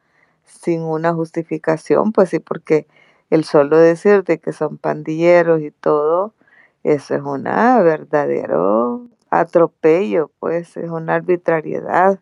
Sin 0.45 0.83
una 0.83 1.15
justificación, 1.15 2.13
pues 2.13 2.31
sí, 2.31 2.41
porque 2.41 2.87
el 3.31 3.45
solo 3.45 3.79
decirte 3.79 4.39
que 4.39 4.53
son 4.53 4.79
pandilleros 4.79 5.61
y 5.63 5.71
todo, 5.71 6.35
eso 6.83 7.15
es 7.15 7.23
una 7.23 7.81
verdadero 7.83 9.07
atropello, 9.31 10.31
pues 10.41 10.77
es 10.77 10.91
una 10.91 11.15
arbitrariedad, 11.15 12.21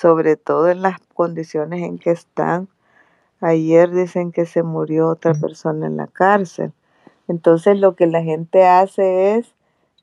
sobre 0.00 0.36
todo 0.36 0.68
en 0.70 0.82
las 0.82 0.98
condiciones 1.14 1.82
en 1.82 1.98
que 1.98 2.10
están. 2.10 2.68
Ayer 3.40 3.90
dicen 3.90 4.32
que 4.32 4.44
se 4.44 4.62
murió 4.62 5.08
otra 5.08 5.34
persona 5.34 5.86
en 5.86 5.96
la 5.96 6.08
cárcel. 6.08 6.72
Entonces 7.28 7.78
lo 7.78 7.94
que 7.94 8.06
la 8.06 8.22
gente 8.22 8.66
hace 8.66 9.36
es, 9.36 9.54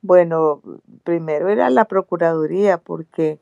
bueno, 0.02 0.62
primero 1.04 1.52
ir 1.52 1.60
a 1.60 1.70
la 1.70 1.86
Procuraduría 1.86 2.78
porque 2.78 3.40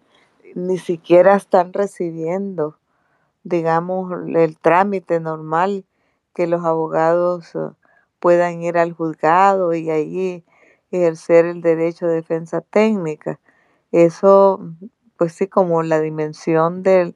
ni 0.56 0.80
siquiera 0.80 1.36
están 1.36 1.72
recibiendo, 1.72 2.78
digamos, 3.44 4.12
el 4.28 4.58
trámite 4.58 5.20
normal 5.20 5.86
que 6.34 6.48
los 6.48 6.66
abogados 6.66 7.54
eh, 7.56 7.60
puedan 8.20 8.64
ir 8.64 8.78
al 8.78 8.94
juzgado 8.94 9.74
y 9.76 9.92
allí 9.92 10.44
ejercer 10.92 11.46
el 11.46 11.62
derecho 11.62 12.08
de 12.08 12.16
defensa 12.16 12.62
técnica. 12.62 13.40
Eso, 13.92 14.60
pues 15.20 15.34
sí, 15.34 15.48
como 15.48 15.84
la 15.84 16.00
dimensión 16.00 16.82
de 16.82 17.14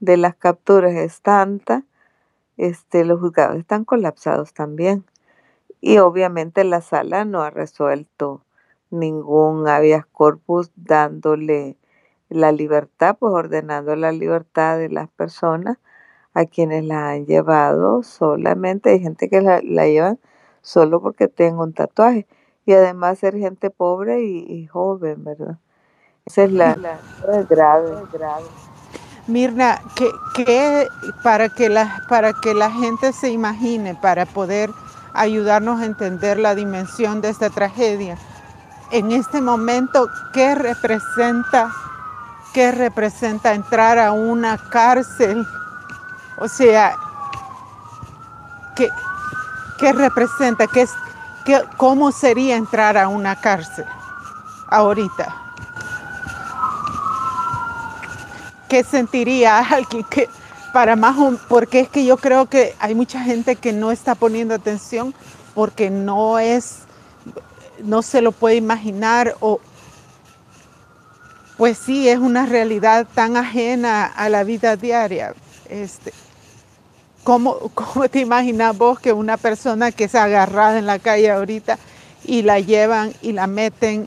las 0.00 0.36
capturas 0.36 0.94
es 0.94 1.20
tanta, 1.20 1.84
este, 2.56 3.04
los 3.04 3.20
juzgados 3.20 3.58
están 3.58 3.84
colapsados 3.84 4.54
también. 4.54 5.04
Y 5.80 5.98
obviamente 5.98 6.64
la 6.64 6.80
sala 6.80 7.24
no 7.24 7.42
ha 7.42 7.50
resuelto 7.50 8.44
ningún 8.90 9.68
habeas 9.68 10.06
corpus 10.06 10.70
dándole 10.76 11.76
la 12.28 12.52
libertad, 12.52 13.16
pues 13.18 13.32
ordenando 13.34 13.96
la 13.96 14.12
libertad 14.12 14.78
de 14.78 14.88
las 14.90 15.08
personas 15.10 15.78
a 16.34 16.46
quienes 16.46 16.84
la 16.84 17.10
han 17.10 17.26
llevado 17.26 18.04
solamente. 18.04 18.90
Hay 18.90 19.00
gente 19.00 19.28
que 19.28 19.40
la, 19.40 19.60
la 19.64 19.86
llevan 19.88 20.20
solo 20.62 21.02
porque 21.02 21.28
tengo 21.28 21.64
un 21.64 21.74
tatuaje 21.74 22.28
y 22.64 22.74
además 22.74 23.18
ser 23.18 23.36
gente 23.36 23.70
pobre 23.70 24.22
y, 24.22 24.66
joven, 24.68 25.24
¿verdad? 25.24 25.58
Esa 26.30 26.44
es 26.44 26.52
la, 26.52 26.76
es 27.32 27.48
grave, 27.48 28.04
grave. 28.12 28.46
Mirna, 29.26 29.80
que, 29.96 30.88
para, 31.24 31.48
que 31.48 31.68
la, 31.68 32.04
para 32.08 32.34
que 32.34 32.54
la 32.54 32.70
gente 32.70 33.12
se 33.12 33.30
imagine, 33.30 33.96
para 33.96 34.26
poder 34.26 34.70
ayudarnos 35.12 35.80
a 35.80 35.86
entender 35.86 36.38
la 36.38 36.54
dimensión 36.54 37.20
de 37.20 37.30
esta 37.30 37.50
tragedia, 37.50 38.16
en 38.92 39.10
este 39.10 39.40
momento, 39.40 40.08
¿qué 40.32 40.54
representa, 40.54 41.72
qué 42.54 42.70
representa 42.70 43.52
entrar 43.52 43.98
a 43.98 44.12
una 44.12 44.56
cárcel? 44.56 45.44
O 46.38 46.46
sea, 46.46 46.94
¿qué, 48.76 48.88
qué 49.80 49.92
representa? 49.92 50.68
¿Qué, 50.68 50.86
¿Cómo 51.76 52.12
sería 52.12 52.54
entrar 52.54 52.96
a 52.96 53.08
una 53.08 53.34
cárcel 53.34 53.86
ahorita? 54.68 55.39
¿Qué 58.70 58.84
sentiría 58.84 59.58
alguien 59.70 60.04
que 60.04 60.28
para 60.72 60.94
más, 60.94 61.16
porque 61.48 61.80
es 61.80 61.88
que 61.88 62.04
yo 62.04 62.16
creo 62.16 62.46
que 62.46 62.76
hay 62.78 62.94
mucha 62.94 63.20
gente 63.20 63.56
que 63.56 63.72
no 63.72 63.90
está 63.90 64.14
poniendo 64.14 64.54
atención 64.54 65.12
porque 65.54 65.90
no 65.90 66.38
es, 66.38 66.82
no 67.82 68.02
se 68.02 68.22
lo 68.22 68.30
puede 68.30 68.54
imaginar 68.54 69.34
o, 69.40 69.60
pues 71.56 71.76
sí, 71.76 72.08
es 72.08 72.20
una 72.20 72.46
realidad 72.46 73.08
tan 73.12 73.36
ajena 73.36 74.06
a 74.06 74.28
la 74.28 74.44
vida 74.44 74.76
diaria. 74.76 75.34
Este, 75.68 76.12
¿Cómo, 77.24 77.56
te 78.12 78.20
imaginas 78.20 78.78
vos 78.78 79.00
que 79.00 79.12
una 79.12 79.36
persona 79.36 79.90
que 79.90 80.06
se 80.06 80.18
agarrada 80.18 80.78
en 80.78 80.86
la 80.86 81.00
calle 81.00 81.32
ahorita 81.32 81.80
y 82.24 82.42
la 82.42 82.60
llevan 82.60 83.12
y 83.20 83.32
la 83.32 83.48
meten, 83.48 84.06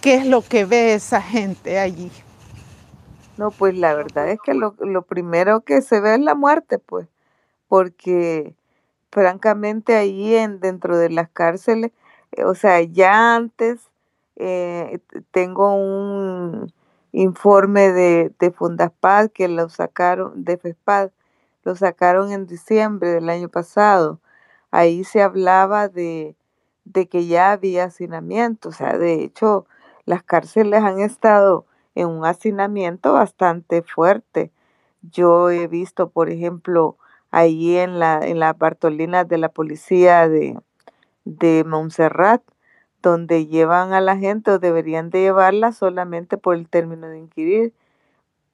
qué 0.00 0.16
es 0.16 0.26
lo 0.26 0.42
que 0.42 0.64
ve 0.64 0.94
esa 0.94 1.22
gente 1.22 1.78
allí? 1.78 2.10
No, 3.38 3.52
pues 3.52 3.78
la 3.78 3.94
verdad 3.94 4.28
es 4.30 4.40
que 4.40 4.52
lo, 4.52 4.74
primero 5.02 5.60
que 5.60 5.80
se 5.80 6.00
ve 6.00 6.14
es 6.14 6.20
la 6.20 6.34
muerte, 6.34 6.78
pues, 6.80 7.08
porque 7.68 8.54
francamente 9.12 9.96
allí 9.96 10.34
en, 10.34 10.60
dentro 10.60 10.98
de 10.98 11.10
las 11.10 11.30
cárceles, 11.30 11.92
eh, 12.32 12.44
o 12.44 12.54
sea, 12.56 12.82
ya 12.82 13.36
antes 13.36 13.80
eh, 14.36 15.00
tengo 15.30 15.74
un 15.74 16.72
informe 17.12 17.92
de, 17.92 18.32
de 18.40 18.50
Fundaspad 18.50 19.30
que 19.30 19.48
lo 19.48 19.68
sacaron, 19.68 20.44
de 20.44 20.58
FESPAD, 20.58 21.10
lo 21.64 21.76
sacaron 21.76 22.32
en 22.32 22.46
diciembre 22.46 23.10
del 23.10 23.30
año 23.30 23.48
pasado. 23.48 24.20
Ahí 24.70 25.04
se 25.04 25.22
hablaba 25.22 25.88
de, 25.88 26.34
que 27.10 27.26
ya 27.26 27.52
había 27.52 27.84
hacinamiento, 27.84 28.70
o 28.70 28.72
sea, 28.72 28.98
de 28.98 29.22
hecho, 29.22 29.66
las 30.06 30.22
cárceles 30.24 30.82
han 30.82 31.00
estado 31.00 31.66
en 31.98 32.08
un 32.08 32.24
hacinamiento 32.24 33.12
bastante 33.14 33.82
fuerte. 33.82 34.52
Yo 35.02 35.50
he 35.50 35.68
visto, 35.68 36.10
por 36.10 36.30
ejemplo, 36.30 36.96
ahí 37.30 37.76
en 37.76 37.98
la 37.98 38.20
en 38.20 38.38
las 38.40 38.56
Bartolinas 38.58 39.28
de 39.28 39.38
la 39.38 39.50
policía 39.50 40.28
de, 40.28 40.58
de 41.24 41.64
Montserrat, 41.64 42.42
donde 43.02 43.46
llevan 43.46 43.92
a 43.92 44.00
la 44.00 44.16
gente 44.16 44.52
o 44.52 44.58
deberían 44.58 45.10
de 45.10 45.22
llevarla 45.22 45.72
solamente 45.72 46.38
por 46.38 46.56
el 46.56 46.68
término 46.68 47.08
de 47.08 47.18
inquirir 47.18 47.74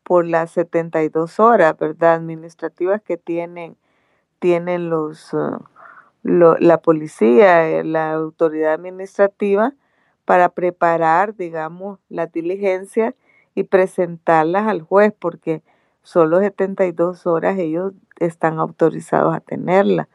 por 0.05 0.27
las 0.27 0.53
72 0.53 1.41
horas, 1.41 1.77
¿verdad? 1.79 2.15
Administrativas 2.15 3.03
que 3.03 3.17
tienen, 3.17 3.77
tienen 4.39 4.91
los, 4.91 5.33
uh, 5.35 5.59
la 6.23 6.79
policía, 6.83 7.69
eh, 7.69 7.85
la 7.85 8.13
autoridad 8.13 8.75
administrativa 8.75 9.75
para 10.25 10.51
preparar, 10.51 11.37
digamos, 11.37 11.99
las 12.09 12.33
diligencias 12.33 13.15
y 13.55 13.65
presentarlas 13.65 14.67
al 14.67 14.83
juez, 14.83 15.13
porque 15.19 15.63
solo 16.03 16.41
72 16.41 17.27
horas 17.27 17.59
ellos 17.59 17.93
están 18.19 18.59
autorizados 18.59 19.35
a 19.35 19.41
tenerla. 19.41 20.09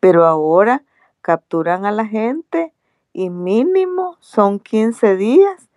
Pero 0.00 0.24
ahora 0.24 0.82
capturan 1.22 1.86
a 1.86 1.92
la 1.92 2.06
gente 2.06 2.72
y 3.12 3.30
mínimo 3.30 4.16
son 4.20 4.58
15 4.58 5.16
días 5.16 5.68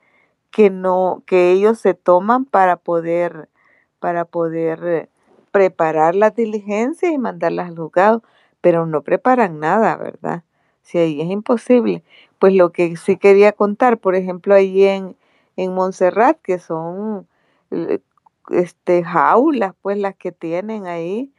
que 0.52 0.70
no 0.70 1.24
que 1.26 1.52
ellos 1.52 1.80
se 1.80 1.94
toman 1.94 2.46
para 2.46 2.78
poder 2.78 3.50
para 4.00 4.26
poder 4.26 4.80
eh, 4.86 5.10
preparar 5.52 6.16
las 6.16 6.36
diligencias 6.36 7.12
y 7.12 7.18
mandarlas 7.18 7.70
al 7.70 7.78
juzgado, 7.78 8.24
pero 8.62 8.86
no 8.86 9.02
preparan 9.02 9.60
nada, 9.60 9.96
¿verdad? 9.96 10.44
Si 10.82 10.98
ahí 10.98 11.22
es 11.22 11.30
imposible. 11.30 12.04
Pues 12.40 12.54
lo 12.54 12.72
que 12.72 12.96
sí 12.98 13.18
quería 13.18 13.52
contar, 13.52 13.98
por 13.98 14.16
ejemplo, 14.16 14.54
ahí 14.54 14.84
en, 14.84 15.16
en 15.58 15.74
Montserrat, 15.74 16.40
que 16.42 16.60
son 16.60 17.28
este, 18.50 19.04
jaulas, 19.04 19.74
pues 19.82 19.98
las 19.98 20.16
que 20.16 20.32
tienen 20.32 20.88
ahí, 20.88 21.34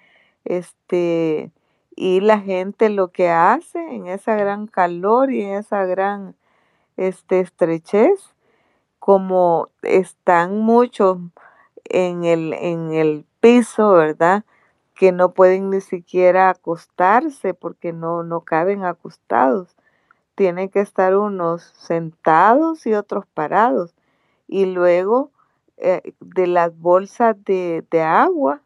este, 0.45 1.51
y 1.97 2.21
la 2.21 2.41
gente 2.41 2.91
lo 2.91 3.09
que 3.09 3.31
hace 3.31 3.79
en 3.95 4.07
esa 4.07 4.37
gran 4.37 4.67
calor 4.67 5.33
y 5.33 5.43
en 5.43 5.55
esa 5.55 5.85
gran 5.87 6.37
este, 6.97 7.41
estrechez, 7.41 8.35
como 8.99 9.69
están 9.83 10.59
muchos 10.61 11.19
en 11.85 12.25
el, 12.25 12.53
en 12.53 12.93
el 12.93 13.25
piso, 13.41 13.93
¿verdad? 13.93 14.45
Que 14.95 15.13
no 15.13 15.33
pueden 15.33 15.71
ni 15.71 15.81
siquiera 15.81 16.51
acostarse 16.51 17.55
porque 17.55 17.93
no, 17.93 18.23
no 18.23 18.41
caben 18.43 18.85
acostados. 18.85 19.77
Tienen 20.35 20.69
que 20.69 20.81
estar 20.81 21.17
unos 21.17 21.63
sentados 21.63 22.87
y 22.87 22.95
otros 22.95 23.25
parados. 23.27 23.95
Y 24.49 24.67
luego 24.67 25.31
eh, 25.77 26.15
de 26.21 26.49
las 26.49 26.77
bolsas 26.77 27.37
de, 27.45 27.85
de 27.91 28.03
agua, 28.03 28.63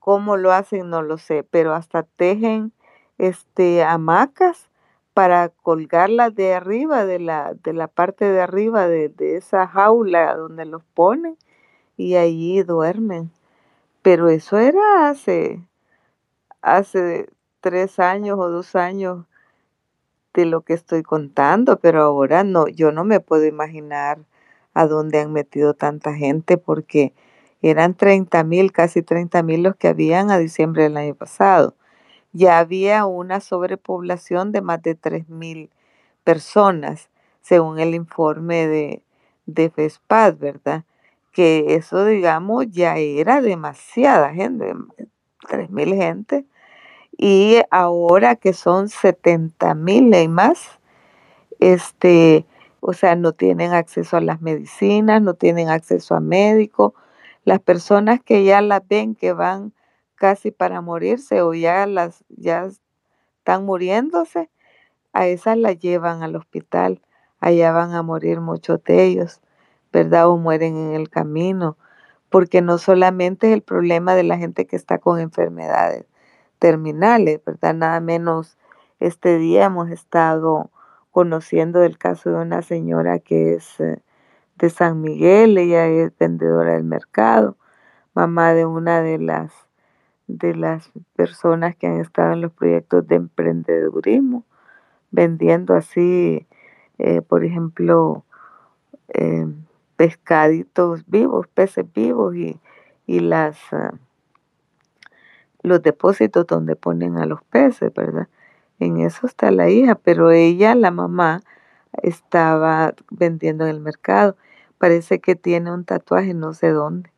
cómo 0.00 0.36
lo 0.36 0.52
hacen 0.52 0.90
no 0.90 1.02
lo 1.02 1.18
sé, 1.18 1.44
pero 1.44 1.74
hasta 1.74 2.02
tejen 2.02 2.72
este 3.18 3.84
hamacas 3.84 4.68
para 5.14 5.48
colgarlas 5.48 6.34
de 6.34 6.54
arriba, 6.54 7.06
de 7.06 7.18
la, 7.18 7.54
de 7.54 7.72
la 7.72 7.86
parte 7.88 8.24
de 8.24 8.40
arriba 8.40 8.86
de, 8.88 9.08
de 9.08 9.36
esa 9.36 9.66
jaula 9.66 10.34
donde 10.36 10.64
los 10.66 10.82
ponen 10.94 11.36
y 11.96 12.16
allí 12.16 12.62
duermen. 12.62 13.30
Pero 14.02 14.28
eso 14.28 14.58
era 14.58 15.08
hace, 15.08 15.60
hace 16.62 17.28
tres 17.60 17.98
años 17.98 18.38
o 18.38 18.48
dos 18.50 18.76
años 18.76 19.24
de 20.34 20.44
lo 20.44 20.60
que 20.60 20.74
estoy 20.74 21.02
contando, 21.02 21.78
pero 21.78 22.02
ahora 22.02 22.44
no, 22.44 22.68
yo 22.68 22.92
no 22.92 23.04
me 23.04 23.20
puedo 23.20 23.46
imaginar 23.46 24.18
a 24.76 24.86
dónde 24.86 25.20
han 25.20 25.32
metido 25.32 25.72
tanta 25.72 26.14
gente 26.14 26.58
porque 26.58 27.14
eran 27.62 27.94
30 27.94 28.44
mil, 28.44 28.72
casi 28.72 29.02
30 29.02 29.42
mil 29.42 29.62
los 29.62 29.74
que 29.76 29.88
habían 29.88 30.30
a 30.30 30.38
diciembre 30.38 30.82
del 30.82 30.98
año 30.98 31.14
pasado. 31.14 31.74
ya 32.32 32.58
había 32.58 33.06
una 33.06 33.40
sobrepoblación 33.40 34.52
de 34.52 34.60
más 34.60 34.82
de 34.82 34.94
3.000 34.94 35.70
personas, 36.24 37.08
según 37.40 37.78
el 37.78 37.94
informe 37.94 38.66
de, 38.68 39.02
de 39.46 39.70
FESPAD, 39.70 40.36
¿verdad? 40.36 40.84
Que 41.32 41.76
eso, 41.76 42.04
digamos, 42.04 42.66
ya 42.70 42.96
era 42.98 43.40
demasiada 43.40 44.34
gente, 44.34 44.74
3.000 45.48 45.94
gente. 45.96 46.44
Y 47.16 47.62
ahora 47.70 48.36
que 48.36 48.52
son 48.52 48.88
70.000 48.88 50.22
y 50.22 50.28
más, 50.28 50.78
este, 51.60 52.44
o 52.88 52.92
sea, 52.92 53.16
no 53.16 53.32
tienen 53.32 53.72
acceso 53.72 54.16
a 54.16 54.20
las 54.20 54.40
medicinas, 54.40 55.20
no 55.20 55.34
tienen 55.34 55.70
acceso 55.70 56.14
a 56.14 56.20
médicos. 56.20 56.92
Las 57.42 57.58
personas 57.58 58.20
que 58.22 58.44
ya 58.44 58.60
las 58.60 58.86
ven 58.86 59.16
que 59.16 59.32
van 59.32 59.72
casi 60.14 60.52
para 60.52 60.80
morirse 60.80 61.42
o 61.42 61.52
ya 61.52 61.84
las 61.88 62.24
ya 62.28 62.68
están 63.38 63.64
muriéndose, 63.64 64.50
a 65.12 65.26
esas 65.26 65.58
las 65.58 65.80
llevan 65.80 66.22
al 66.22 66.36
hospital. 66.36 67.02
Allá 67.40 67.72
van 67.72 67.92
a 67.92 68.04
morir 68.04 68.40
muchos 68.40 68.84
de 68.84 69.02
ellos, 69.02 69.40
¿verdad? 69.92 70.28
O 70.28 70.36
mueren 70.36 70.76
en 70.76 70.92
el 70.92 71.10
camino, 71.10 71.76
porque 72.30 72.62
no 72.62 72.78
solamente 72.78 73.48
es 73.48 73.54
el 73.54 73.62
problema 73.62 74.14
de 74.14 74.22
la 74.22 74.38
gente 74.38 74.64
que 74.68 74.76
está 74.76 74.98
con 74.98 75.18
enfermedades 75.18 76.06
terminales, 76.60 77.40
¿verdad? 77.44 77.74
Nada 77.74 77.98
menos 77.98 78.56
este 79.00 79.38
día 79.38 79.64
hemos 79.64 79.90
estado 79.90 80.70
conociendo 81.16 81.82
el 81.82 81.96
caso 81.96 82.28
de 82.28 82.36
una 82.36 82.60
señora 82.60 83.20
que 83.20 83.54
es 83.54 83.80
eh, 83.80 84.02
de 84.56 84.68
San 84.68 85.00
Miguel, 85.00 85.56
ella 85.56 85.86
es 85.86 86.12
vendedora 86.18 86.74
del 86.74 86.84
mercado, 86.84 87.56
mamá 88.12 88.52
de 88.52 88.66
una 88.66 89.00
de 89.00 89.16
las 89.16 89.50
de 90.26 90.54
las 90.54 90.92
personas 91.14 91.74
que 91.74 91.86
han 91.86 92.00
estado 92.02 92.34
en 92.34 92.42
los 92.42 92.52
proyectos 92.52 93.08
de 93.08 93.14
emprendedurismo, 93.14 94.44
vendiendo 95.10 95.72
así, 95.72 96.46
eh, 96.98 97.22
por 97.22 97.46
ejemplo, 97.46 98.26
eh, 99.08 99.46
pescaditos 99.96 101.02
vivos, 101.06 101.46
peces 101.46 101.86
vivos 101.94 102.36
y, 102.36 102.60
y 103.06 103.20
las 103.20 103.56
ah, 103.72 103.94
los 105.62 105.80
depósitos 105.80 106.46
donde 106.46 106.76
ponen 106.76 107.16
a 107.16 107.24
los 107.24 107.42
peces, 107.44 107.90
¿verdad? 107.94 108.28
En 108.78 108.98
eso 108.98 109.26
está 109.26 109.50
la 109.50 109.70
hija, 109.70 109.94
pero 109.94 110.30
ella, 110.30 110.74
la 110.74 110.90
mamá, 110.90 111.42
estaba 112.02 112.94
vendiendo 113.10 113.64
en 113.64 113.70
el 113.70 113.80
mercado. 113.80 114.36
Parece 114.78 115.20
que 115.20 115.36
tiene 115.36 115.72
un 115.72 115.84
tatuaje 115.84 116.34
no 116.34 116.52
sé 116.52 116.70
dónde, 116.70 117.10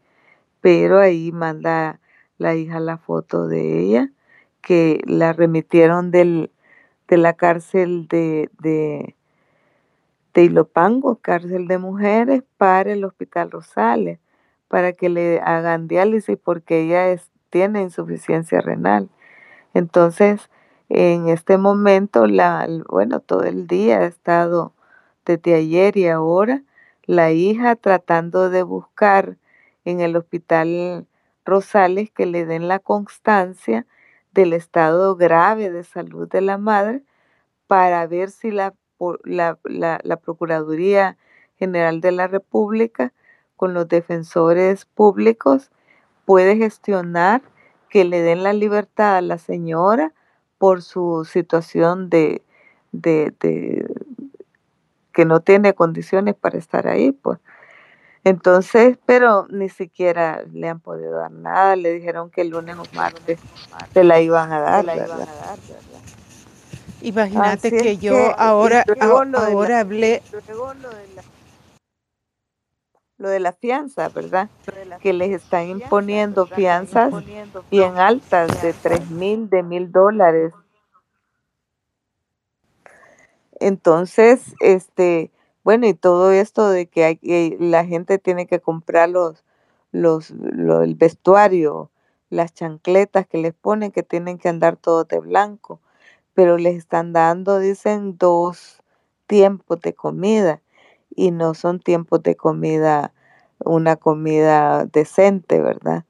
pero 0.61 0.98
ahí 0.98 1.32
manda 1.32 2.00
la 2.38 2.54
hija 2.54 2.78
la 2.80 2.98
foto 2.98 3.48
de 3.48 3.80
ella, 3.80 4.11
que 4.61 5.00
la 5.06 5.32
remitieron 5.32 6.11
del, 6.11 6.52
de 7.09 7.16
la 7.16 7.32
cárcel 7.32 8.06
de, 8.09 8.50
de, 8.61 9.16
de 10.34 10.44
Ilopango, 10.44 11.16
cárcel 11.16 11.66
de 11.66 11.78
mujeres, 11.78 12.44
para 12.56 12.92
el 12.92 13.04
Hospital 13.04 13.50
Rosales, 13.50 14.20
para 14.68 14.92
que 14.92 15.09
le 15.09 15.40
hagan 15.40 15.88
diálisis 15.88 16.38
porque 16.42 16.82
ella 16.82 17.09
es, 17.11 17.30
tiene 17.50 17.82
insuficiencia 17.82 18.61
renal. 18.61 19.09
Entonces, 19.74 20.48
en 20.89 21.28
este 21.28 21.59
momento, 21.59 22.26
la, 22.26 22.66
bueno, 22.89 23.20
todo 23.20 23.43
el 23.43 23.66
día 23.66 23.99
ha 23.99 24.07
estado 24.07 24.72
desde 25.26 25.55
ayer 25.55 25.97
y 25.97 26.09
ahora 26.09 26.62
la 27.05 27.30
hija 27.32 27.76
tratando 27.76 28.51
de 28.51 28.62
buscar 28.62 29.36
en 29.84 30.01
el 30.01 30.16
hospital 30.16 31.07
Rosales 31.45 32.11
que 32.11 32.26
le 32.26 32.45
den 32.45 32.68
la 32.68 32.78
constancia 32.78 33.86
del 34.32 34.53
estado 34.53 35.16
grave 35.16 35.70
de 35.70 35.84
salud 35.84 36.28
de 36.28 36.41
la 36.43 36.59
madre 36.59 37.03
para 37.66 38.07
ver 38.07 38.30
si 38.30 38.51
la, 38.51 38.74
la, 39.24 39.59
la 39.64 40.16
Procuraduría 40.16 41.16
General 41.59 42.01
de 42.01 42.12
la 42.12 42.28
República 42.28 43.12
con 43.57 43.74
los 43.74 43.89
defensores 43.89 44.84
públicos 44.84 45.70
puede 46.24 46.57
gestionar 46.57 47.43
que 47.89 48.05
le 48.05 48.20
den 48.20 48.43
la 48.43 48.53
libertad 48.53 49.16
a 49.16 49.22
la 49.22 49.39
señora 49.39 50.12
por 50.59 50.82
su 50.82 51.24
situación 51.24 52.11
de, 52.11 52.42
de, 52.92 53.86
que 55.12 55.24
no 55.24 55.40
tiene 55.40 55.74
condiciones 55.74 56.34
para 56.34 56.59
estar 56.59 56.86
ahí, 56.88 57.12
pues. 57.12 57.38
Entonces, 58.24 58.98
pero 59.06 59.46
ni 59.48 59.68
siquiera 59.68 60.42
le 60.52 60.68
han 60.68 60.80
podido 60.80 61.12
dar 61.12 61.30
nada, 61.30 61.76
le 61.76 61.92
dijeron 61.92 62.30
que 62.30 62.42
el 62.42 62.48
lunes 62.48 62.76
o 62.76 62.82
martes 62.94 63.38
se 63.94 64.04
la 64.04 64.20
iban 64.20 64.52
a 64.52 64.61
dar. 64.61 64.84
Imagínate 67.00 67.70
que 67.70 67.96
yo 67.96 68.38
ahora, 68.38 68.84
ahora 69.00 69.80
hablé 69.80 70.22
lo 70.32 70.88
de 70.90 71.06
la 71.14 71.22
fianza, 73.60 74.08
¿verdad? 74.08 74.48
Que 75.00 75.12
les 75.12 75.30
están 75.30 75.68
imponiendo 75.68 76.46
fianzas 76.46 77.12
bien 77.70 77.98
altas 77.98 78.62
de 78.62 78.72
tres 78.72 79.10
mil, 79.10 79.50
de 79.50 79.62
mil 79.62 79.90
dólares. 79.90 80.52
Entonces, 83.60 84.54
este, 84.60 85.32
bueno, 85.64 85.86
y 85.88 85.94
todo 85.94 86.30
esto 86.30 86.70
de 86.70 86.86
que, 86.86 87.04
hay, 87.04 87.56
la 87.58 87.84
gente 87.84 88.18
tiene 88.18 88.46
que 88.46 88.60
comprar 88.60 89.08
los, 89.08 89.44
los, 89.90 90.30
el 90.30 90.94
vestuario, 90.94 91.90
las 92.30 92.54
chancletas 92.54 93.26
que 93.26 93.38
les 93.38 93.54
ponen, 93.54 93.90
que 93.90 94.04
tienen 94.04 94.38
que 94.38 94.48
andar 94.48 94.76
todos 94.76 95.08
de 95.08 95.18
blanco, 95.18 95.80
pero 96.34 96.56
les 96.56 96.76
están 96.76 97.12
dando, 97.12 97.58
dicen, 97.58 98.16
dos 98.16 98.80
tiempos 99.26 99.80
de 99.80 99.92
comida 99.92 100.62
y 101.14 101.30
no 101.30 101.54
son 101.54 101.80
tiempos 101.80 102.22
de 102.22 102.36
comida, 102.36 103.12
una 103.64 103.96
comida 103.96 104.86
decente, 104.86 105.61
¿verdad? 105.61 106.04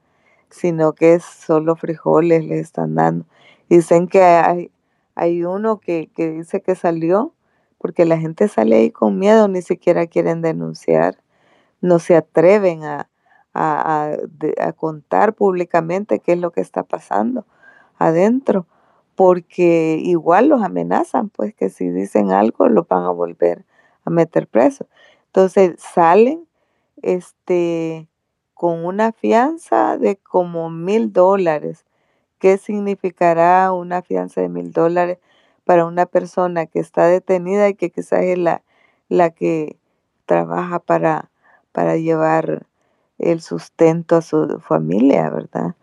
Sino 0.49 0.93
que 0.93 1.15
es 1.15 1.23
solo 1.25 1.75
frijoles 1.75 2.45
les 2.45 2.61
están 2.61 2.95
dando. 2.95 3.25
Dicen 3.69 4.07
que 4.07 4.21
hay, 4.23 4.71
hay 5.15 5.43
uno 5.45 5.79
que, 5.79 6.09
que 6.15 6.29
dice 6.31 6.61
que 6.61 6.75
salió, 6.75 7.33
porque 7.77 8.05
la 8.05 8.17
gente 8.17 8.47
sale 8.47 8.75
ahí 8.77 8.91
con 8.91 9.19
miedo, 9.19 9.47
ni 9.47 9.61
siquiera 9.61 10.07
quieren 10.07 10.41
denunciar, 10.41 11.17
no 11.81 11.99
se 11.99 12.15
atreven 12.15 12.83
a, 12.83 13.09
a, 13.53 14.11
a 14.59 14.73
contar 14.73 15.33
públicamente 15.33 16.19
qué 16.19 16.33
es 16.33 16.39
lo 16.39 16.51
que 16.51 16.61
está 16.61 16.83
pasando 16.83 17.45
adentro, 17.97 18.65
porque 19.15 19.97
igual 20.01 20.49
los 20.49 20.63
amenazan, 20.63 21.29
pues 21.29 21.53
que 21.55 21.69
si 21.69 21.89
dicen 21.89 22.31
algo 22.31 22.69
los 22.69 22.87
van 22.87 23.03
a 23.03 23.09
volver 23.11 23.65
meter 24.09 24.47
presos. 24.47 24.87
Entonces 25.27 25.75
salen 25.79 26.47
este, 27.01 28.07
con 28.53 28.85
una 28.85 29.11
fianza 29.11 29.97
de 29.97 30.17
como 30.17 30.69
mil 30.69 31.13
dólares. 31.13 31.85
¿Qué 32.39 32.57
significará 32.57 33.71
una 33.71 34.01
fianza 34.01 34.41
de 34.41 34.49
mil 34.49 34.71
dólares 34.71 35.19
para 35.65 35.85
una 35.85 36.05
persona 36.05 36.65
que 36.65 36.79
está 36.79 37.05
detenida 37.05 37.69
y 37.69 37.75
que 37.75 37.91
quizás 37.91 38.23
es 38.23 38.37
la, 38.37 38.63
la 39.07 39.29
que 39.29 39.77
trabaja 40.25 40.79
para, 40.79 41.29
para 41.71 41.97
llevar 41.97 42.65
el 43.17 43.41
sustento 43.41 44.15
a 44.15 44.21
su 44.21 44.59
familia, 44.59 45.29
¿verdad? 45.29 45.75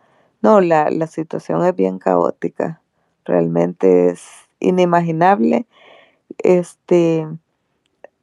No, 0.42 0.60
la, 0.60 0.90
la 0.90 1.06
situación 1.06 1.64
es 1.64 1.74
bien 1.74 1.98
caótica, 1.98 2.80
realmente 3.24 4.08
es 4.08 4.22
inimaginable. 4.60 5.66
Este, 6.38 7.26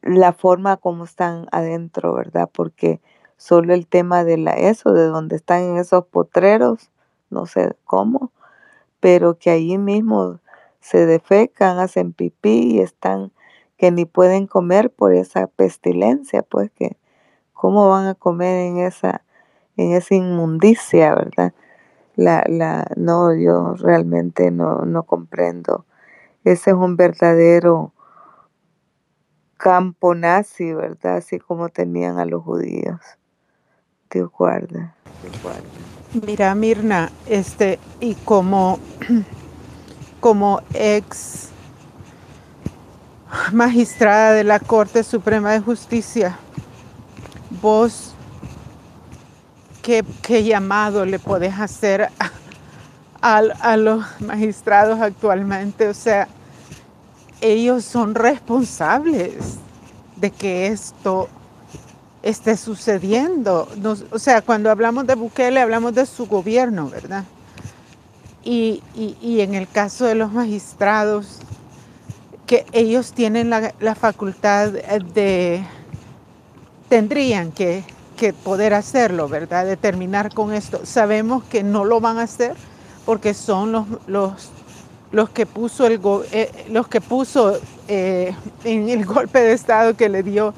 la 0.03 0.33
forma 0.33 0.77
como 0.77 1.05
están 1.05 1.47
adentro, 1.51 2.13
¿verdad? 2.13 2.49
Porque 2.53 3.01
solo 3.37 3.73
el 3.73 3.87
tema 3.87 4.23
de 4.23 4.37
la 4.37 4.51
eso, 4.51 4.93
de 4.93 5.07
donde 5.07 5.35
están 5.37 5.61
en 5.63 5.77
esos 5.77 6.05
potreros, 6.05 6.91
no 7.29 7.45
sé 7.45 7.75
cómo, 7.85 8.31
pero 8.99 9.37
que 9.37 9.49
allí 9.49 9.77
mismo 9.77 10.39
se 10.79 11.05
defecan, 11.05 11.79
hacen 11.79 12.13
pipí 12.13 12.75
y 12.75 12.79
están 12.79 13.31
que 13.77 13.91
ni 13.91 14.05
pueden 14.05 14.47
comer 14.47 14.91
por 14.91 15.13
esa 15.13 15.47
pestilencia, 15.47 16.43
pues 16.43 16.71
que 16.71 16.97
cómo 17.53 17.89
van 17.89 18.07
a 18.07 18.15
comer 18.15 18.59
en 18.67 18.77
esa 18.79 19.23
en 19.77 19.93
esa 19.93 20.15
inmundicia, 20.15 21.15
¿verdad? 21.15 21.53
La, 22.15 22.43
la, 22.47 22.85
no, 22.95 23.33
yo 23.33 23.73
realmente 23.75 24.51
no, 24.51 24.85
no 24.85 25.03
comprendo. 25.03 25.85
Ese 26.43 26.71
es 26.71 26.75
un 26.75 26.95
verdadero 26.95 27.92
campo 29.63 30.13
nazi, 30.13 30.73
¿verdad? 30.73 31.15
Así 31.15 31.39
como 31.39 31.69
tenían 31.69 32.19
a 32.19 32.25
los 32.25 32.43
judíos. 32.43 32.99
Dios 34.11 34.29
guarda, 34.37 34.93
Dios 35.21 35.41
guarda. 35.41 35.61
Mira, 36.25 36.53
Mirna, 36.53 37.09
este, 37.27 37.79
y 38.01 38.15
como, 38.15 38.77
como 40.19 40.61
ex 40.73 41.47
magistrada 43.53 44.33
de 44.33 44.43
la 44.43 44.59
Corte 44.59 45.01
Suprema 45.01 45.53
de 45.53 45.61
Justicia, 45.61 46.37
vos, 47.61 48.15
¿qué, 49.81 50.03
qué 50.21 50.43
llamado 50.43 51.05
le 51.05 51.19
podés 51.19 51.57
hacer 51.57 52.09
a, 53.21 53.77
los 53.77 54.03
magistrados 54.19 54.99
actualmente, 54.99 55.87
o 55.87 55.93
sea, 55.93 56.27
ellos 57.43 57.85
son 57.85 58.15
responsables 58.15 59.35
de 60.15 60.31
que 60.31 60.67
esto 60.67 61.29
esté 62.21 62.57
sucediendo. 62.57 63.67
o 64.11 64.19
sea, 64.19 64.41
cuando 64.41 64.71
hablamos 64.71 65.05
de 65.05 65.15
Bukele, 65.15 65.59
hablamos 65.59 65.93
de 65.93 66.05
su 66.05 66.25
gobierno, 66.25 66.89
¿verdad? 66.89 67.25
Y, 68.43 68.81
en 68.95 69.53
el 69.53 69.67
caso 69.67 70.05
de 70.05 70.15
los 70.15 70.31
magistrados, 70.31 71.39
que 72.47 72.65
ellos 72.71 73.13
tienen 73.13 73.49
la, 73.49 73.73
la 73.79 73.95
facultad 73.95 74.71
de, 75.13 75.63
tendrían 76.89 77.51
que 77.51 77.83
que 78.13 78.33
poder 78.33 78.73
hacerlo, 78.73 79.27
¿verdad? 79.27 79.65
De 79.65 79.77
terminar 79.77 80.33
con 80.33 80.53
esto. 80.53 80.85
Sabemos 80.85 81.43
que 81.43 81.63
no 81.63 81.85
lo 81.85 81.99
van 81.99 82.19
a 82.19 82.23
hacer 82.23 82.55
porque 83.05 83.33
son 83.33 83.71
los, 83.71 83.85
los, 84.07 84.49
los 85.13 85.29
que 85.29 85.45
puso, 85.45 85.87
el, 85.87 86.01
eh, 86.33 86.51
los 86.69 86.89
que 86.89 86.99
puso 86.99 87.57
eh, 87.87 88.35
en 88.65 88.89
el 88.89 89.05
golpe 89.15 89.39
de 89.39 89.53
Estado 89.53 89.95
que 89.95 90.09
le 90.09 90.21
dio 90.23 90.53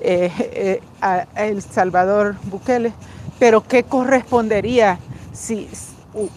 eh, 0.00 0.80
a, 1.00 1.26
El 1.36 1.62
Salvador 1.62 2.34
Bukele. 2.44 2.92
Pero 3.38 3.62
¿qué 3.62 3.84
correspondería 3.84 4.98
si 5.32 5.68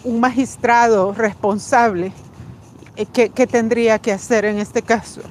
un 0.04 0.20
magistrado 0.20 1.12
responsable, 1.12 2.12
¿qué, 3.12 3.30
¿qué, 3.30 3.46
tendría 3.48 3.98
que 3.98 4.12
hacer 4.12 4.44
en 4.44 4.58
este 4.58 4.82
caso? 4.82 5.22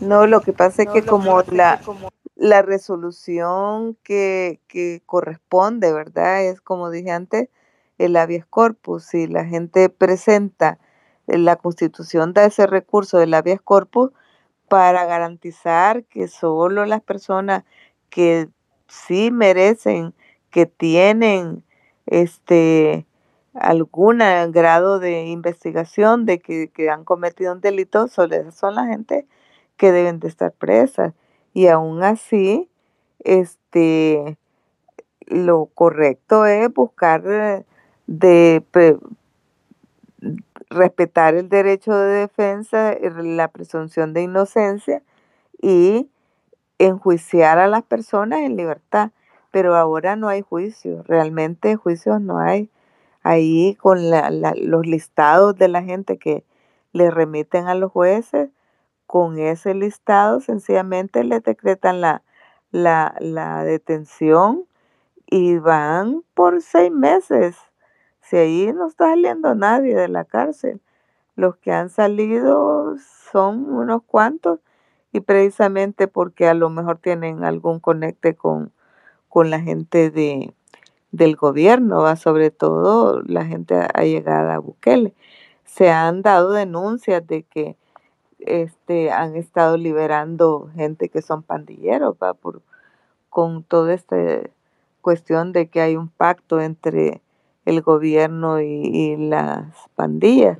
No, 0.00 0.26
lo 0.26 0.40
que 0.40 0.52
pasa 0.52 0.82
es 0.82 0.88
que 0.88 1.04
como 1.04 1.42
la 1.42 1.80
la 2.42 2.60
resolución 2.60 3.96
que, 4.02 4.60
corresponde, 5.06 5.92
¿verdad? 5.92 6.44
Es 6.44 6.60
como 6.60 6.90
dije 6.90 7.12
antes, 7.12 7.48
el 7.98 8.16
habeas 8.16 8.46
corpus. 8.46 9.04
Si 9.04 9.28
la 9.28 9.44
gente 9.44 9.88
presenta, 9.88 10.72
eh, 10.72 10.81
la 11.26 11.56
constitución 11.56 12.32
da 12.32 12.44
ese 12.44 12.66
recurso 12.66 13.18
del 13.18 13.34
habeas 13.34 13.60
corpus 13.60 14.10
para 14.68 15.04
garantizar 15.04 16.04
que 16.04 16.28
solo 16.28 16.86
las 16.86 17.02
personas 17.02 17.64
que 18.10 18.48
sí 18.88 19.30
merecen, 19.30 20.14
que 20.50 20.66
tienen 20.66 21.64
este 22.06 23.06
algún 23.54 24.18
grado 24.50 24.98
de 24.98 25.26
investigación 25.26 26.24
de 26.24 26.40
que, 26.40 26.68
que 26.68 26.88
han 26.90 27.04
cometido 27.04 27.52
un 27.52 27.60
delito, 27.60 28.08
solo 28.08 28.50
son 28.50 28.76
la 28.76 28.86
gente 28.86 29.26
que 29.76 29.92
deben 29.92 30.20
de 30.20 30.28
estar 30.28 30.52
presas. 30.52 31.12
Y 31.52 31.66
aún 31.66 32.02
así, 32.02 32.70
este, 33.20 34.38
lo 35.26 35.66
correcto 35.74 36.46
es 36.46 36.72
buscar 36.72 37.22
eh, 37.26 37.64
de 38.06 38.64
respetar 40.72 41.34
el 41.34 41.48
derecho 41.48 41.94
de 41.94 42.20
defensa, 42.20 42.92
eh, 42.92 43.10
la 43.22 43.48
presunción 43.48 44.12
de 44.12 44.22
inocencia 44.22 45.02
y 45.60 46.08
enjuiciar 46.78 47.58
a 47.58 47.68
las 47.68 47.82
personas 47.82 48.40
en 48.40 48.56
libertad. 48.56 49.10
Pero 49.50 49.76
ahora 49.76 50.16
no 50.16 50.28
hay 50.28 50.42
juicio, 50.42 51.02
realmente 51.04 51.76
juicios 51.76 52.20
no 52.20 52.38
hay. 52.38 52.70
Ahí 53.22 53.76
con 53.76 54.10
los 54.10 54.86
listados 54.86 55.56
de 55.56 55.68
la 55.68 55.82
gente 55.82 56.18
que 56.18 56.44
le 56.92 57.10
remiten 57.10 57.66
a 57.68 57.74
los 57.74 57.92
jueces, 57.92 58.50
con 59.06 59.38
ese 59.38 59.74
listado 59.74 60.40
sencillamente 60.40 61.22
le 61.22 61.40
decretan 61.40 62.00
la, 62.00 62.22
la, 62.70 63.64
detención 63.64 64.64
y 65.26 65.58
van 65.58 66.24
por 66.34 66.62
seis 66.62 66.90
meses. 66.90 67.56
Si 68.22 68.36
ahí 68.36 68.72
no 68.72 68.88
está 68.88 69.10
saliendo 69.10 69.54
nadie 69.54 69.94
de 69.94 70.08
la 70.08 70.24
cárcel, 70.24 70.80
los 71.36 71.56
que 71.56 71.72
han 71.72 71.90
salido 71.90 72.96
son 73.32 73.70
unos 73.72 74.02
cuantos 74.04 74.60
y 75.12 75.20
precisamente 75.20 76.08
porque 76.08 76.48
a 76.48 76.54
lo 76.54 76.70
mejor 76.70 76.98
tienen 76.98 77.44
algún 77.44 77.80
conecte 77.80 78.34
con, 78.34 78.72
con 79.28 79.50
la 79.50 79.60
gente 79.60 80.10
de, 80.10 80.54
del 81.10 81.36
gobierno, 81.36 82.14
sobre 82.16 82.50
todo 82.50 83.22
la 83.22 83.44
gente 83.44 83.74
allegada 83.94 84.54
a 84.54 84.58
Bukele. 84.58 85.14
Se 85.64 85.90
han 85.90 86.22
dado 86.22 86.52
denuncias 86.52 87.26
de 87.26 87.44
que 87.44 87.76
este, 88.38 89.10
han 89.10 89.36
estado 89.36 89.76
liberando 89.76 90.70
gente 90.74 91.08
que 91.08 91.22
son 91.22 91.42
pandilleros, 91.42 92.16
Por, 92.40 92.62
con 93.30 93.62
toda 93.62 93.94
esta 93.94 94.16
cuestión 95.00 95.52
de 95.52 95.68
que 95.68 95.80
hay 95.80 95.96
un 95.96 96.08
pacto 96.08 96.60
entre 96.60 97.22
el 97.64 97.82
gobierno 97.82 98.60
y, 98.60 99.16
las 99.16 99.66
pandillas. 99.94 100.58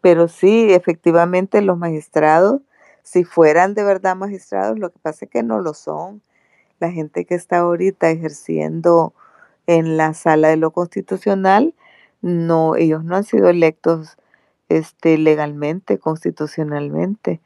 Pero 0.00 0.28
sí, 0.28 0.72
efectivamente 0.72 1.62
los 1.62 1.78
magistrados, 1.78 2.60
si 3.02 3.24
fueran 3.24 3.74
de 3.74 3.84
verdad 3.84 4.16
magistrados, 4.16 4.78
lo 4.78 4.90
que 4.90 4.98
pasa 5.00 5.24
es 5.24 5.30
que 5.30 5.42
no 5.42 5.60
lo 5.60 5.74
son. 5.74 6.22
La 6.80 6.90
gente 6.90 7.24
que 7.24 7.34
está 7.34 7.58
ahorita 7.58 8.10
ejerciendo 8.10 9.14
en 9.66 9.96
la 9.96 10.14
sala 10.14 10.48
de 10.48 10.56
lo 10.56 10.72
constitucional, 10.72 11.74
no, 12.20 12.76
ellos 12.76 13.04
no 13.04 13.16
han 13.16 13.24
sido 13.24 13.48
electos 13.48 14.16
este, 14.68 15.18
legalmente, 15.18 15.98
constitucionalmente. 15.98 17.40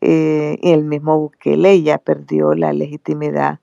Eh, 0.00 0.58
y 0.60 0.72
el 0.72 0.84
mismo 0.84 1.18
Bukele 1.18 1.82
ya 1.82 1.98
perdió 1.98 2.54
la 2.54 2.72
legitimidad 2.72 3.60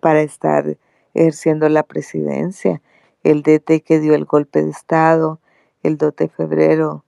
para 0.00 0.22
estar 0.22 0.76
ejerciendo 1.14 1.68
la 1.68 1.82
presidencia. 1.82 2.80
El 3.22 3.42
DT 3.42 3.82
que 3.84 4.00
dio 4.00 4.14
el 4.14 4.24
golpe 4.24 4.62
de 4.62 4.70
Estado 4.70 5.40
el 5.82 5.96
2 5.96 6.16
de 6.16 6.28
febrero 6.28 7.04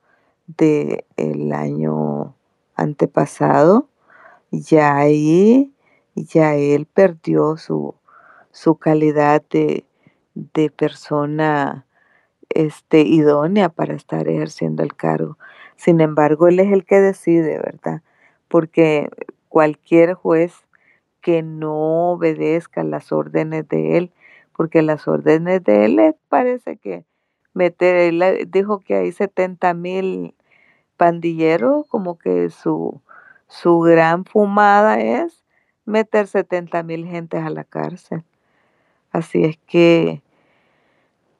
del 0.46 1.52
año 1.52 2.34
antepasado, 2.74 3.88
ya 4.50 4.96
ahí, 4.96 5.72
ya 6.14 6.54
él 6.54 6.86
perdió 6.86 7.56
su, 7.56 7.94
su 8.50 8.76
calidad 8.76 9.42
de, 9.50 9.84
de 10.34 10.70
persona 10.70 11.86
este, 12.50 13.00
idónea 13.00 13.68
para 13.68 13.94
estar 13.94 14.28
ejerciendo 14.28 14.82
el 14.82 14.94
cargo. 14.94 15.38
Sin 15.76 16.00
embargo, 16.00 16.48
él 16.48 16.60
es 16.60 16.72
el 16.72 16.84
que 16.84 17.00
decide, 17.00 17.58
¿verdad? 17.58 18.02
Porque 18.48 19.08
cualquier 19.48 20.14
juez 20.14 20.54
que 21.20 21.42
no 21.42 22.12
obedezca 22.12 22.82
las 22.84 23.12
órdenes 23.12 23.68
de 23.68 23.96
él, 23.96 24.12
porque 24.56 24.82
las 24.82 25.08
órdenes 25.08 25.62
de 25.64 25.84
él 25.86 26.16
parece 26.28 26.76
que 26.76 27.04
meter, 27.54 27.96
él 27.96 28.48
dijo 28.48 28.80
que 28.80 28.96
hay 28.96 29.12
70 29.12 29.74
mil 29.74 30.34
pandilleros, 30.96 31.86
como 31.88 32.18
que 32.18 32.50
su, 32.50 33.00
su 33.48 33.80
gran 33.80 34.24
fumada 34.24 35.00
es 35.00 35.44
meter 35.84 36.26
70 36.26 36.82
mil 36.82 37.06
gentes 37.06 37.42
a 37.44 37.50
la 37.50 37.64
cárcel. 37.64 38.24
Así 39.10 39.44
es 39.44 39.58
que 39.66 40.22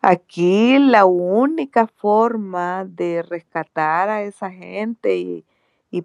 Aquí 0.04 0.80
la 0.80 1.04
única 1.04 1.86
forma 1.86 2.84
de 2.84 3.22
rescatar 3.22 4.08
a 4.08 4.22
esa 4.22 4.50
gente 4.50 5.16
y, 5.16 5.44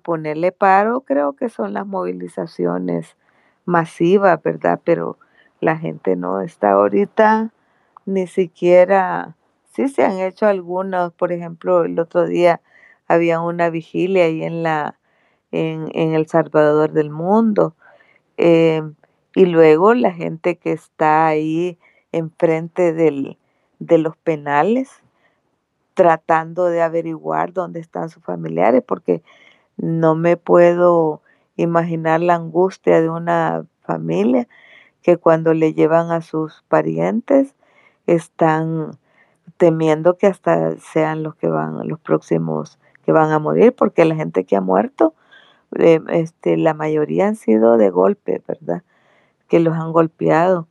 ponerle 0.04 0.52
paro 0.52 1.02
creo 1.02 1.34
que 1.34 1.50
son 1.50 1.74
las 1.74 1.88
movilizaciones 1.88 3.18
masivas, 3.66 4.40
¿verdad? 4.44 4.80
Pero 4.84 5.18
la 5.60 5.78
gente 5.78 6.16
no 6.16 6.42
está 6.42 6.72
ahorita 6.72 7.52
ni 8.06 8.28
siquiera, 8.28 9.36
sí 9.74 9.90
se 9.90 10.04
han 10.04 10.20
hecho 10.20 10.48
algunos, 10.48 11.14
por 11.14 11.32
ejemplo, 11.32 11.84
el 11.84 12.00
otro 12.00 12.26
día 12.26 12.62
había 13.08 13.42
una 13.42 13.70
vigilia 13.70 14.26
ahí 14.26 14.44
en 14.44 14.64
la 14.64 14.98
en, 15.52 16.14
El 16.14 16.28
Salvador 16.28 16.92
del 16.92 17.10
Mundo. 17.10 17.76
Em, 18.38 18.96
y 19.36 19.46
luego 19.46 19.94
la 19.94 20.12
gente 20.14 20.58
que 20.58 20.72
está 20.72 21.28
ahí 21.28 21.78
enfrente 22.12 22.94
del, 22.94 23.38
de 23.80 23.98
los 23.98 24.16
penales, 24.18 24.90
tratando 25.94 26.66
de 26.66 26.82
averiguar 26.82 27.54
dónde 27.54 27.80
están 27.80 28.10
sus 28.10 28.24
familiares, 28.24 28.84
porque 28.86 29.24
no 29.78 30.16
me 30.16 30.38
puedo 30.38 31.22
imaginar 31.56 32.22
la 32.22 32.36
angustia 32.36 33.02
de 33.02 33.10
una 33.10 33.66
familia 33.82 34.48
que 35.08 35.16
cuando 35.16 35.54
le 35.54 35.74
llevan 35.74 36.12
a 36.12 36.20
sus 36.20 36.66
parientes 36.68 37.56
están 38.08 39.00
temiendo 39.56 40.18
que 40.18 40.28
hasta 40.28 40.76
sean 40.80 41.24
los 41.24 41.34
que 41.36 41.48
van, 41.48 41.88
los 41.88 41.98
próximos 41.98 42.78
que 43.06 43.14
van 43.14 43.32
a 43.32 43.40
morir, 43.40 43.74
porque 43.74 44.04
la 44.04 44.16
gente 44.16 44.44
que 44.44 44.58
ha 44.58 44.60
muerto, 44.60 45.14
eh, 45.80 46.02
este, 46.10 46.58
la 46.58 46.74
mayoría 46.74 47.26
han 47.26 47.38
sido 47.38 47.78
de 47.78 47.90
golpe, 47.90 48.44
¿verdad? 48.46 48.84
Que 49.48 49.62
los 49.62 49.78
han 49.78 49.94
golpeado. 49.94 50.68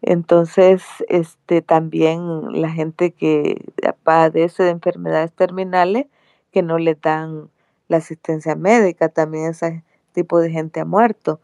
Entonces, 0.00 0.82
este, 1.10 1.60
también 1.60 2.62
la 2.62 2.70
gente 2.70 3.10
que 3.10 3.62
padece 4.04 4.62
de 4.62 4.70
enfermedades 4.70 5.34
terminales, 5.34 6.06
que 6.50 6.62
no 6.62 6.78
le 6.78 6.94
dan 6.94 7.50
la 7.88 7.98
asistencia 7.98 8.54
médica, 8.54 9.10
también 9.10 9.50
ese 9.50 9.84
tipo 10.14 10.40
de 10.40 10.50
gente 10.50 10.80
ha 10.80 10.86
muerto. 10.86 11.40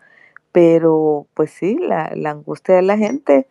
Pero, 0.52 1.26
pues 1.34 1.50
sí, 1.50 1.78
la, 1.78 2.10
angustia 2.30 2.74
de 2.74 2.82
la 2.82 2.96
gente 2.96 3.46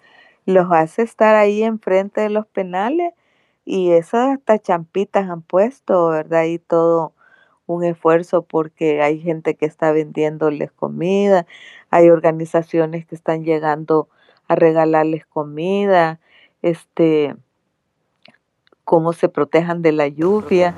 los 0.46 0.72
hace 0.72 1.04
estar 1.04 1.36
ahí 1.36 1.64
enfrente 1.64 2.22
de 2.22 2.30
los 2.30 2.46
penales 2.48 3.14
y 3.66 3.92
esas 3.92 4.38
hasta 4.38 4.60
champitas 4.60 5.30
han 5.30 5.42
puesto, 5.42 6.10
¿verdad? 6.10 6.46
Y 6.46 6.60
todo 6.60 7.14
un 7.68 7.84
esfuerzo 7.84 8.42
porque 8.42 9.02
hay 9.02 9.20
gente 9.20 9.56
que 9.56 9.66
está 9.68 9.92
vendiéndoles 9.92 10.72
comida, 10.72 11.46
hay 11.92 12.10
organizaciones 12.10 13.06
que 13.06 13.16
están 13.16 13.44
llegando 13.44 14.10
a 14.48 14.56
regalarles 14.56 15.26
comida, 15.28 16.20
este 16.64 17.36
cómo 18.84 19.14
se 19.14 19.30
protejan 19.30 19.84
de 19.84 19.92
la 19.92 20.08
lluvia, 20.08 20.74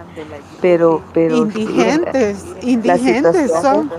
pero 0.62 1.02
pero 1.14 1.38
indigentes, 1.38 2.46
indigentes 2.62 3.50
son 3.62 3.90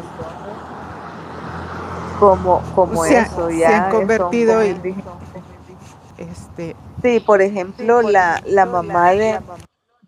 como 2.23 2.63
como 2.77 3.05
eso 3.05 3.51
ya 3.51 3.69
se 3.69 3.75
han 3.75 3.91
convertido 3.91 4.63
en 4.63 4.81
este 6.19 6.77
sí, 7.03 7.19
por 7.19 7.43
ejemplo, 7.43 8.01
la, 8.03 8.41
la 8.47 8.65
mamá 8.65 9.11
de, 9.11 9.41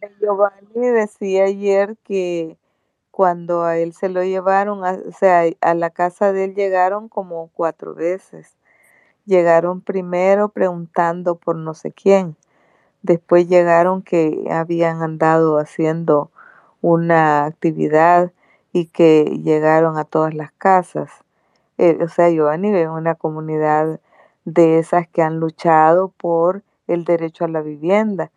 de 0.00 0.12
Giovanni 0.20 0.88
decía 0.92 1.44
ayer 1.44 1.96
que 2.04 2.56
cuando 3.10 3.64
a 3.64 3.78
él 3.78 3.94
se 3.94 4.08
lo 4.08 4.22
llevaron, 4.22 4.84
o 4.84 5.12
sea, 5.12 5.42
a 5.60 5.74
la 5.74 5.90
casa 5.90 6.32
de 6.32 6.44
él 6.44 6.54
llegaron 6.54 7.08
como 7.08 7.48
cuatro 7.54 7.94
veces. 7.94 8.56
Llegaron 9.24 9.80
primero 9.80 10.48
preguntando 10.48 11.36
por 11.36 11.56
no 11.56 11.74
sé 11.74 11.92
quién. 11.92 12.36
Después 13.02 13.48
llegaron 13.48 14.02
que 14.02 14.44
habían 14.50 15.02
andado 15.02 15.58
haciendo 15.58 16.30
una 16.80 17.44
actividad 17.44 18.32
y 18.72 18.86
que 18.86 19.40
llegaron 19.42 19.96
a 19.96 20.04
todas 20.04 20.34
las 20.34 20.52
casas. 20.52 21.23
Eh, 21.78 21.98
o 22.02 22.08
sea, 22.08 22.30
Giovanni 22.30 22.68
vive 22.68 22.82
en 22.82 22.90
una 22.90 23.14
comunidad 23.16 24.00
de 24.44 24.78
esas 24.78 25.08
que 25.08 25.22
han 25.22 25.40
luchado 25.40 26.10
por 26.18 26.62
el 26.86 27.04
derecho 27.04 27.44
a 27.44 27.48
la 27.48 27.62
vivienda, 27.62 28.30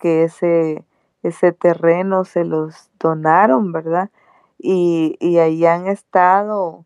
que 0.00 0.24
ese, 0.24 0.84
ese 1.22 1.52
terreno 1.52 2.24
se 2.24 2.44
los 2.44 2.90
donaron, 3.00 3.72
¿verdad? 3.72 4.10
y, 4.58 5.16
y 5.20 5.38
ahí 5.38 5.64
han 5.66 5.86
estado 5.86 6.84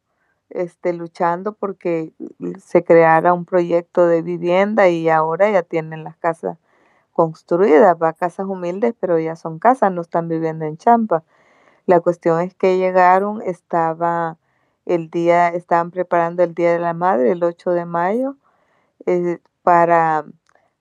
este, 0.50 0.92
luchando 0.92 1.54
porque 1.54 2.12
se 2.58 2.84
creara 2.84 3.32
un 3.32 3.44
proyecto 3.46 4.06
de 4.06 4.22
vivienda 4.22 4.88
y 4.88 5.08
ahora 5.08 5.50
ya 5.50 5.62
tienen 5.62 6.04
las 6.04 6.16
casas 6.18 6.58
construidas, 7.12 7.96
va 8.02 8.12
casas 8.14 8.46
humildes, 8.46 8.94
pero 9.00 9.18
ya 9.18 9.36
son 9.36 9.58
casas, 9.58 9.92
no 9.92 10.02
están 10.02 10.28
viviendo 10.28 10.64
en 10.66 10.76
Champa. 10.78 11.24
La 11.86 12.00
cuestión 12.00 12.40
es 12.40 12.54
que 12.54 12.78
llegaron, 12.78 13.42
estaba 13.42 14.38
el 14.86 15.10
día, 15.10 15.48
estaban 15.48 15.90
preparando 15.90 16.42
el 16.42 16.54
Día 16.54 16.72
de 16.72 16.78
la 16.78 16.94
Madre, 16.94 17.32
el 17.32 17.44
8 17.44 17.70
de 17.72 17.86
mayo, 17.86 18.36
eh, 19.06 19.38
para, 19.62 20.24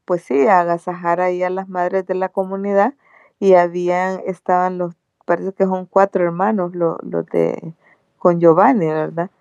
pues 0.05 0.23
sí, 0.23 0.47
agasajar 0.47 1.21
ahí 1.21 1.43
a 1.43 1.49
las 1.49 1.69
madres 1.69 2.05
de 2.07 2.15
la 2.15 2.29
comunidad 2.29 2.95
y 3.39 3.53
habían, 3.55 4.21
estaban 4.25 4.77
los 4.77 4.95
parece 5.25 5.53
que 5.53 5.65
son 5.65 5.85
cuatro 5.85 6.23
hermanos 6.25 6.75
los, 6.75 6.97
de 7.31 7.73
con 8.17 8.39
Giovanni, 8.39 8.87
¿verdad? 8.87 9.31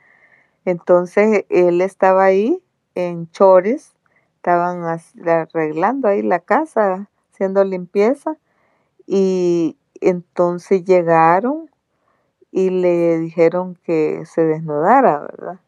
Entonces 0.65 1.45
él 1.49 1.81
estaba 1.81 2.25
ahí 2.25 2.63
en 2.95 3.31
Chores, 3.31 3.95
estaban 4.37 4.85
arreglando 5.27 6.09
ahí 6.09 6.23
la 6.23 6.41
casa, 6.41 7.09
haciendo 7.33 7.65
limpieza 7.65 8.37
y 9.07 9.77
entonces 10.01 10.85
llegaron 10.85 11.71
y 12.53 12.71
le 12.71 13.19
dijeron 13.19 13.77
que 13.85 14.25
se 14.27 14.45
desnudara, 14.45 15.21
¿verdad? 15.21 15.61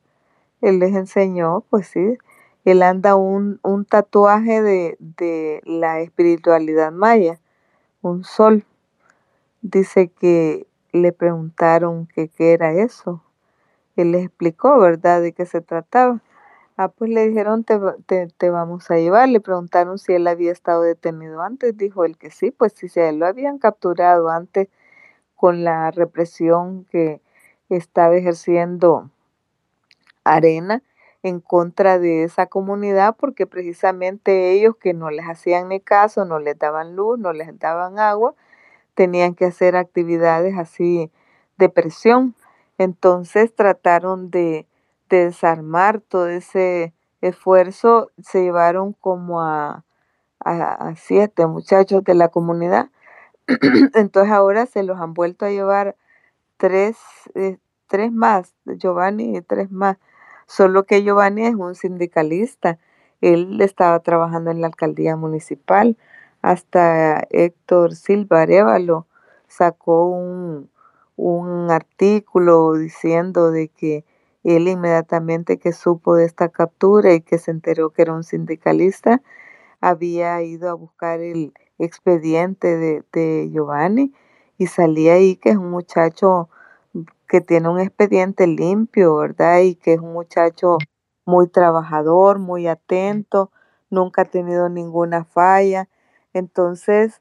Él 0.60 0.78
les 0.80 0.94
enseñó, 0.94 1.64
pues 1.70 1.88
sí, 1.88 2.18
él 2.64 2.82
anda 2.82 3.16
un, 3.16 3.60
un 3.62 3.84
tatuaje 3.84 4.62
de, 4.62 4.96
de 5.00 5.62
la 5.64 6.00
espiritualidad 6.00 6.92
maya, 6.92 7.40
un 8.02 8.24
sol 8.24 8.64
Dice 9.62 10.08
que 10.08 10.66
le 10.92 11.12
preguntaron 11.12 12.08
que 12.08 12.28
qué 12.28 12.52
era 12.52 12.72
eso. 12.72 13.22
Él 13.96 14.12
les 14.12 14.26
explicó, 14.26 14.78
¿verdad?, 14.80 15.22
de 15.22 15.32
qué 15.32 15.46
se 15.46 15.60
trataba. 15.60 16.20
Ah, 16.76 16.88
pues 16.88 17.10
le 17.10 17.28
dijeron, 17.28 17.64
te, 17.64 17.78
te, 18.38 18.50
vamos 18.50 18.90
a 18.90 18.96
llevar. 18.96 19.28
Le 19.28 19.40
preguntaron 19.40 19.98
si 19.98 20.14
él 20.14 20.26
había 20.26 20.50
estado 20.52 20.82
detenido 20.82 21.42
antes. 21.42 21.76
Dijo 21.76 22.04
él 22.04 22.18
que 22.18 22.30
sí, 22.30 22.50
pues 22.50 22.72
si 22.74 22.88
se 22.88 23.12
lo 23.12 23.26
habían 23.26 23.58
capturado 23.58 24.30
antes 24.30 24.68
con 25.42 25.64
la 25.64 25.90
represión 25.90 26.84
que 26.84 27.20
estaba 27.68 28.14
ejerciendo 28.14 29.10
Arena 30.22 30.84
en 31.24 31.40
contra 31.40 31.98
de 31.98 32.22
esa 32.22 32.46
comunidad, 32.46 33.16
porque 33.18 33.48
precisamente 33.48 34.52
ellos 34.52 34.76
que 34.76 34.94
no 34.94 35.10
les 35.10 35.26
hacían 35.26 35.68
ni 35.68 35.80
caso, 35.80 36.24
no 36.24 36.38
les 36.38 36.56
daban 36.56 36.94
luz, 36.94 37.18
no 37.18 37.32
les 37.32 37.58
daban 37.58 37.98
agua, 37.98 38.36
tenían 38.94 39.34
que 39.34 39.46
hacer 39.46 39.74
actividades 39.74 40.56
así 40.56 41.10
de 41.58 41.68
presión. 41.68 42.36
Entonces 42.78 43.52
trataron 43.52 44.30
de, 44.30 44.68
desarmar 45.08 46.00
todo 46.00 46.28
ese 46.28 46.94
esfuerzo. 47.20 48.12
Se 48.22 48.44
llevaron 48.44 48.92
como 48.92 49.42
a, 49.42 49.82
a, 50.38 50.94
siete 50.94 51.48
muchachos 51.48 52.04
de 52.04 52.14
la 52.14 52.28
comunidad. 52.28 52.90
Entonces 53.94 54.32
ahora 54.32 54.66
se 54.66 54.82
los 54.82 55.00
han 55.00 55.14
vuelto 55.14 55.44
a 55.46 55.50
llevar 55.50 55.96
tres, 56.58 56.96
eh, 57.34 57.58
tres 57.88 58.12
más, 58.12 58.54
Giovanni 58.66 59.36
y 59.36 59.42
tres 59.42 59.70
más. 59.70 59.98
Solo 60.46 60.84
que 60.84 61.02
Giovanni 61.02 61.46
es 61.46 61.54
un 61.54 61.74
sindicalista. 61.74 62.78
Él 63.20 63.60
estaba 63.60 64.00
trabajando 64.00 64.50
en 64.50 64.60
la 64.60 64.68
alcaldía 64.68 65.16
municipal 65.16 65.96
hasta 66.42 67.24
Héctor 67.30 67.94
Silva 67.94 68.42
Arevalo 68.42 69.06
sacó 69.48 70.06
un, 70.08 70.70
un 71.16 71.70
artículo 71.70 72.74
diciendo 72.74 73.50
de 73.52 73.68
que 73.68 74.04
él 74.44 74.66
inmediatamente 74.68 75.58
que 75.58 75.72
supo 75.72 76.16
de 76.16 76.24
esta 76.24 76.48
captura 76.48 77.14
y 77.14 77.20
que 77.20 77.38
se 77.38 77.52
enteró 77.52 77.90
que 77.90 78.02
era 78.02 78.12
un 78.14 78.24
sindicalista, 78.24 79.22
había 79.80 80.42
ido 80.42 80.68
a 80.70 80.74
buscar 80.74 81.20
el 81.20 81.54
expediente 81.84 82.76
de, 82.76 83.04
de 83.12 83.50
Giovanni 83.52 84.12
y 84.58 84.66
salía 84.66 85.14
ahí 85.14 85.36
que 85.36 85.50
es 85.50 85.56
un 85.56 85.70
muchacho 85.70 86.48
que 87.28 87.40
tiene 87.40 87.68
un 87.68 87.80
expediente 87.80 88.46
limpio, 88.46 89.16
¿verdad? 89.16 89.60
Y 89.60 89.74
que 89.76 89.94
es 89.94 90.00
un 90.00 90.12
muchacho 90.12 90.78
muy 91.24 91.48
trabajador, 91.48 92.38
muy 92.38 92.66
atento, 92.66 93.50
nunca 93.90 94.22
ha 94.22 94.24
tenido 94.26 94.68
ninguna 94.68 95.24
falla 95.24 95.88
entonces, 96.34 97.20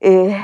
eh, 0.00 0.36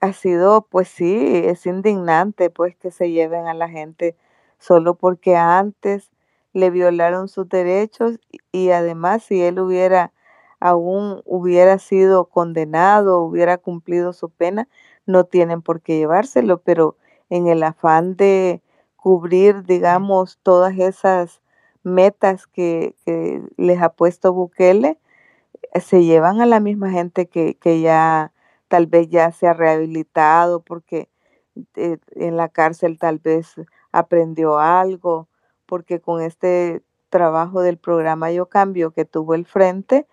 ha 0.00 0.12
sido, 0.12 0.62
pues 0.68 0.88
sí, 0.88 1.42
es 1.44 1.66
indignante 1.66 2.50
pues 2.50 2.76
que 2.76 2.90
se 2.90 3.10
lleven 3.10 3.46
a 3.46 3.54
la 3.54 3.68
gente 3.68 4.16
solo 4.58 4.94
porque 4.96 5.36
antes 5.36 6.10
le 6.52 6.70
violaron 6.70 7.28
sus 7.28 7.48
derechos 7.48 8.18
y 8.52 8.70
además 8.70 9.22
si 9.24 9.42
él 9.42 9.60
hubiera 9.60 10.12
aún 10.60 11.22
hubiera 11.24 11.78
sido 11.78 12.26
condenado, 12.26 13.20
hubiera 13.20 13.58
cumplido 13.58 14.12
su 14.12 14.30
pena, 14.30 14.68
no 15.06 15.24
tienen 15.24 15.62
por 15.62 15.80
qué 15.80 15.98
llevárselo, 15.98 16.58
pero 16.62 16.96
en 17.30 17.48
el 17.48 17.62
afán 17.62 18.16
de 18.16 18.62
cubrir, 18.96 19.64
digamos, 19.64 20.38
todas 20.42 20.78
esas 20.78 21.40
metas 21.82 22.46
que, 22.46 22.94
que 23.04 23.42
les 23.56 23.80
ha 23.80 23.90
puesto 23.90 24.32
Bukele, 24.32 24.98
se 25.80 26.04
llevan 26.04 26.40
a 26.40 26.46
la 26.46 26.60
misma 26.60 26.90
gente 26.90 27.26
que, 27.26 27.56
que 27.56 27.80
ya 27.80 28.32
tal 28.68 28.86
vez 28.86 29.08
ya 29.08 29.30
se 29.32 29.46
ha 29.46 29.52
rehabilitado 29.52 30.60
porque 30.60 31.08
eh, 31.76 31.98
en 32.12 32.36
la 32.36 32.48
cárcel 32.48 32.98
tal 32.98 33.18
vez 33.18 33.54
aprendió 33.92 34.58
algo, 34.58 35.28
porque 35.66 36.00
con 36.00 36.20
este 36.22 36.82
trabajo 37.08 37.62
del 37.62 37.78
programa 37.78 38.30
Yo 38.30 38.46
Cambio 38.46 38.90
que 38.90 39.04
tuvo 39.04 39.34
el 39.34 39.46
frente, 39.46 40.06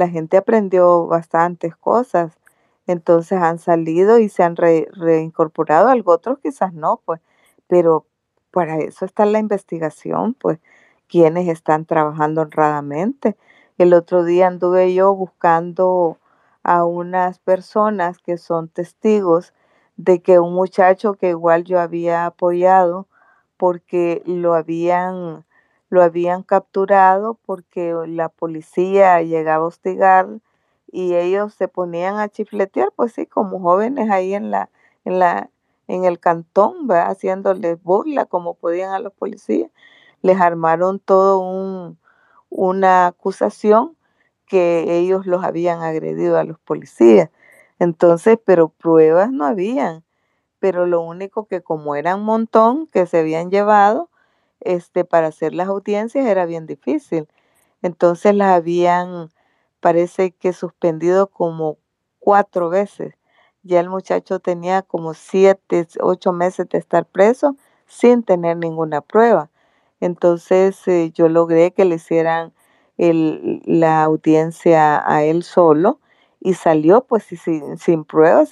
la 0.00 0.08
gente 0.08 0.38
aprendió 0.38 1.06
bastantes 1.06 1.76
cosas. 1.76 2.38
Entonces 2.86 3.40
han 3.40 3.58
salido 3.58 4.18
y 4.18 4.28
se 4.30 4.42
han 4.42 4.56
reincorporado, 4.56 5.88
algo 5.88 6.12
otros 6.12 6.38
quizás 6.42 6.72
no, 6.72 7.02
pues, 7.04 7.20
pero 7.68 8.06
para 8.50 8.78
eso 8.78 9.04
está 9.04 9.26
la 9.26 9.38
investigación, 9.38 10.34
pues, 10.34 10.58
quienes 11.06 11.48
están 11.48 11.84
trabajando 11.84 12.40
honradamente. 12.40 13.36
El 13.78 13.92
otro 13.94 14.24
día 14.24 14.46
anduve 14.48 14.94
yo 14.94 15.14
buscando 15.14 16.18
a 16.62 16.84
unas 16.84 17.38
personas 17.38 18.18
que 18.18 18.38
son 18.38 18.68
testigos 18.68 19.52
de 19.96 20.22
que 20.22 20.40
un 20.40 20.54
muchacho 20.54 21.14
que 21.14 21.28
igual 21.30 21.64
yo 21.64 21.78
había 21.78 22.26
apoyado 22.26 23.06
porque 23.58 24.22
lo 24.24 24.54
habían 24.54 25.44
lo 25.90 26.02
habían 26.02 26.42
capturado 26.44 27.34
porque 27.46 27.94
la 28.08 28.28
policía 28.30 29.22
llegaba 29.22 29.64
a 29.64 29.68
hostigar 29.68 30.28
y 30.92 31.14
ellos 31.16 31.54
se 31.54 31.68
ponían 31.68 32.18
a 32.18 32.28
chifletear, 32.28 32.92
pues 32.96 33.12
sí, 33.12 33.26
como 33.26 33.60
jóvenes 33.60 34.10
ahí 34.10 34.34
en 34.34 34.50
la 34.50 34.70
en 35.04 35.18
la 35.18 35.50
en 35.88 36.04
el 36.04 36.20
cantón, 36.20 36.86
¿verdad? 36.88 37.10
haciéndoles 37.12 37.82
burla 37.82 38.26
como 38.26 38.54
podían 38.54 38.92
a 38.92 39.00
los 39.00 39.12
policías. 39.12 39.70
Les 40.22 40.40
armaron 40.40 41.00
todo 41.00 41.40
un 41.40 41.98
una 42.50 43.06
acusación 43.08 43.96
que 44.46 44.98
ellos 44.98 45.26
los 45.26 45.44
habían 45.44 45.82
agredido 45.82 46.38
a 46.38 46.44
los 46.44 46.58
policías. 46.60 47.30
Entonces, 47.78 48.38
pero 48.44 48.68
pruebas 48.70 49.30
no 49.32 49.44
habían. 49.46 50.04
Pero 50.60 50.86
lo 50.86 51.02
único 51.02 51.46
que 51.46 51.62
como 51.62 51.96
era 51.96 52.16
un 52.16 52.24
montón 52.24 52.88
que 52.88 53.06
se 53.06 53.20
habían 53.20 53.50
llevado 53.52 54.09
este, 54.60 55.04
para 55.04 55.28
hacer 55.28 55.54
las 55.54 55.68
audiencias 55.68 56.26
era 56.26 56.46
bien 56.46 56.66
difícil. 56.66 57.28
Entonces 57.82 58.34
las 58.34 58.56
habían, 58.56 59.30
parece 59.80 60.32
que 60.32 60.52
suspendido 60.52 61.28
como 61.28 61.78
cuatro 62.18 62.68
veces. 62.70 63.14
Ya 63.62 63.80
el 63.80 63.90
muchacho 63.90 64.40
tenía 64.40 64.82
como 64.82 65.14
siete, 65.14 65.86
ocho 66.00 66.32
meses 66.32 66.68
de 66.68 66.78
estar 66.78 67.06
preso 67.06 67.56
sin 67.86 68.22
tener 68.22 68.56
ninguna 68.56 69.00
prueba. 69.00 69.50
Entonces 70.00 70.86
eh, 70.88 71.10
yo 71.14 71.28
logré 71.28 71.72
que 71.72 71.84
le 71.84 71.96
hicieran 71.96 72.52
el, 72.96 73.62
la 73.64 74.02
audiencia 74.02 75.02
a 75.06 75.24
él 75.24 75.42
solo 75.42 76.00
y 76.40 76.54
salió 76.54 77.04
pues 77.04 77.24
sin, 77.24 77.78
sin 77.78 78.04
pruebas 78.04 78.50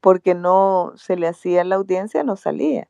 porque 0.00 0.34
no 0.34 0.92
se 0.96 1.16
le 1.16 1.28
hacía 1.28 1.64
la 1.64 1.76
audiencia, 1.76 2.24
no 2.24 2.36
salía. 2.36 2.88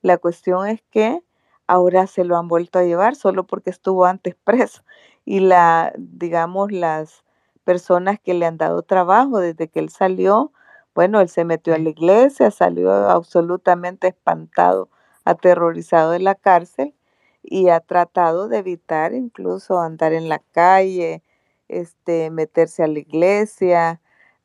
La 0.00 0.18
cuestión 0.18 0.66
es 0.68 0.82
que 0.90 1.22
ahora 1.66 2.06
se 2.06 2.24
lo 2.24 2.36
han 2.36 2.48
vuelto 2.48 2.78
a 2.78 2.84
llevar 2.84 3.16
solo 3.16 3.46
porque 3.46 3.70
estuvo 3.70 4.06
antes 4.06 4.34
preso. 4.44 4.82
Y 5.24 5.40
la, 5.40 5.92
digamos, 5.96 6.72
las 6.72 7.24
personas 7.64 8.18
que 8.20 8.34
le 8.34 8.46
han 8.46 8.58
dado 8.58 8.82
trabajo 8.82 9.38
desde 9.38 9.68
que 9.68 9.80
él 9.80 9.88
salió, 9.90 10.52
bueno, 10.94 11.20
él 11.20 11.28
se 11.28 11.44
metió 11.44 11.74
a 11.74 11.78
la 11.78 11.90
iglesia, 11.90 12.50
salió 12.50 12.92
absolutamente 12.92 14.08
espantado, 14.08 14.90
aterrorizado 15.24 16.10
de 16.10 16.18
la 16.20 16.34
cárcel 16.34 16.94
y 17.42 17.68
ha 17.68 17.80
tratado 17.80 18.48
de 18.48 18.58
evitar 18.58 19.14
incluso 19.14 19.80
andar 19.80 20.12
en 20.12 20.28
la 20.28 20.40
calle, 20.52 21.22
este, 21.68 22.30
meterse 22.30 22.82
a 22.82 22.88
la 22.88 22.98
iglesia, 22.98 24.00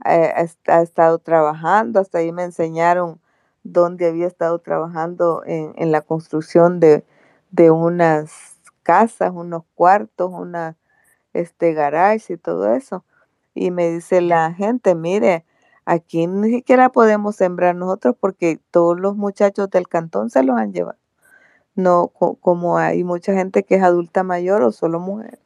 eh, 0.06 0.34
ha, 0.68 0.82
estado 0.82 1.20
trabajando, 1.20 2.00
hasta 2.00 2.20
ahí 2.20 2.32
me 2.32 2.44
enseñaron 2.44 3.20
dónde 3.72 4.08
había 4.08 4.28
estado 4.28 4.60
trabajando 4.60 5.44
en, 5.46 5.92
la 5.92 6.02
construcción 6.02 6.80
de, 6.80 7.04
unas 7.72 8.60
casas, 8.84 9.32
unos 9.34 9.64
cuartos, 9.76 10.32
una 10.34 10.78
este 11.34 11.74
garage 11.74 12.34
y 12.34 12.38
todo 12.38 12.74
eso. 12.74 13.04
Y 13.54 13.72
me 13.72 13.90
dice 13.90 14.22
la 14.22 14.54
gente, 14.54 14.96
mire, 14.96 15.46
aquí 15.86 16.28
ni 16.28 16.50
siquiera 16.50 16.90
podemos 16.90 17.36
sembrar 17.36 17.76
nosotros 17.76 18.16
porque 18.20 18.60
todos 18.72 19.00
los 19.00 19.16
muchachos 19.16 19.70
del 19.70 19.88
cantón 19.88 20.30
se 20.30 20.44
los 20.44 20.58
han 20.58 20.74
llevado. 20.74 21.00
No, 21.76 22.08
como 22.08 22.78
hay 22.78 23.04
mucha 23.04 23.34
gente 23.34 23.64
que 23.64 23.76
es 23.76 23.84
adulta 23.84 24.24
mayor 24.24 24.64
o 24.64 24.72
solo 24.72 25.00
mujer, 25.00 25.40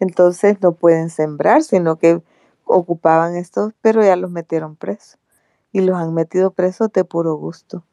entonces 0.00 0.60
no 0.62 0.72
pueden 0.72 1.10
sembrar, 1.10 1.62
sino 1.62 1.96
que 1.96 2.22
ocupaban 2.64 3.36
estos, 3.36 3.72
pero 3.80 4.02
ya 4.02 4.16
los 4.16 4.30
metieron 4.30 4.76
presos. 4.76 5.20
Y 5.72 5.80
los 5.80 5.96
han 5.96 6.14
metido 6.14 6.50
presos 6.50 6.92
de 6.92 7.04
puro 7.04 7.34
gusto. 7.34 7.84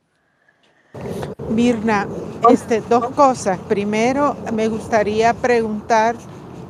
Mirna, 1.50 2.08
este, 2.50 2.82
dos 2.82 3.10
cosas. 3.12 3.60
Primero, 3.68 4.36
me 4.54 4.68
gustaría 4.68 5.34
preguntar 5.34 6.16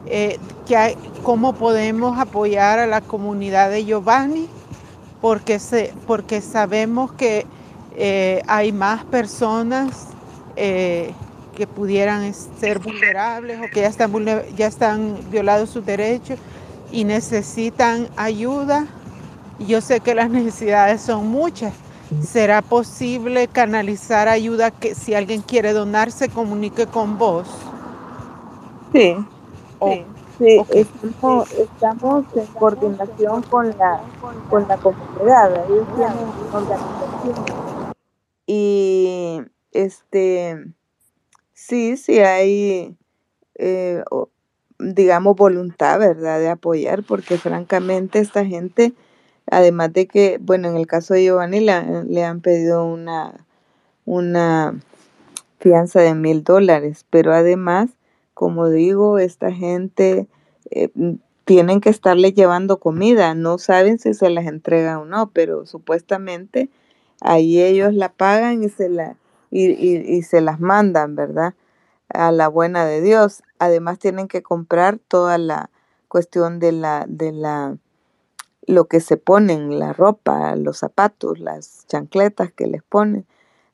eh, 0.05 0.37
que 0.65 0.97
cómo 1.23 1.53
podemos 1.53 2.19
apoyar 2.19 2.79
a 2.79 2.87
la 2.87 3.01
comunidad 3.01 3.69
de 3.69 3.85
Giovanni, 3.85 4.47
porque, 5.21 5.59
se, 5.59 5.93
porque 6.05 6.41
sabemos 6.41 7.11
que 7.13 7.45
eh, 7.95 8.41
hay 8.47 8.71
más 8.71 9.03
personas 9.05 10.07
eh, 10.55 11.13
que 11.55 11.65
pudieran 11.65 12.31
ser 12.33 12.79
vulnerables 12.79 13.59
o 13.59 13.69
que 13.73 13.81
ya 13.81 13.87
están, 13.87 14.11
ya 14.55 14.67
están 14.67 15.17
violados 15.31 15.71
sus 15.71 15.85
derechos 15.85 16.37
y 16.91 17.03
necesitan 17.03 18.07
ayuda. 18.15 18.85
Yo 19.59 19.81
sé 19.81 19.99
que 19.99 20.15
las 20.15 20.29
necesidades 20.29 21.01
son 21.01 21.27
muchas. 21.27 21.73
¿Será 22.21 22.61
posible 22.61 23.47
canalizar 23.47 24.29
ayuda 24.29 24.71
que 24.71 24.95
si 24.95 25.13
alguien 25.13 25.41
quiere 25.41 25.73
donar 25.73 26.11
se 26.11 26.29
comunique 26.29 26.87
con 26.87 27.17
vos? 27.17 27.47
Sí, 28.93 29.15
sí, 30.37 30.61
Estamos, 30.69 31.49
en 32.35 32.45
coordinación 32.57 33.41
con 33.43 33.69
la, 33.77 34.01
con 34.49 34.67
la 34.67 34.77
comunidad. 34.77 35.65
Ellos 35.65 35.87
tienen 35.95 36.15
organización. 36.53 37.45
Y 38.45 39.41
este 39.73 40.73
Sí, 41.57 41.97
sí 41.97 42.19
hay, 42.19 42.95
eh, 43.55 44.03
digamos, 44.77 45.35
voluntad, 45.35 45.97
¿verdad?, 45.97 46.39
de 46.39 46.49
apoyar, 46.49 47.01
porque 47.03 47.39
francamente 47.39 48.19
esta 48.19 48.45
gente, 48.45 48.93
además 49.49 49.93
de 49.93 50.07
que, 50.07 50.39
bueno, 50.41 50.67
en 50.67 50.77
el 50.77 50.87
caso 50.87 51.13
de 51.13 51.23
Giovanni 51.23 51.59
le, 51.61 52.23
han 52.23 52.41
pedido 52.41 52.85
una, 52.85 53.45
una 54.05 54.79
fianza 55.59 56.01
de 56.01 56.13
mil 56.15 56.43
dólares, 56.43 57.05
pero 57.09 57.33
además, 57.33 57.89
como 58.33 58.69
digo, 58.69 59.19
esta 59.19 59.51
gente 59.51 60.27
eh, 60.71 60.89
tienen 61.45 61.81
que 61.81 61.89
estarle 61.89 62.33
llevando 62.33 62.79
comida, 62.79 63.33
no 63.33 63.57
saben 63.57 63.99
si 63.99 64.13
se 64.13 64.29
las 64.29 64.45
entrega 64.45 64.99
o 64.99 65.05
no, 65.05 65.31
pero 65.31 65.65
supuestamente 65.65 66.69
ahí 67.21 67.61
ellos 67.61 67.93
la 67.93 68.09
pagan 68.09 68.63
y 68.63 68.69
se 68.69 68.89
la 68.89 69.15
y, 69.49 69.71
y, 69.71 70.21
se 70.23 70.41
las 70.41 70.59
mandan, 70.59 71.15
¿verdad? 71.15 71.53
A 72.09 72.31
la 72.31 72.47
buena 72.47 72.85
de 72.85 73.01
Dios. 73.01 73.43
Además 73.59 73.99
tienen 73.99 74.27
que 74.27 74.41
comprar 74.41 74.99
toda 74.99 75.37
la 75.37 75.69
cuestión 76.07 76.59
de 76.59 76.73
la, 76.73 77.05
de 77.07 77.31
la, 77.31 77.77
lo 78.67 78.85
que 78.85 78.99
se 78.99 79.17
ponen, 79.17 79.79
la 79.79 79.93
ropa, 79.93 80.55
los 80.55 80.77
zapatos, 80.77 81.39
las 81.39 81.87
chancletas 81.87 82.51
que 82.51 82.67
les 82.67 82.83
ponen. 82.83 83.25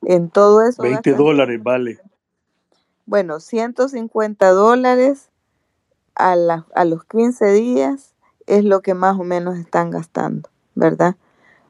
En 0.04 0.30
todo 0.30 0.62
eso. 0.62 0.82
20 0.84 1.14
dólares 1.14 1.62
vale. 1.62 2.00
Bueno, 3.06 3.40
150 3.40 4.50
dólares 4.52 5.30
a, 6.16 6.36
la, 6.36 6.66
a 6.76 6.86
los 6.86 7.04
15 7.06 7.52
días 7.52 8.14
es 8.48 8.64
lo 8.64 8.82
que 8.82 8.94
más 8.94 9.20
o 9.20 9.24
menos 9.24 9.58
están 9.58 9.92
gastando, 9.92 10.50
¿verdad? 10.76 11.16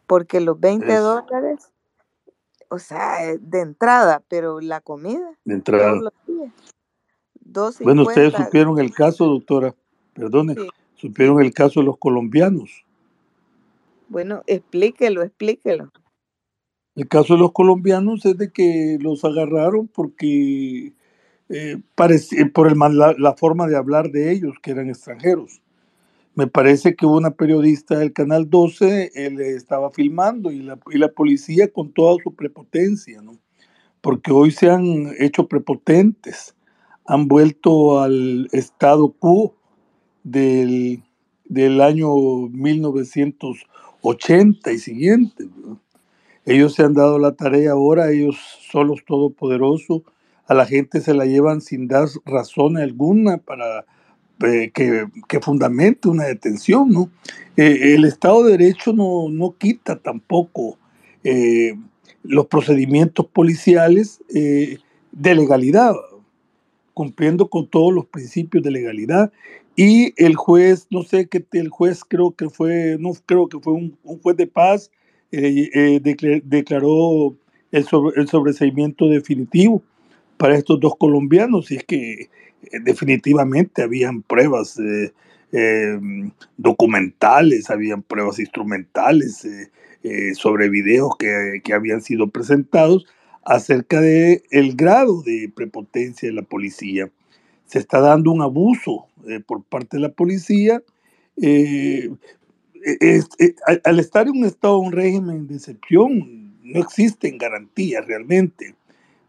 Porque 0.06 0.42
los 0.42 0.60
20 0.60 0.96
dólares 0.98 1.74
o 2.74 2.80
sea, 2.80 3.20
de 3.40 3.62
entrada, 3.62 4.24
pero 4.28 4.60
la 4.60 4.82
comida. 4.82 5.38
De 5.46 5.54
entrada. 5.54 6.12
bueno, 7.82 8.02
ustedes 8.02 8.34
supieron 8.34 8.80
el 8.80 8.92
caso, 8.92 9.26
doctora, 9.26 9.76
perdone, 10.16 10.56
supieron 10.96 11.40
el 11.40 11.54
caso 11.54 11.82
de 11.82 11.86
los 11.86 12.00
colombianos. 12.00 12.84
Bueno, 14.14 14.44
explíquelo, 14.46 15.24
explíquelo. 15.24 15.92
El 16.96 17.08
caso 17.08 17.34
de 17.34 17.40
los 17.40 17.52
colombianos 17.52 18.24
es 18.26 18.38
de 18.38 18.52
que 18.52 19.00
los 19.02 19.26
agarraron 19.26 19.88
porque 19.88 20.94
eh, 21.50 21.82
por 21.96 22.68
el, 22.68 22.78
la, 22.78 23.34
forma 23.34 23.66
de 23.66 23.76
hablar 23.76 24.12
de 24.12 24.32
ellos, 24.32 24.54
que 24.62 24.70
eran 24.70 24.90
extranjeros 24.90 25.64
me 26.36 26.46
parece 26.46 26.96
que 26.96 27.08
una 27.08 27.32
periodista 27.32 27.98
del 27.98 28.14
Canal 28.14 28.50
12 28.50 29.12
él 29.16 29.42
estaba 29.42 29.90
filmando 29.90 30.52
y 30.52 30.62
la, 30.62 30.80
y 30.92 30.98
la, 31.00 31.10
policía 31.10 31.72
con 31.72 31.92
toda 31.92 32.16
su 32.24 32.36
prepotencia, 32.36 33.20
¿no? 33.22 33.40
porque 34.02 34.32
hoy 34.32 34.52
se 34.52 34.70
han 34.70 35.12
hecho 35.20 35.48
prepotentes, 35.48 36.56
han 37.06 37.28
vuelto 37.28 38.02
al 38.02 38.48
estado 38.52 39.12
quo 39.12 39.56
del, 40.24 41.04
del 41.46 41.82
año 41.82 42.48
1980 44.04 44.72
y 44.72 44.78
siguiente. 44.78 45.48
Ellos 46.46 46.76
se 46.76 46.84
han 46.84 46.94
dado 46.94 47.20
la 47.20 47.34
tarea 47.34 47.72
ahora, 47.72 48.12
ellos 48.12 48.38
son 48.70 48.88
los 48.88 49.06
todopoderosos, 49.06 50.02
a 50.46 50.54
la 50.54 50.66
gente 50.66 51.00
se 51.00 51.14
la 51.14 51.26
llevan 51.26 51.62
sin 51.62 51.88
dar 51.88 52.08
razón 52.26 52.78
alguna 52.78 53.38
para 53.38 53.86
eh, 54.44 54.72
que, 54.74 55.06
que, 55.30 55.40
fundamente 55.40 56.10
una 56.10 56.26
detención, 56.26 56.90
¿no? 56.90 57.10
Eh, 57.56 57.94
el 57.94 58.04
Estado 58.04 58.44
de 58.44 58.58
Derecho 58.58 58.92
no, 58.92 59.30
no 59.30 59.56
quita 59.58 59.96
tampoco 59.96 60.78
eh, 61.24 61.76
los 62.24 62.48
procedimientos 62.48 63.26
policiales 63.28 64.22
de 64.28 65.36
legalidad, 65.36 65.94
cumpliendo 66.94 67.48
con 67.48 67.68
todos 67.68 67.94
los 67.94 68.06
principios 68.06 68.64
de 68.64 68.72
legalidad. 68.72 69.32
Y 69.76 70.14
el 70.24 70.36
juez, 70.36 70.88
no 70.92 71.04
sé 71.04 71.28
qué, 71.28 71.44
el 71.54 71.70
juez 71.70 72.04
creo 72.08 72.32
que 72.32 72.50
fue, 72.50 72.98
no 73.00 73.12
creo 73.26 73.48
que 73.48 73.60
fue 73.60 73.74
un, 73.74 73.98
juez 74.22 74.38
de 74.38 74.48
paz, 74.48 74.92
declaró 75.32 77.36
el, 77.72 77.86
sobre, 77.86 78.22
el 78.22 78.28
sobreseimiento 78.28 79.08
definitivo 79.08 79.82
para 80.38 80.56
estos 80.56 80.80
dos 80.80 80.96
colombianos, 80.98 81.72
y 81.72 81.78
es 81.78 81.84
que 81.86 82.12
eh, 82.12 82.30
definitivamente 82.84 83.82
habían 83.82 84.22
pruebas 84.22 84.80
eh, 84.80 85.12
em, 85.52 86.32
documentales, 86.58 87.70
habían 87.70 88.04
pruebas 88.04 88.40
instrumentales 88.40 89.46
eh, 90.04 90.36
sobre 90.36 90.70
videos 90.70 91.16
que, 91.18 91.62
que, 91.64 91.74
habían 91.74 92.02
sido 92.02 92.28
presentados 92.28 93.06
acerca 93.44 94.02
de 94.02 94.44
el 94.52 94.76
grado 94.76 95.24
de 95.24 95.52
prepotencia 95.54 96.30
de 96.30 96.36
la 96.36 96.44
policía. 96.44 97.10
Se 97.66 97.80
está 97.80 98.00
dando 98.00 98.32
un 98.32 98.42
abuso 98.42 99.08
por 99.46 99.64
parte 99.64 99.98
de 99.98 100.02
la 100.02 100.12
policía 100.12 100.82
eh, 101.42 102.10
al 103.84 104.00
estar 104.00 104.28
en 104.28 104.38
un 104.38 104.46
estado, 104.46 104.78
un 104.78 104.92
régimen 104.92 105.48
de 105.48 105.56
excepción, 105.56 106.54
no 106.64 106.80
existen 106.80 107.38
garantías 107.38 108.06
realmente. 108.06 108.76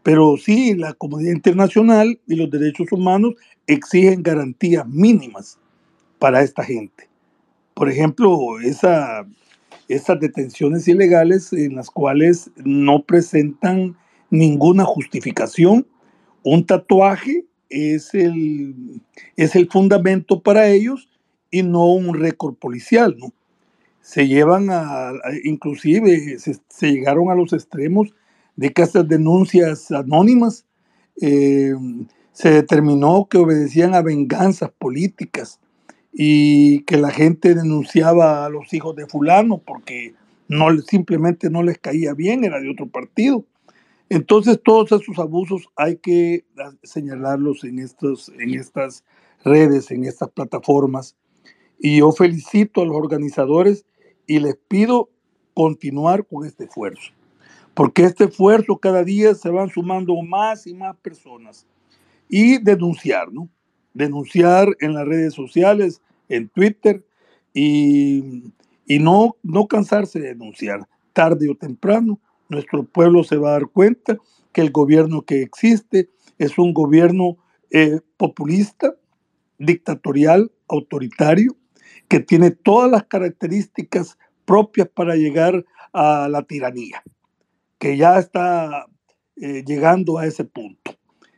Pero 0.03 0.35
sí, 0.37 0.75
la 0.75 0.93
comunidad 0.93 1.31
internacional 1.31 2.19
y 2.27 2.35
los 2.35 2.49
derechos 2.51 2.91
humanos 2.91 3.35
exigen 3.65 4.23
garantías 4.23 4.87
mínimas 4.87 5.57
para 6.19 6.41
esta 6.41 6.63
gente. 6.63 7.09
Por 7.73 7.89
ejemplo, 7.89 8.59
esa, 8.59 9.25
esas 9.87 10.19
detenciones 10.19 10.87
ilegales 10.87 11.51
en 11.53 11.75
las 11.75 11.89
cuales 11.89 12.51
no 12.57 13.03
presentan 13.03 13.97
ninguna 14.29 14.83
justificación. 14.85 15.87
Un 16.43 16.65
tatuaje 16.65 17.45
es 17.69 18.13
el, 18.13 19.01
es 19.35 19.55
el 19.55 19.69
fundamento 19.69 20.41
para 20.41 20.67
ellos 20.69 21.09
y 21.51 21.63
no 21.63 21.85
un 21.87 22.13
récord 22.15 22.55
policial, 22.55 23.15
¿no? 23.17 23.33
Se 24.01 24.27
llevan 24.27 24.69
a, 24.69 25.13
inclusive 25.43 26.37
se, 26.37 26.91
llegaron 26.91 27.31
a 27.31 27.35
los 27.35 27.53
extremos 27.53 28.13
de 28.55 28.71
que 28.71 28.83
estas 28.83 29.07
denuncias 29.07 29.91
anónimas 29.91 30.65
eh, 31.21 31.73
se 32.31 32.51
determinó 32.51 33.27
que 33.29 33.37
obedecían 33.37 33.95
a 33.95 34.01
venganzas 34.01 34.69
políticas 34.77 35.59
y 36.13 36.81
que 36.83 36.97
la 36.97 37.09
gente 37.09 37.55
denunciaba 37.55 38.45
a 38.45 38.49
los 38.49 38.73
hijos 38.73 38.95
de 38.95 39.07
fulano 39.07 39.57
porque 39.57 40.13
no 40.47 40.77
simplemente 40.81 41.49
no 41.49 41.63
les 41.63 41.79
caía 41.79 42.13
bien, 42.13 42.43
era 42.43 42.59
de 42.59 42.69
otro 42.69 42.87
partido. 42.87 43.45
Entonces 44.09 44.59
todos 44.63 44.91
esos 44.91 45.17
abusos 45.17 45.69
hay 45.75 45.97
que 45.97 46.45
señalarlos 46.83 47.63
en, 47.63 47.79
estos, 47.79 48.29
en 48.29 48.53
estas 48.53 49.03
redes, 49.43 49.89
en 49.91 50.03
estas 50.03 50.29
plataformas. 50.29 51.15
Y 51.79 51.99
yo 51.99 52.11
felicito 52.11 52.81
a 52.81 52.85
los 52.85 52.95
organizadores 52.95 53.85
y 54.27 54.39
les 54.39 54.57
pido 54.67 55.09
continuar 55.53 56.25
con 56.25 56.45
este 56.45 56.65
esfuerzo, 56.65 57.11
porque 57.73 58.03
este 58.03 58.25
esfuerzo 58.25 58.77
cada 58.77 59.03
día 59.03 59.33
se 59.35 59.49
van 59.49 59.69
sumando 59.69 60.21
más 60.21 60.67
y 60.67 60.73
más 60.73 60.95
personas. 60.97 61.65
Y 62.27 62.57
denunciar, 62.57 63.31
¿no? 63.31 63.49
Denunciar 63.93 64.67
en 64.79 64.93
las 64.93 65.05
redes 65.05 65.33
sociales, 65.33 66.01
en 66.27 66.49
Twitter, 66.49 67.05
y, 67.53 68.51
y 68.85 68.99
no, 68.99 69.35
no 69.43 69.67
cansarse 69.67 70.19
de 70.19 70.29
denunciar. 70.29 70.87
Tarde 71.13 71.49
o 71.49 71.55
temprano 71.55 72.19
nuestro 72.49 72.83
pueblo 72.83 73.23
se 73.23 73.37
va 73.37 73.49
a 73.49 73.53
dar 73.53 73.67
cuenta 73.67 74.17
que 74.51 74.61
el 74.61 74.71
gobierno 74.71 75.23
que 75.23 75.41
existe 75.41 76.09
es 76.37 76.57
un 76.57 76.73
gobierno 76.73 77.37
eh, 77.71 77.99
populista, 78.17 78.95
dictatorial, 79.57 80.51
autoritario, 80.67 81.55
que 82.07 82.19
tiene 82.19 82.51
todas 82.51 82.89
las 82.89 83.03
características 83.05 84.17
propias 84.45 84.87
para 84.87 85.15
llegar 85.15 85.65
a 85.91 86.27
la 86.29 86.43
tiranía, 86.43 87.03
que 87.79 87.97
ya 87.97 88.19
está 88.19 88.85
eh, 89.37 89.63
llegando 89.65 90.17
a 90.17 90.25
ese 90.25 90.45
punto, 90.45 90.95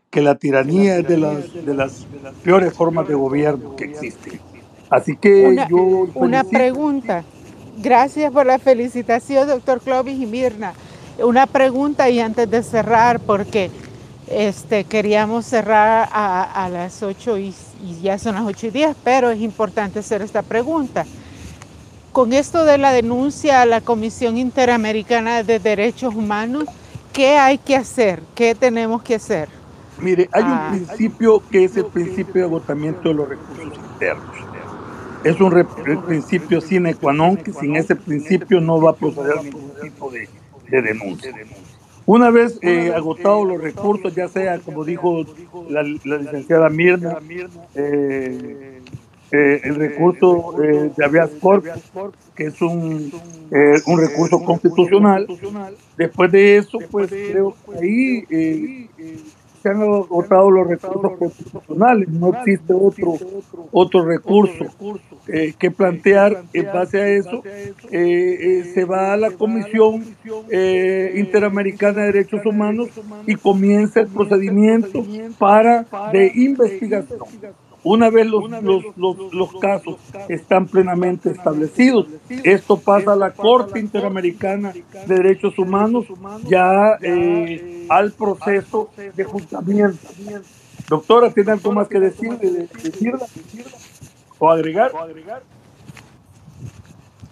que 0.10 0.22
la 0.22 0.36
tiranía 0.36 0.98
es 0.98 1.08
de 1.08 1.18
las, 1.18 1.54
de 1.66 1.74
las 1.74 2.06
peores 2.44 2.74
formas 2.74 3.08
de 3.08 3.16
gobierno 3.16 3.76
que 3.76 3.86
existen. 3.86 4.40
Así 4.90 5.18
que 5.18 5.56
yo... 5.70 6.08
Una 6.16 6.44
pregunta. 6.44 7.24
Gracias 7.78 8.32
por 8.32 8.46
la 8.46 8.58
felicitación, 8.58 9.48
doctor 9.48 9.80
Clovis 9.82 10.20
y 10.20 10.26
Mirna. 10.26 10.74
Una 11.20 11.48
pregunta 11.48 12.10
y 12.10 12.20
antes 12.20 12.50
de 12.50 12.62
cerrar, 12.64 13.20
porque 13.20 13.72
este, 14.28 14.84
queríamos 14.84 15.46
cerrar 15.46 16.10
a, 16.12 16.70
las 16.72 17.02
8 17.02 17.38
y, 17.38 17.54
ya 18.02 18.20
son 18.20 18.36
las 18.36 18.44
8 18.44 18.68
y 18.68 18.70
10, 18.70 18.98
pero 19.04 19.32
es 19.32 19.40
importante 19.40 20.00
hacer 20.00 20.22
esta 20.22 20.42
pregunta. 20.42 21.06
Con 22.12 22.34
esto 22.34 22.66
de 22.66 22.78
la 22.78 22.92
denuncia 22.92 23.62
a 23.62 23.66
la 23.66 23.82
Comisión 23.82 24.38
Interamericana 24.38 25.44
de 25.44 25.60
Derechos 25.60 26.16
Humanos, 26.16 26.66
¿qué 27.14 27.38
hay 27.38 27.58
que 27.58 27.76
hacer? 27.76 28.22
¿Qué 28.36 28.54
tenemos 28.56 29.02
que 29.02 29.16
hacer? 29.16 29.50
Mire, 30.00 30.30
hay 30.32 30.44
un 30.44 30.50
ah. 30.50 30.68
principio 30.72 31.42
que 31.50 31.64
es 31.64 31.78
el 31.78 31.86
principio 31.86 32.42
de 32.42 32.44
agotamiento 32.44 33.10
de 33.10 33.16
los 33.16 33.30
recursos 33.30 33.66
internos. 33.94 34.36
Es 35.24 35.40
un 35.42 36.04
principio 36.06 36.62
sine 36.62 36.96
qua 36.96 37.12
non, 37.12 37.36
que 37.38 37.52
sin 37.52 37.76
ese 37.76 37.96
principio 37.96 38.62
no 38.62 38.80
va 38.80 38.92
a 38.92 38.96
proceder 38.96 39.44
ningún 39.44 39.72
tipo 39.82 40.10
de 40.12 40.30
de 40.70 40.82
denuncia. 40.82 41.34
Una 42.08 42.32
vez 42.32 42.58
eh, 42.62 42.94
agotados 42.96 43.46
los 43.46 43.62
recursos, 43.62 44.16
ya 44.16 44.30
sea, 44.30 44.60
como 44.60 44.86
dijo 44.86 45.26
la, 45.70 45.84
licenciada 45.84 46.70
Mirna, 46.70 47.18
eh, 47.76 48.82
eh, 49.30 49.62
el 49.64 49.76
recurso 49.76 50.56
de 50.58 51.04
habeas 51.04 51.32
corpus, 51.42 51.84
que 52.34 52.46
es 52.46 52.62
un, 52.62 53.12
un 53.88 54.00
recurso 54.00 54.42
constitucional, 54.42 55.28
después 55.98 56.32
de 56.32 56.58
eso, 56.58 56.80
pues 56.90 57.10
creo 57.10 57.54
que 57.66 57.78
ahí 57.78 58.90
se 59.62 59.70
han 59.70 59.82
agotado 59.82 60.52
los 60.52 60.68
recursos 60.68 61.18
constitucionales, 61.18 62.10
no 62.10 62.34
existe 62.34 62.74
otro, 62.74 63.16
otro 63.72 64.06
recurso 64.06 64.66
eh, 65.28 65.54
que 65.58 65.72
plantear 65.72 66.44
en 66.54 66.66
base 66.66 67.02
a 67.02 67.08
eso. 67.08 67.44
Eh, 67.46 67.92
eh, 67.92 68.64
se 68.74 68.86
va 68.86 69.14
a 69.14 69.18
la 69.18 69.32
Comisión 69.32 70.06
Interamericana 71.16 72.02
de 72.02 72.12
Derechos 72.14 72.46
Humanos 72.46 72.90
y 73.26 73.36
comienza 73.36 74.02
el 74.02 74.08
procedimiento 74.08 75.04
para 75.38 75.86
de 76.12 76.32
investigación. 76.36 77.20
Una 77.90 78.10
vez 78.10 78.28
los, 78.28 78.44
los, 78.98 79.34
los, 79.34 79.56
casos 79.62 79.96
están 80.28 80.68
plenamente 80.68 81.30
establecidos, 81.30 82.08
esto 82.44 82.78
pasa 82.78 83.14
a 83.14 83.16
la 83.16 83.32
Corte 83.32 83.80
Interamericana 83.80 84.74
de 84.74 85.16
Derechos 85.16 85.58
Humanos 85.58 86.06
ya 86.44 86.98
eh, 87.02 87.86
al 87.88 88.12
proceso 88.12 88.90
de 89.16 89.24
juzgamiento. 89.24 90.06
Doctora, 90.90 91.32
¿tiene 91.32 91.54
algo 91.54 91.72
más 91.72 91.88
que 91.88 92.02
decir, 92.02 92.38
de, 92.38 92.68
o 94.38 94.52
agregar? 94.52 94.92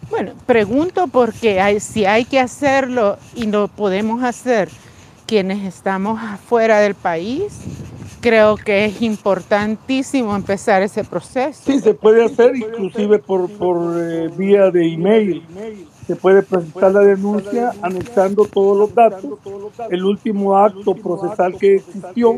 Bueno, 0.09 0.35
pregunto 0.45 1.07
porque 1.07 1.59
hay, 1.59 1.81
si 1.81 2.05
hay 2.05 2.23
que 2.23 2.39
hacerlo 2.39 3.17
y 3.35 3.47
lo 3.47 3.67
podemos 3.67 4.23
hacer 4.23 4.69
quienes 5.27 5.65
estamos 5.65 6.17
afuera 6.21 6.79
del 6.79 6.95
país, 6.95 7.59
creo 8.25 8.57
que 8.57 8.85
es 8.85 9.03
importantísimo 9.03 10.35
empezar 10.35 10.81
ese 10.81 11.03
proceso. 11.03 11.61
Sí, 11.63 11.79
se 11.79 11.93
puede 11.93 12.25
hacer 12.25 12.55
inclusive 12.55 13.19
por, 13.19 13.47
por 13.51 14.01
eh, 14.01 14.31
vía 14.35 14.71
de 14.71 14.93
email. 14.93 15.43
Se 16.07 16.15
puede 16.15 16.41
presentar 16.41 16.91
la 16.91 17.01
denuncia 17.01 17.73
anexando 17.83 18.45
todos 18.45 18.75
los 18.75 18.95
datos, 18.95 19.37
el 19.91 20.03
último 20.03 20.57
acto 20.57 20.95
procesal 20.95 21.55
que 21.55 21.75
existió 21.75 22.37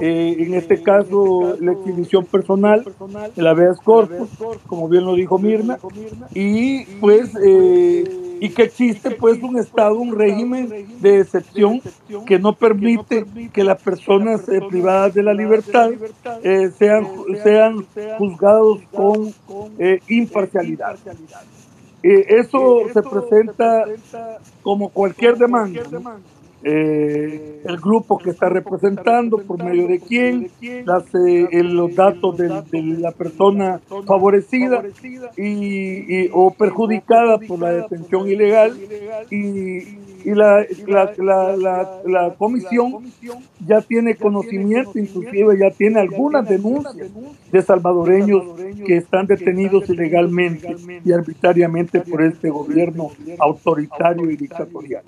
eh, 0.00 0.36
en 0.40 0.54
este 0.54 0.82
caso 0.82 1.56
la 1.60 1.72
exhibición 1.72 2.26
personal, 2.26 2.84
el 3.36 3.46
habeas 3.46 3.78
corpus, 3.80 4.28
como 4.66 4.88
bien 4.88 5.04
lo 5.04 5.14
dijo 5.14 5.38
Mirna, 5.38 5.78
y 6.34 6.84
pues 7.00 7.30
eh, 7.42 8.27
y 8.40 8.50
que 8.50 8.62
existe 8.62 9.10
pues 9.12 9.42
un 9.42 9.58
estado, 9.58 9.96
un 9.96 10.16
régimen 10.16 10.86
de 11.00 11.20
excepción 11.20 11.80
que 12.26 12.38
no 12.38 12.52
permite 12.54 13.24
que 13.52 13.64
las 13.64 13.80
personas 13.82 14.48
eh, 14.48 14.60
privadas 14.68 15.14
de 15.14 15.22
la 15.22 15.34
libertad 15.34 15.90
sean, 16.78 17.06
sean 17.42 17.86
juzgados 18.18 18.80
con 18.92 19.32
imparcialidad. 20.08 20.96
eso 22.02 22.82
se 22.92 23.02
presenta 23.02 23.84
como 24.62 24.88
cualquier 24.88 25.36
demanda. 25.36 25.82
Eh, 26.62 27.62
el 27.64 27.76
grupo 27.78 28.18
que 28.18 28.30
está 28.30 28.48
representando, 28.48 29.38
por 29.38 29.62
medio 29.62 29.86
de 29.86 30.00
quién, 30.00 30.50
las, 30.84 31.04
eh, 31.14 31.62
los 31.62 31.94
datos 31.94 32.36
de, 32.36 32.48
la 32.98 33.12
persona 33.12 33.80
favorecida 34.06 34.82
y, 35.36 36.28
o 36.32 36.52
perjudicada 36.52 37.38
por 37.38 37.60
la 37.60 37.72
detención 37.72 38.28
ilegal. 38.28 38.76
Y, 39.30 39.98
y 40.24 40.30
la, 40.34 40.64
la, 40.86 41.56
la, 41.56 42.00
la, 42.04 42.34
comisión 42.34 43.04
ya 43.66 43.80
tiene 43.80 44.16
conocimiento, 44.16 44.98
inclusive 44.98 45.58
ya 45.58 45.70
tiene 45.70 46.00
algunas 46.00 46.48
denuncias 46.48 47.08
de 47.50 47.62
salvadoreños 47.62 48.44
que 48.84 48.96
están 48.96 49.26
detenidos 49.26 49.88
ilegalmente 49.88 50.76
y 51.04 51.12
arbitrariamente 51.12 52.00
por 52.00 52.22
este 52.22 52.50
gobierno 52.50 53.10
autoritario 53.38 54.30
y 54.30 54.36
dictatorial. 54.36 55.02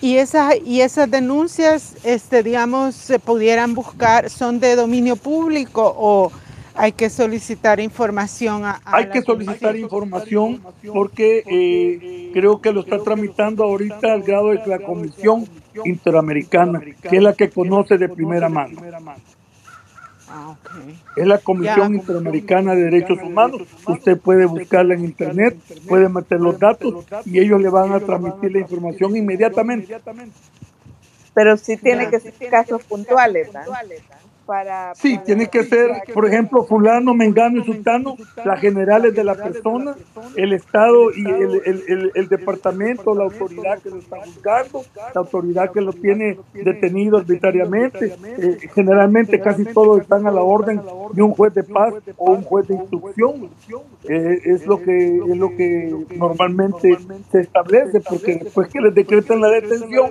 Y 0.00 0.16
esas, 0.16 0.56
y 0.64 0.80
esas 0.80 1.10
denuncias, 1.10 1.96
este, 2.04 2.42
digamos, 2.42 2.94
se 2.94 3.18
pudieran 3.18 3.74
buscar, 3.74 4.30
son 4.30 4.60
de 4.60 4.76
dominio 4.76 5.16
público 5.16 5.94
o 5.96 6.32
hay 6.74 6.92
que 6.92 7.10
solicitar 7.10 7.80
información 7.80 8.64
a, 8.64 8.80
hay 8.84 9.08
que 9.08 9.22
solicitar 9.22 9.76
información 9.76 10.62
porque 10.92 11.42
eh, 11.46 12.30
creo 12.32 12.60
que 12.60 12.72
lo 12.72 12.80
está 12.80 12.98
tramitando 12.98 13.64
ahorita 13.64 14.12
al 14.12 14.22
grado 14.22 14.48
de 14.48 14.66
la 14.66 14.78
Comisión 14.78 15.46
Interamericana, 15.84 16.80
que 16.80 17.16
es 17.16 17.22
la 17.22 17.34
que 17.34 17.50
conoce 17.50 17.98
de 17.98 18.08
primera 18.08 18.48
mano. 18.48 18.80
Ah, 20.28 20.56
es 21.14 21.26
la 21.26 21.38
Comisión 21.38 21.94
Interamericana 21.94 22.74
de 22.74 22.84
Derechos 22.84 23.18
Humanos. 23.22 23.62
Usted 23.86 24.18
puede 24.18 24.46
buscarla 24.46 24.94
en 24.94 25.04
internet, 25.04 25.58
puede 25.86 26.08
meter 26.08 26.40
los 26.40 26.58
datos 26.58 27.04
y 27.26 27.38
ellos 27.38 27.60
le 27.60 27.68
van 27.68 27.92
a 27.92 28.00
transmitir 28.00 28.52
la 28.52 28.60
información 28.60 29.14
inmediatamente. 29.14 29.94
Pero 31.34 31.56
sí 31.56 31.76
tiene 31.76 32.08
que 32.08 32.20
ser 32.20 32.34
casos 32.50 32.82
puntuales, 32.84 33.50
para... 34.46 34.94
Sí, 34.94 35.18
tiene 35.24 35.48
que 35.48 35.64
ser, 35.64 36.02
por 36.12 36.26
ejemplo, 36.26 36.64
fulano, 36.64 37.14
mengano 37.14 37.60
y 37.60 37.64
sultano, 37.64 38.16
las 38.44 38.60
generales 38.60 39.14
de 39.14 39.24
la 39.24 39.34
persona, 39.34 39.94
el 40.36 40.52
Estado 40.52 41.10
y 41.12 41.24
el, 41.26 42.28
departamento, 42.28 43.14
la 43.14 43.24
autoridad 43.24 43.78
que 43.80 43.90
lo 43.90 43.98
está 43.98 44.16
buscando, 44.24 44.82
la 45.14 45.20
autoridad 45.20 45.72
que 45.72 45.80
lo 45.80 45.92
tiene 45.92 46.38
detenido 46.54 47.18
arbitrariamente. 47.18 48.14
Eh, 48.38 48.58
generalmente 48.74 49.40
casi 49.40 49.64
todos 49.64 50.00
están 50.00 50.26
a 50.26 50.30
la 50.30 50.42
orden 50.42 50.80
de 51.12 51.22
un 51.22 51.32
juez 51.32 51.54
de 51.54 51.64
paz 51.64 51.94
o 52.16 52.32
un 52.32 52.42
juez 52.42 52.68
de 52.68 52.74
instrucción. 52.74 53.50
Eh, 54.08 54.40
es 54.44 54.66
lo 54.66 54.82
que 54.82 55.16
es 55.16 55.36
lo 55.36 55.50
que 55.56 55.94
normalmente 56.16 56.98
se 57.30 57.40
establece, 57.40 58.00
porque 58.00 58.36
después 58.36 58.68
que 58.68 58.80
les 58.80 58.94
decretan 58.94 59.40
la 59.40 59.48
detención, 59.48 60.10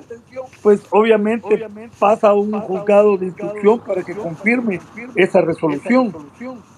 pues 0.61 0.81
obviamente 0.91 1.67
pasa 1.99 2.29
a 2.29 2.33
un 2.33 2.51
juzgado 2.61 3.17
de 3.17 3.27
instrucción 3.27 3.79
para 3.79 4.03
que 4.03 4.13
confirme 4.21 4.79
esa 5.15 5.41
resolución. 5.41 6.13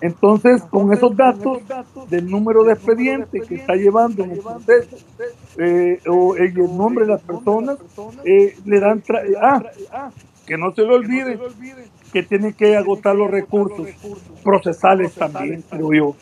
Entonces, 0.02 0.64
con 0.64 0.91
esos 0.94 1.16
datos 1.16 1.60
del 2.10 2.30
número 2.30 2.64
de 2.64 2.74
expediente 2.74 3.41
que 3.41 3.56
está 3.56 3.76
llevando 3.76 4.24
en 4.24 4.32
el 4.32 4.39
proceso 4.39 4.98
eh, 5.58 6.00
o 6.08 6.36
el 6.36 6.54
nombre 6.76 7.06
de 7.06 7.12
las 7.12 7.22
personas, 7.22 7.78
eh, 8.26 8.56
le 8.66 8.80
dan... 8.80 9.04
ah, 9.41 9.62
que 10.46 10.58
no 10.58 10.74
se 10.74 10.82
lo 10.82 10.96
olvide 10.96 11.39
que 12.12 12.22
tiene 12.24 12.54
que 12.54 12.76
agotar 12.76 13.16
los 13.16 13.32
recursos 13.32 13.88
procesales 14.44 15.14
también, 15.14 15.64
creo 15.70 15.94
yo. 15.94 16.16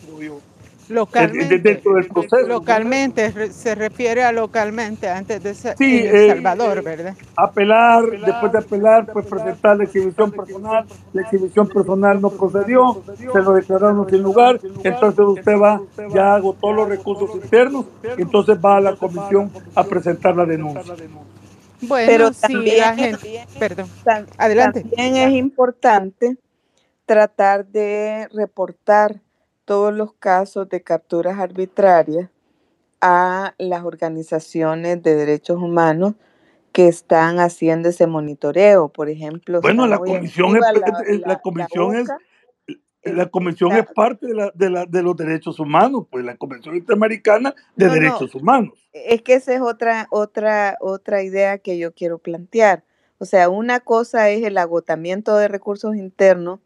Localmente, 0.92 1.60
dentro 1.60 1.94
del 1.96 2.08
proceso. 2.08 2.48
Localmente, 2.48 3.52
se 3.52 3.76
refiere 3.76 4.24
a 4.24 4.32
localmente 4.32 5.08
antes 5.10 5.42
de 5.42 5.54
ser 5.54 5.78
sí, 5.78 6.00
El 6.00 6.16
eh, 6.16 6.28
Salvador, 6.28 6.80
eh, 6.80 6.82
¿verdad? 6.82 7.16
Apelar, 7.36 8.04
después 8.10 8.52
de 8.52 8.58
apelar, 8.58 9.12
pues 9.12 9.26
presentar 9.26 9.78
la 9.78 9.86
exhibición 9.86 10.32
personal. 10.32 10.86
La 11.14 11.22
exhibición 11.22 11.68
personal 11.68 12.22
no 12.22 12.30
procedió, 12.30 13.02
se 13.16 13.42
lo 13.42 13.54
declararon 13.54 14.10
sin 14.10 14.22
lugar. 14.22 14.60
Entonces 14.84 15.26
usted 15.26 15.58
va, 15.58 15.82
ya 16.14 16.36
agotó 16.36 16.74
los 16.74 16.90
recursos 16.90 17.36
internos, 17.36 17.86
entonces 18.18 18.58
va 18.64 18.78
a 18.78 18.82
la 18.82 18.96
comisión 18.96 19.52
a 19.76 19.84
presentar 19.84 20.36
la 20.36 20.46
denuncia. 20.46 20.94
Bueno, 21.82 22.12
Pero 22.12 22.32
también, 22.32 22.78
la 22.78 22.96
gente, 22.96 23.46
perdón, 23.58 23.88
adelante. 24.38 24.82
También 24.82 25.16
es 25.16 25.32
importante 25.34 26.38
tratar 27.06 27.66
de 27.66 28.28
reportar 28.34 29.20
todos 29.72 29.94
los 29.94 30.12
casos 30.16 30.68
de 30.68 30.84
capturas 30.84 31.40
arbitrarias 31.40 32.30
a 33.00 33.56
las 33.58 33.86
organizaciones 33.86 35.02
de 35.02 35.16
derechos 35.16 35.62
humanos 35.62 36.16
que 36.74 36.90
están 36.90 37.40
haciendo 37.40 37.88
ese 37.88 38.06
monitoreo, 38.06 38.90
por 38.90 39.08
ejemplo. 39.08 39.62
Bueno, 39.62 39.88
la 39.88 39.98
comisión, 39.98 40.58
es, 40.58 41.22
la, 41.26 41.40
comisión 41.40 41.96
es 41.96 42.10
la 43.04 43.28
comisión 43.28 43.72
es 43.72 43.86
parte 43.96 44.28
de, 44.28 44.34
la, 44.34 44.52
de, 44.54 44.70
la, 44.70 44.86
de, 44.86 45.04
los 45.04 45.16
derechos 45.16 45.58
humanos, 45.58 46.06
pues 46.12 46.26
la 46.26 46.36
Convención 46.36 46.76
Interamericana 46.76 47.56
de 47.78 47.88
Derechos 47.88 48.36
Humanos. 48.36 48.74
Es 48.92 49.22
que 49.22 49.36
esa 49.36 49.54
es 49.54 49.62
otra, 49.62 50.10
otra, 50.12 50.76
otra 50.82 51.24
idea 51.24 51.60
que 51.60 51.78
yo 51.78 51.94
quiero 51.94 52.18
plantear. 52.18 52.84
O 53.20 53.26
sea, 53.26 53.48
una 53.48 53.80
cosa 53.80 54.32
es 54.32 54.44
el 54.44 54.58
agotamiento 54.58 55.38
de 55.38 55.48
recursos 55.48 55.96
internos 55.96 56.60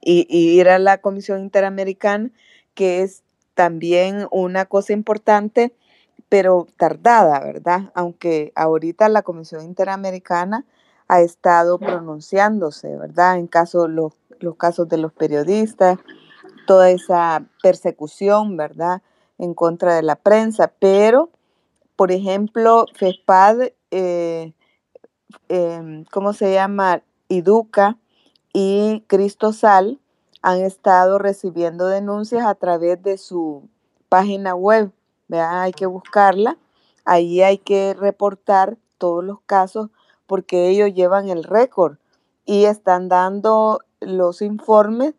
y, 0.00 0.26
ir 0.30 0.68
a 0.68 0.78
la 0.78 0.98
Comisión 0.98 1.40
Interamericana, 1.40 2.30
que 2.74 3.02
es 3.02 3.22
también 3.54 4.26
una 4.30 4.64
cosa 4.64 4.92
importante, 4.92 5.74
pero 6.28 6.66
tardada, 6.76 7.40
¿verdad? 7.40 7.90
Aunque 7.94 8.52
ahorita 8.54 9.08
la 9.08 9.22
Comisión 9.22 9.64
Interamericana 9.64 10.64
ha 11.08 11.20
estado 11.20 11.78
pronunciándose, 11.78 12.96
¿verdad? 12.96 13.38
En 13.38 13.48
caso, 13.48 13.88
los, 13.88 14.14
los 14.38 14.56
casos 14.56 14.88
de 14.88 14.96
los 14.96 15.12
periodistas, 15.12 15.98
toda 16.66 16.90
esa 16.90 17.44
persecución, 17.62 18.56
¿verdad? 18.56 19.02
En 19.38 19.54
contra 19.54 19.96
de 19.96 20.02
la 20.02 20.16
prensa, 20.16 20.72
pero, 20.78 21.30
por 21.96 22.12
ejemplo, 22.12 22.86
FESPAD, 22.94 23.72
eh, 23.90 24.52
em, 25.48 26.04
¿cómo 26.12 26.32
se 26.32 26.52
llama? 26.52 27.02
Educa 27.28 27.96
y 28.52 29.04
Cristosal 29.06 30.00
han 30.42 30.60
estado 30.60 31.18
recibiendo 31.18 31.86
denuncias 31.86 32.46
a 32.46 32.54
través 32.54 33.02
de 33.02 33.18
su 33.18 33.68
página 34.08 34.54
web. 34.54 34.90
Hay 35.30 35.72
que 35.72 35.86
buscarla. 35.86 36.56
Ahí 37.04 37.42
hay 37.42 37.58
que 37.58 37.94
reportar 37.94 38.76
todos 38.98 39.24
los 39.24 39.40
casos 39.42 39.90
porque 40.26 40.68
ellos 40.68 40.92
llevan 40.94 41.28
el 41.28 41.44
récord 41.44 41.96
y 42.44 42.64
están 42.64 43.08
dando 43.08 43.80
los 44.00 44.42
informes 44.42 45.14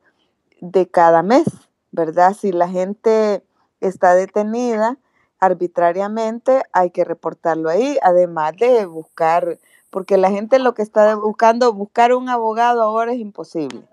de 0.60 0.88
cada 0.88 1.24
mes, 1.24 1.46
¿verdad? 1.92 2.34
Si 2.34 2.52
la 2.52 2.68
gente 2.68 3.44
está 3.80 4.16
detenida 4.16 4.98
arbitrariamente, 5.40 6.62
hay 6.72 6.92
que 6.92 7.04
reportarlo 7.04 7.70
ahí, 7.70 7.98
además 8.04 8.54
de 8.58 8.86
buscar 8.86 9.60
porque 9.92 10.18
la 10.18 10.32
gente 10.32 10.58
lo 10.58 10.74
que 10.74 10.82
está 10.82 11.16
buscando, 11.16 11.74
buscar 11.74 12.14
un 12.14 12.30
abogado 12.30 12.82
ahora 12.82 13.12
es 13.12 13.20
imposible. 13.20 13.88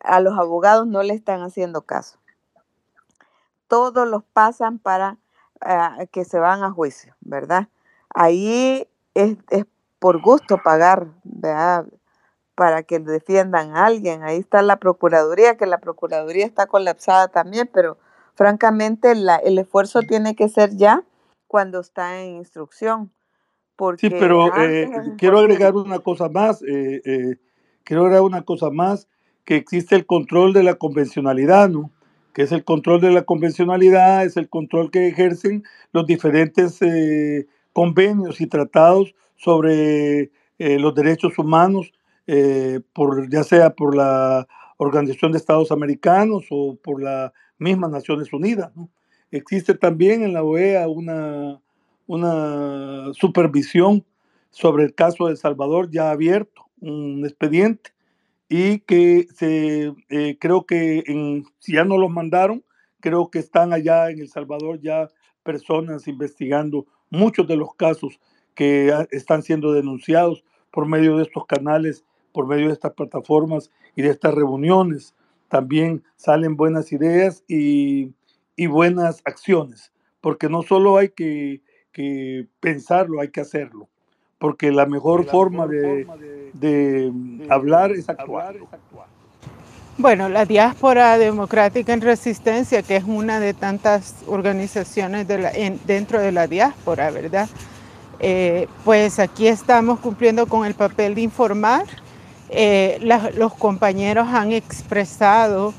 A 0.00 0.20
los 0.20 0.38
abogados 0.38 0.86
no 0.86 1.02
le 1.02 1.14
están 1.14 1.42
haciendo 1.42 1.82
caso. 1.82 2.18
Todos 3.66 4.08
los 4.08 4.22
pasan 4.22 4.78
para 4.78 5.18
ah, 5.60 5.98
que 6.12 6.24
se 6.24 6.38
van 6.38 6.62
a 6.62 6.70
juicio, 6.70 7.16
¿verdad? 7.20 7.68
Ahí 8.14 8.88
es, 9.14 9.36
por 9.98 10.22
gusto 10.22 10.58
pagar, 10.62 11.08
¿verdad? 11.24 11.86
Para 12.54 12.84
que 12.84 13.00
defiendan 13.00 13.76
a 13.76 13.86
alguien. 13.86 14.22
Ahí 14.22 14.38
está 14.38 14.62
la 14.62 14.76
Procuraduría, 14.76 15.56
que 15.56 15.66
la 15.66 15.78
Procuraduría 15.78 16.46
está 16.46 16.68
colapsada 16.68 17.26
también, 17.28 17.68
pero 17.72 17.98
francamente 18.36 19.10
el 19.10 19.58
esfuerzo 19.58 20.02
tiene 20.02 20.36
que 20.36 20.48
ser 20.48 20.76
ya 20.76 21.02
cuando 21.48 21.80
está 21.80 22.20
en 22.20 22.36
instrucción 22.36 23.10
sí, 23.98 24.10
pero 24.10 24.56
eh, 24.56 24.88
quiero 25.18 25.38
agregar 25.38 25.74
una 25.74 25.98
cosa 25.98 26.28
más, 26.28 26.62
eh, 26.62 27.02
eh, 27.04 27.36
quiero 27.84 28.02
agregar 28.02 28.22
una 28.22 28.42
cosa 28.42 28.70
más, 28.70 29.08
que 29.44 29.56
existe 29.56 29.94
el 29.94 30.06
control 30.06 30.52
de 30.52 30.62
la 30.62 30.74
convencionalidad, 30.74 31.68
¿no? 31.68 31.90
Que 32.32 32.42
es 32.42 32.52
el 32.52 32.64
control 32.64 33.00
de 33.00 33.10
la 33.10 33.22
convencionalidad, 33.22 34.24
es 34.24 34.36
el 34.36 34.48
control 34.48 34.90
que 34.90 35.06
ejercen 35.08 35.62
los 35.92 36.06
diferentes 36.06 36.80
convenios 37.72 38.40
y 38.40 38.46
tratados 38.46 39.14
sobre 39.36 40.30
los 40.58 40.94
derechos 40.94 41.38
humanos, 41.38 41.92
por, 42.92 43.30
ya 43.30 43.44
sea 43.44 43.70
por 43.70 43.96
la 43.96 44.46
Organización 44.76 45.32
de 45.32 45.38
Estados 45.38 45.72
Americanos 45.72 46.46
o 46.50 46.76
por 46.76 47.02
las 47.02 47.32
mismas 47.58 47.90
Naciones 47.90 48.32
Unidas. 48.32 48.74
¿no? 48.76 48.90
Existe 49.30 49.74
también 49.74 50.22
en 50.22 50.32
la 50.32 50.42
OEA 50.42 50.88
una, 50.88 51.60
una 52.06 53.12
supervisión 53.14 54.04
sobre 54.50 54.84
el 54.84 54.94
caso 54.94 55.26
de 55.26 55.32
El 55.32 55.36
Salvador 55.36 55.90
ya 55.90 56.10
abierto, 56.10 56.66
un 56.80 57.24
expediente, 57.24 57.90
y 58.48 58.80
que 58.80 59.26
se, 59.34 59.92
eh, 60.08 60.36
creo 60.40 60.66
que 60.66 61.02
en, 61.06 61.44
si 61.58 61.74
ya 61.74 61.84
no 61.84 61.98
los 61.98 62.10
mandaron, 62.10 62.64
creo 63.00 63.30
que 63.30 63.38
están 63.38 63.72
allá 63.72 64.10
en 64.10 64.20
El 64.20 64.28
Salvador 64.28 64.80
ya 64.80 65.08
personas 65.42 66.08
investigando 66.08 66.86
muchos 67.10 67.46
de 67.46 67.56
los 67.56 67.74
casos 67.74 68.20
que 68.54 68.92
están 69.10 69.42
siendo 69.42 69.72
denunciados 69.72 70.44
por 70.70 70.86
medio 70.86 71.16
de 71.16 71.24
estos 71.24 71.46
canales, 71.46 72.04
por 72.32 72.46
medio 72.46 72.68
de 72.68 72.72
estas 72.72 72.92
plataformas 72.94 73.70
y 73.94 74.02
de 74.02 74.10
estas 74.10 74.34
reuniones. 74.34 75.14
También 75.48 76.02
salen 76.16 76.56
buenas 76.56 76.92
ideas 76.92 77.44
y, 77.48 78.12
y 78.56 78.66
buenas 78.66 79.22
acciones, 79.24 79.92
porque 80.20 80.48
no 80.48 80.62
solo 80.62 80.96
hay 80.96 81.10
que 81.10 81.62
que 81.96 82.46
pensarlo, 82.60 83.22
hay 83.22 83.28
que 83.28 83.40
hacerlo, 83.40 83.88
porque 84.38 84.70
la 84.70 84.84
mejor, 84.84 85.24
forma, 85.24 85.66
de, 85.66 87.10
hablar 87.48 87.92
es 87.92 88.06
actuar. 88.10 88.54
Bueno, 89.96 90.28
la 90.28 90.44
Diáspora 90.44 91.16
Democrática 91.16 91.94
en 91.94 92.02
Resistencia, 92.02 92.82
que 92.82 92.96
es 92.96 93.04
una 93.04 93.40
de 93.40 93.54
tantas 93.54 94.16
organizaciones 94.26 95.26
de 95.26 95.78
dentro 95.86 96.20
de 96.20 96.32
la 96.32 96.46
diáspora, 96.46 97.10
¿verdad? 97.10 97.48
Eh, 98.20 98.68
pues 98.84 99.18
aquí 99.18 99.48
estamos 99.48 99.98
cumpliendo 100.00 100.44
con 100.44 100.66
el 100.66 100.74
papel 100.74 101.14
de 101.14 101.22
informar. 101.22 101.86
Eh, 102.50 102.98
los 103.36 103.54
compañeros 103.54 104.28
han 104.28 104.52
expresado 104.52 105.72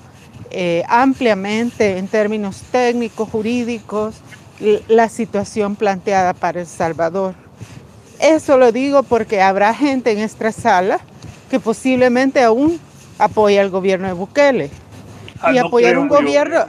eh, 0.50 0.84
ampliamente 0.90 2.00
en 2.00 2.08
términos 2.08 2.64
técnicos, 2.72 3.30
jurídicos, 3.30 4.16
la 4.60 5.10
situación 5.10 5.76
planteada 5.76 6.34
para 6.34 6.62
El 6.62 6.68
Salvador. 6.68 7.36
Eso 8.20 8.58
lo 8.58 8.72
digo 8.72 9.04
porque 9.04 9.42
habrá 9.42 9.74
gente 9.74 10.12
en 10.12 10.20
esta 10.20 10.52
sala 10.52 11.00
que 11.50 11.60
posiblemente 11.60 12.42
aún 12.42 12.80
apoya 13.20 13.62
al 13.62 13.70
gobierno 13.70 14.08
de 14.08 14.14
Bukele. 14.14 14.70
Ah, 15.42 15.54
y 15.54 15.60
apoyar 15.60 16.00
un 16.00 16.08
gobierno, 16.08 16.66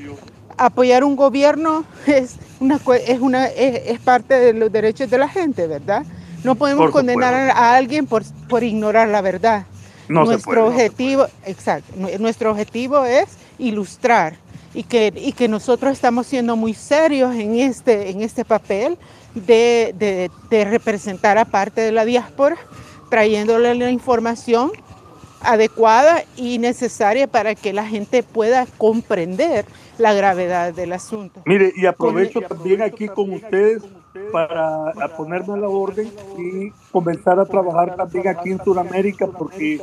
apoyar 0.59 1.05
un 1.05 1.17
gobierno 1.17 1.85
es 2.07 2.37
una 2.61 2.79
es 3.07 3.21
una 3.21 3.47
es, 3.47 3.99
parte 4.01 4.35
de 4.35 4.53
los 4.53 4.71
derechos 4.71 5.09
de 5.09 5.19
la 5.19 5.29
gente, 5.29 5.67
¿verdad? 5.67 6.05
No 6.45 6.55
podemos 6.55 6.91
condenar 6.91 7.35
a 7.35 7.75
alguien 7.75 8.07
por, 8.07 8.23
por 8.49 8.63
ignorar 8.63 9.09
la 9.09 9.23
verdad. 9.23 9.65
nuestro 10.09 10.69
objetivo, 10.69 11.27
exacto, 11.45 11.93
nuestro 12.19 12.51
objetivo 12.51 13.05
es 13.05 13.27
ilustrar 13.59 14.35
y 14.79 14.85
que, 14.85 15.13
y 15.17 15.33
que 15.33 15.49
nosotros 15.49 15.91
estamos 15.91 16.29
siendo 16.29 16.55
muy 16.55 16.73
serios 16.73 17.35
en 17.35 17.57
este, 17.57 18.11
en 18.11 18.23
este 18.23 18.45
papel 18.45 18.97
de, 19.35 19.93
de, 19.99 20.31
de 20.51 20.65
representar 20.67 21.37
a 21.37 21.47
parte 21.47 21.81
de 21.81 21.91
la 21.91 22.05
diáspora, 22.05 22.57
trayéndole 23.11 23.75
la 23.75 23.91
información 23.91 24.71
adecuada 25.41 26.23
y 26.37 26.59
necesaria 26.59 27.27
para 27.27 27.57
que 27.57 27.73
la 27.73 27.87
gente 27.87 28.23
pueda 28.23 28.67
comprender 28.79 29.65
la 29.99 30.15
gravedad 30.15 30.73
del 30.73 30.93
asunto. 30.93 31.43
Mire, 31.45 31.73
y 31.75 31.85
aprovecho 31.87 32.41
también 32.41 32.81
aquí 32.81 33.09
con 33.09 33.33
ustedes 33.33 33.83
para 34.31 34.93
ponerme 35.17 35.55
a 35.55 35.57
la 35.57 35.69
orden 35.69 36.09
y 36.39 36.71
comenzar 36.93 37.41
a 37.41 37.45
trabajar 37.45 37.97
también 37.97 38.29
aquí 38.29 38.51
en 38.51 38.63
Sudamérica, 38.63 39.27
porque 39.27 39.81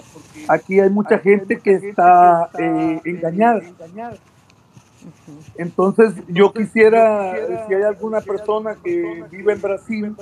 aquí 0.47 0.80
hay 0.80 0.89
mucha 0.89 1.19
gente 1.19 1.59
que 1.59 1.73
está 1.73 2.49
eh, 2.57 3.01
engañada. 3.03 3.61
Entonces 5.57 6.14
yo 6.27 6.53
quisiera, 6.53 7.36
si 7.68 7.73
hay 7.73 7.84
alguna 7.84 8.22
persona 8.22 8.76
que 8.84 9.23
vive 9.32 9.53
en 9.53 9.61
Brasil 9.61 10.15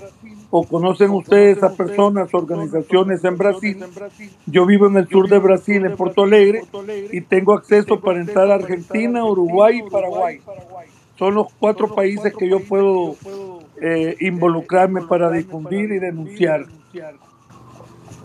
o 0.50 0.66
conocen 0.66 1.12
ustedes 1.12 1.62
a 1.64 1.74
personas, 1.74 2.34
organizaciones 2.34 3.24
en 3.24 3.38
Brasil, 3.38 3.84
yo 4.46 4.66
vivo 4.66 4.88
en 4.88 4.98
el 4.98 5.08
sur 5.08 5.28
de 5.30 5.40
Brasil, 5.40 5.86
en 5.86 5.96
Porto 5.96 6.24
Alegre, 6.24 6.64
y 7.12 7.22
tengo 7.22 7.54
acceso 7.54 8.00
para 8.00 8.20
entrar 8.20 8.52
a 8.52 8.56
Argentina, 8.56 9.26
Uruguay 9.26 9.82
y 9.86 9.90
Paraguay. 9.90 10.42
Son 11.18 11.36
los 11.36 11.48
cuatro 11.60 11.94
países 11.94 12.34
que 12.36 12.50
yo 12.50 12.60
puedo 12.60 13.16
eh, 13.82 14.16
involucrarme 14.20 15.02
para 15.04 15.30
difundir 15.30 15.92
y 15.92 16.00
denunciar. 16.00 16.66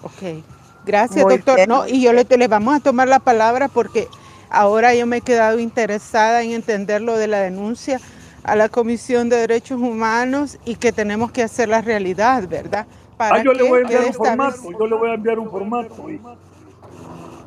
Ok, 0.02 0.44
gracias 0.86 1.26
doctor. 1.26 1.66
No, 1.68 1.86
y 1.86 2.02
yo 2.02 2.12
le, 2.12 2.24
le 2.24 2.48
vamos 2.48 2.76
a 2.76 2.80
tomar 2.80 3.09
la 3.09 3.18
palabra 3.18 3.68
porque 3.68 4.09
Ahora 4.50 4.94
yo 4.94 5.06
me 5.06 5.18
he 5.18 5.20
quedado 5.20 5.58
interesada 5.58 6.42
en 6.42 6.52
entender 6.52 7.02
lo 7.02 7.16
de 7.16 7.28
la 7.28 7.40
denuncia 7.40 8.00
a 8.44 8.56
la 8.56 8.68
Comisión 8.68 9.28
de 9.28 9.36
Derechos 9.36 9.80
Humanos 9.80 10.58
y 10.64 10.76
que 10.76 10.92
tenemos 10.92 11.30
que 11.32 11.42
hacer 11.42 11.68
la 11.68 11.82
realidad, 11.82 12.48
¿verdad? 12.48 12.86
Para 13.16 13.36
ah, 13.36 13.42
yo 13.42 13.52
le 13.52 13.62
voy 13.64 13.80
a 13.80 13.82
enviar 13.82 14.04
un 14.06 14.14
formato, 14.14 14.70
yo 14.78 14.86
le 14.86 14.94
voy 14.94 15.10
a 15.10 15.14
enviar 15.14 15.38
un 15.38 15.50
formato. 15.50 16.06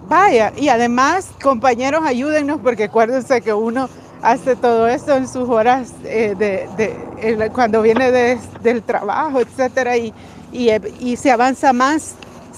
Vaya, 0.07 0.51
y 0.57 0.67
además, 0.67 1.31
compañeros, 1.41 2.03
ayúdennos 2.05 2.59
porque 2.61 2.83
acuérdense 2.83 3.41
que 3.41 3.53
uno 3.53 3.89
hace 4.21 4.55
todo 4.55 4.87
esto 4.87 5.15
en 5.15 5.27
sus 5.27 5.49
horas 5.49 5.93
eh, 6.03 6.35
de, 6.37 7.49
cuando 7.53 7.81
viene 7.81 8.11
del 8.11 8.83
trabajo, 8.83 9.39
etcétera, 9.39 9.97
y, 9.97 10.13
y 10.51 11.15
se 11.15 11.31
avanza 11.31 11.73
más 11.73 12.15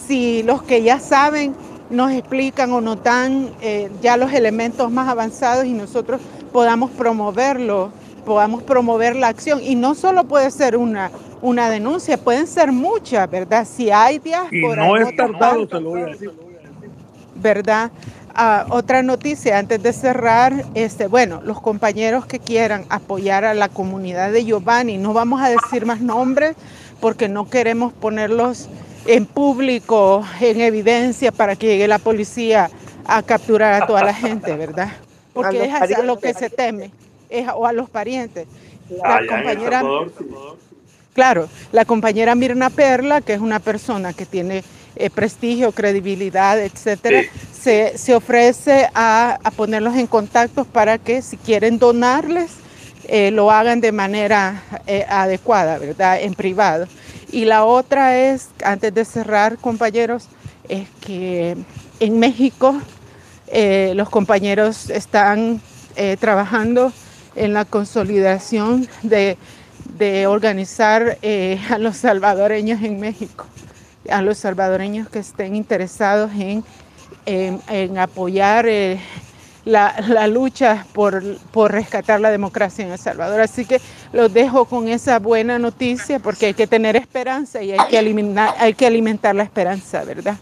si 0.07 0.43
los 0.43 0.63
que 0.63 0.81
ya 0.83 0.99
saben 0.99 1.55
nos 1.93 2.11
explican 2.11 2.73
o 2.73 2.81
nos 2.81 3.01
dan 3.03 3.51
eh, 3.61 3.89
ya 4.01 4.17
los 4.17 4.33
elementos 4.33 4.91
más 4.91 5.07
avanzados 5.07 5.65
y 5.65 5.73
nosotros 5.73 6.19
podamos 6.51 6.89
promoverlo, 6.91 7.91
podamos 8.25 8.63
promover 8.63 9.15
la 9.15 9.27
acción. 9.27 9.61
Y 9.63 9.75
no 9.75 9.95
solo 9.95 10.25
puede 10.25 10.49
ser 10.51 10.75
una, 10.75 11.11
una 11.41 11.69
denuncia, 11.69 12.17
pueden 12.17 12.47
ser 12.47 12.71
muchas, 12.71 13.29
¿verdad? 13.29 13.67
Si 13.69 13.91
hay 13.91 14.19
diáspora. 14.19 14.85
Y 14.85 14.89
no 14.89 14.97
es 14.97 15.15
tardado, 15.15 15.67
te 15.67 15.79
lo 15.79 15.89
voy 15.89 16.01
a 16.01 16.05
decir. 16.07 16.31
¿Verdad? 17.35 17.91
Ah, 18.35 18.65
otra 18.69 19.03
noticia 19.03 19.59
antes 19.59 19.81
de 19.83 19.93
cerrar, 19.93 20.65
este, 20.73 21.05
bueno, 21.05 21.41
los 21.43 21.61
compañeros 21.61 22.25
que 22.25 22.39
quieran 22.39 22.85
apoyar 22.89 23.45
a 23.45 23.53
la 23.53 23.69
comunidad 23.69 24.31
de 24.31 24.43
Giovanni, 24.43 24.97
no 24.97 25.13
vamos 25.13 25.39
a 25.41 25.49
decir 25.49 25.85
más 25.85 26.01
nombres 26.01 26.55
porque 26.99 27.29
no 27.29 27.47
queremos 27.47 27.93
ponerlos 27.93 28.69
en 29.05 29.25
público, 29.25 30.25
en 30.39 30.61
evidencia, 30.61 31.31
para 31.31 31.55
que 31.55 31.67
llegue 31.67 31.87
la 31.87 31.99
policía 31.99 32.69
a 33.05 33.21
capturar 33.23 33.81
a 33.81 33.87
toda 33.87 34.03
la 34.03 34.13
gente, 34.13 34.55
¿verdad? 34.55 34.89
Porque 35.33 35.65
es 35.65 35.73
a 35.73 36.03
lo 36.03 36.19
que 36.19 36.33
se 36.33 36.49
teme, 36.49 36.91
es, 37.29 37.47
o 37.53 37.65
a 37.65 37.73
los 37.73 37.89
parientes. 37.89 38.47
La 38.89 39.19
compañera, 39.27 39.83
claro, 41.13 41.49
la 41.71 41.85
compañera 41.85 42.35
Mirna 42.35 42.69
Perla, 42.69 43.21
que 43.21 43.33
es 43.33 43.39
una 43.39 43.59
persona 43.59 44.13
que 44.13 44.25
tiene 44.25 44.63
eh, 44.95 45.09
prestigio, 45.09 45.71
credibilidad, 45.71 46.59
etcétera, 46.59 47.23
se, 47.51 47.97
se, 47.97 48.13
ofrece 48.13 48.89
a, 48.93 49.39
a, 49.43 49.51
ponerlos 49.51 49.95
en 49.95 50.05
contacto 50.05 50.65
para 50.65 50.97
que 50.99 51.21
si 51.21 51.37
quieren 51.37 51.79
donarles, 51.79 52.51
eh, 53.07 53.31
lo 53.31 53.51
hagan 53.51 53.81
de 53.81 53.91
manera 53.91 54.63
eh, 54.87 55.05
adecuada, 55.09 55.77
¿verdad? 55.77 56.21
En 56.21 56.33
privado. 56.35 56.87
Y 57.33 57.45
la 57.45 57.65
otra 57.65 58.15
es, 58.15 58.49
antes 58.63 58.93
de 58.93 59.03
cerrar, 59.05 59.57
compañeros, 59.57 60.27
es 60.69 60.87
que 61.01 61.57
en 61.99 62.19
México 62.19 62.79
eh, 63.47 63.93
los 63.95 64.07
compañeros 64.11 64.91
están 64.91 65.59
eh, 65.95 66.15
trabajando 66.19 66.93
en 67.35 67.53
la 67.53 67.65
consolidación 67.65 68.87
de, 69.01 69.37
organizar 70.27 71.17
eh, 71.23 71.59
a 71.71 71.79
los 71.79 71.97
salvadoreños 71.97 72.83
en 72.83 72.99
México, 72.99 73.47
a 74.11 74.21
los 74.21 74.37
salvadoreños 74.37 75.09
que 75.09 75.17
estén 75.17 75.55
interesados 75.55 76.29
en, 76.37 76.63
en 77.25 77.97
apoyar 77.97 78.67
la, 79.65 80.27
lucha 80.27 80.85
por, 80.93 81.23
por, 81.51 81.71
rescatar 81.71 82.19
la 82.19 82.31
democracia 82.31 82.85
en 82.85 82.91
El 82.91 82.99
Salvador. 82.99 83.39
Así 83.39 83.65
que 83.65 83.79
los 84.11 84.33
dejo 84.33 84.65
con 84.65 84.87
esa 84.87 85.19
buena 85.19 85.59
noticia 85.59 86.19
porque 86.19 86.47
hay 86.47 86.53
que 86.53 86.67
tener 86.67 86.95
esperanza 86.95 87.61
y 87.61 87.71
hay 87.71 87.87
que, 87.87 87.97
alimentar, 87.97 88.53
hay 88.57 88.73
que 88.73 88.85
alimentar 88.85 89.35
la 89.35 89.43
esperanza, 89.43 90.03
¿verdad? 90.03 90.37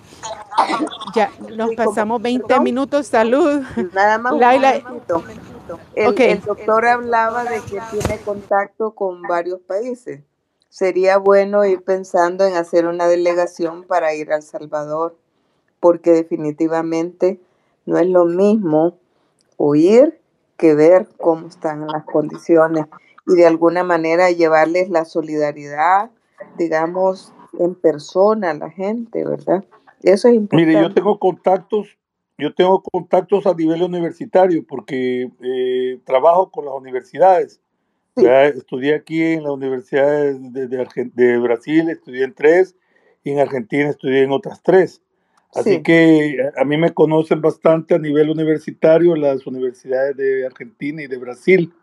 Ya 1.16 1.32
nos 1.56 1.74
pasamos 1.76 2.22
20 2.22 2.60
minutos. 2.62 3.08
Salud. 3.08 3.62
Nada 3.94 4.18
más 4.18 4.34
un 4.34 4.44
El, 5.96 6.22
el 6.22 6.42
doctor 6.42 6.86
hablaba 6.86 7.44
de 7.44 7.62
que 7.62 7.80
tiene 7.92 8.18
contacto 8.24 8.92
con 8.92 9.22
varios 9.24 9.60
países. 9.62 10.22
Sería 10.70 11.18
bueno 11.18 11.66
ir 11.66 11.84
pensando 11.84 12.46
en 12.46 12.56
hacer 12.56 12.86
una 12.86 13.08
delegación 13.08 13.84
para 13.84 14.14
ir 14.14 14.32
a 14.32 14.38
El 14.38 14.42
Salvador, 14.42 15.18
porque 15.80 16.12
definitivamente 16.12 17.42
no 17.86 17.98
es 17.98 18.08
lo 18.08 18.26
mismo 18.26 19.01
oír 19.62 20.20
que 20.58 20.74
ver 20.74 21.08
cómo 21.18 21.48
están 21.48 21.88
las 21.88 22.04
condiciones 22.06 22.86
y 23.28 23.36
de 23.36 23.46
alguna 23.46 23.84
manera 23.84 24.32
llevarles 24.32 24.90
la 24.90 25.06
solidaridad, 25.06 26.10
digamos, 26.58 27.34
en 27.60 27.76
persona 27.76 28.52
a 28.52 28.54
la 28.56 28.70
gente, 28.70 29.24
¿verdad? 29.24 29.64
Eso 30.02 30.28
es 30.28 30.36
importante. 30.36 30.66
Mire, 30.66 30.82
yo 30.82 30.94
tengo 30.94 31.20
contactos, 31.20 31.98
yo 32.38 32.54
tengo 32.56 32.82
contactos 32.82 33.46
a 33.46 33.54
nivel 33.54 33.84
universitario 33.84 34.66
porque 34.68 35.30
eh, 35.42 36.00
trabajo 36.06 36.50
con 36.50 36.66
las 36.66 36.74
universidades. 36.74 37.62
Estudié 38.16 38.96
aquí 38.96 39.24
en 39.24 39.44
la 39.44 39.52
Universidad 39.52 40.34
de, 40.34 40.68
de, 40.68 41.38
Brasil, 41.38 41.90
estudié 41.90 42.26
en 42.26 42.34
tres, 42.34 42.76
y 43.24 43.32
en 43.32 43.40
Argentina 43.40 43.90
estudié 43.90 44.24
en 44.24 44.32
otras 44.32 44.62
tres. 44.62 45.02
Así 45.54 45.84
que 45.84 46.38
a 46.56 46.64
mí 46.64 46.78
me 46.78 46.94
conocen 46.94 47.42
bastante 47.42 47.96
a 47.96 48.00
nivel 48.00 48.30
universitario 48.30 49.16
las 49.16 49.46
universidades 49.46 50.16
de 50.16 50.46
Argentina 50.46 51.04
y 51.04 51.08
de 51.08 51.18
Brasil. 51.18 51.74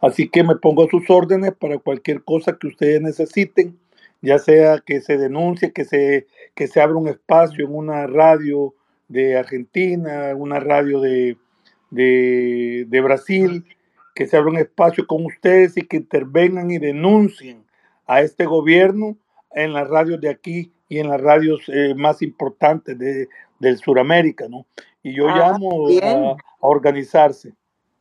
Así 0.00 0.28
que 0.28 0.42
me 0.42 0.56
pongo 0.56 0.84
a 0.84 0.90
sus 0.90 1.08
órdenes 1.10 1.52
para 1.54 1.78
cualquier 1.78 2.24
cosa 2.24 2.56
que 2.58 2.68
ustedes 2.68 3.02
necesiten, 3.02 3.78
ya 4.22 4.38
sea 4.38 4.78
que 4.84 5.00
se 5.00 5.18
denuncie, 5.18 5.72
que 5.72 5.84
se, 5.84 6.26
que 6.54 6.66
se 6.66 6.80
abra 6.80 6.96
un 6.96 7.08
espacio 7.08 7.66
en 7.66 7.74
una 7.74 8.06
radio 8.06 8.74
de 9.08 9.36
Argentina, 9.36 10.34
una 10.34 10.58
radio 10.58 11.00
de, 11.00 11.36
de, 11.90 12.86
de 12.88 13.00
Brasil, 13.00 13.64
que 14.14 14.26
se 14.26 14.36
abra 14.36 14.50
un 14.50 14.58
espacio 14.58 15.06
con 15.06 15.24
ustedes 15.26 15.76
y 15.76 15.82
que 15.82 15.98
intervengan 15.98 16.70
y 16.70 16.78
denuncien 16.78 17.62
a 18.06 18.22
este 18.22 18.46
gobierno 18.46 19.18
en 19.52 19.72
las 19.72 19.88
radios 19.88 20.20
de 20.20 20.30
aquí 20.30 20.72
y 20.88 20.98
en 20.98 21.08
las 21.08 21.20
radios 21.20 21.62
eh, 21.68 21.94
más 21.96 22.22
importantes 22.22 22.98
de, 22.98 23.28
del 23.58 23.78
Suramérica, 23.78 24.48
¿no? 24.48 24.66
Y 25.02 25.14
yo 25.14 25.28
ah, 25.28 25.36
llamo 25.36 25.88
a, 25.88 26.36
organizarse. 26.60 27.54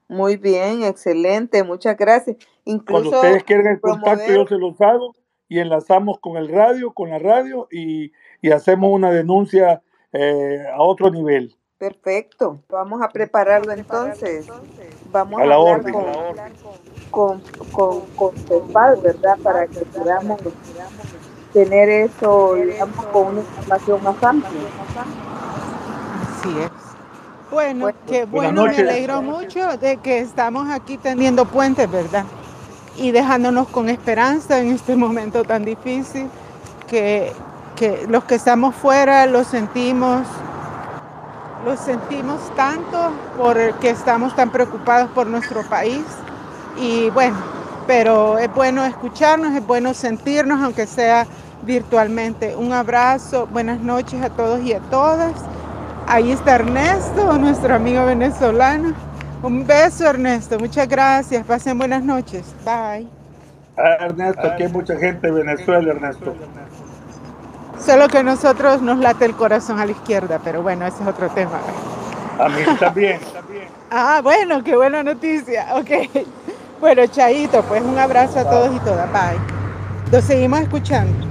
Muy 0.07 0.37
bien, 0.37 0.83
excelente, 0.83 1.63
muchas 1.63 1.97
gracias. 1.97 2.37
Incluso 2.65 3.09
Cuando 3.09 3.17
ustedes 3.17 3.43
quieran 3.43 3.67
el 3.67 3.79
contacto, 3.79 4.31
yo 4.31 4.45
se 4.45 4.57
los 4.57 4.79
hago 4.81 5.15
y 5.47 5.59
enlazamos 5.59 6.19
con 6.19 6.37
el 6.37 6.49
radio, 6.49 6.91
con 6.91 7.09
la 7.09 7.19
radio 7.19 7.67
y, 7.71 8.11
y 8.41 8.51
hacemos 8.51 8.91
una 8.91 9.11
denuncia 9.11 9.81
eh, 10.13 10.63
a 10.73 10.81
otro 10.81 11.09
nivel. 11.09 11.55
Perfecto, 11.77 12.61
vamos 12.69 13.01
a 13.01 13.09
prepararlo 13.09 13.71
entonces. 13.71 14.47
Vamos 15.11 15.41
a, 15.41 15.45
la 15.45 15.57
orden, 15.57 15.93
con, 17.09 17.41
con, 17.41 17.41
con, 17.71 18.01
con, 18.15 19.01
¿verdad? 19.01 19.37
Para 19.41 19.65
que 19.65 19.79
podamos 19.85 20.39
tener 21.53 21.89
eso, 21.89 22.55
digamos, 22.55 23.05
con 23.07 23.27
una 23.27 23.41
información 23.41 24.03
más 24.03 24.23
amplia. 24.23 24.61
Así 26.39 26.49
es. 26.59 26.71
Bueno, 27.51 27.89
qué 28.07 28.23
bueno, 28.23 28.63
me 28.63 28.77
alegro 28.77 29.21
mucho 29.21 29.77
de 29.77 29.97
que 29.97 30.19
estamos 30.19 30.69
aquí 30.69 30.97
teniendo 30.97 31.45
puentes, 31.45 31.91
¿verdad? 31.91 32.23
Y 32.95 33.11
dejándonos 33.11 33.67
con 33.67 33.89
esperanza 33.89 34.59
en 34.59 34.71
este 34.71 34.95
momento 34.95 35.43
tan 35.43 35.65
difícil, 35.65 36.29
que, 36.87 37.33
que 37.75 38.05
los 38.07 38.23
que 38.23 38.35
estamos 38.35 38.73
fuera 38.73 39.25
lo 39.25 39.43
sentimos, 39.43 40.25
lo 41.65 41.75
sentimos 41.75 42.39
tanto 42.55 43.11
porque 43.37 43.89
estamos 43.89 44.33
tan 44.33 44.49
preocupados 44.49 45.09
por 45.11 45.27
nuestro 45.27 45.61
país. 45.63 46.05
Y 46.77 47.09
bueno, 47.09 47.35
pero 47.85 48.37
es 48.37 48.53
bueno 48.53 48.85
escucharnos, 48.85 49.53
es 49.53 49.67
bueno 49.67 49.93
sentirnos, 49.93 50.61
aunque 50.61 50.87
sea 50.87 51.27
virtualmente. 51.63 52.55
Un 52.55 52.73
abrazo, 52.73 53.47
buenas 53.47 53.79
noches 53.79 54.21
a 54.21 54.29
todos 54.29 54.61
y 54.61 54.73
a 54.73 54.79
todas. 54.79 55.33
Ahí 56.07 56.31
está 56.31 56.55
Ernesto, 56.55 57.37
nuestro 57.37 57.75
amigo 57.75 58.05
venezolano. 58.05 58.93
Un 59.43 59.65
beso, 59.65 60.07
Ernesto. 60.07 60.59
Muchas 60.59 60.87
gracias. 60.87 61.45
Pasen 61.45 61.77
buenas 61.77 62.03
noches. 62.03 62.53
Bye. 62.63 63.07
Ah, 63.77 64.05
Ernesto, 64.05 64.41
aquí 64.45 64.63
hay 64.63 64.71
mucha 64.71 64.95
gente 64.97 65.27
de 65.27 65.33
Venezuela, 65.33 65.91
Ernesto. 65.91 66.35
Solo 67.79 68.07
que 68.07 68.19
a 68.19 68.23
nosotros 68.23 68.81
nos 68.81 68.99
late 68.99 69.25
el 69.25 69.35
corazón 69.35 69.79
a 69.79 69.85
la 69.85 69.91
izquierda, 69.91 70.39
pero 70.43 70.61
bueno, 70.61 70.85
ese 70.85 71.01
es 71.01 71.09
otro 71.09 71.29
tema. 71.29 71.59
A 72.39 72.49
mí 72.49 72.61
también. 72.79 73.19
ah, 73.91 74.19
bueno, 74.23 74.63
qué 74.63 74.75
buena 74.75 75.01
noticia. 75.01 75.67
Ok. 75.75 75.89
Bueno, 76.79 77.05
Chaito, 77.07 77.63
pues 77.63 77.81
un 77.81 77.97
abrazo 77.97 78.39
a 78.39 78.43
todos 78.43 78.75
y 78.75 78.79
todas. 78.79 79.11
Bye. 79.11 79.39
Lo 80.11 80.21
seguimos 80.21 80.61
escuchando. 80.61 81.30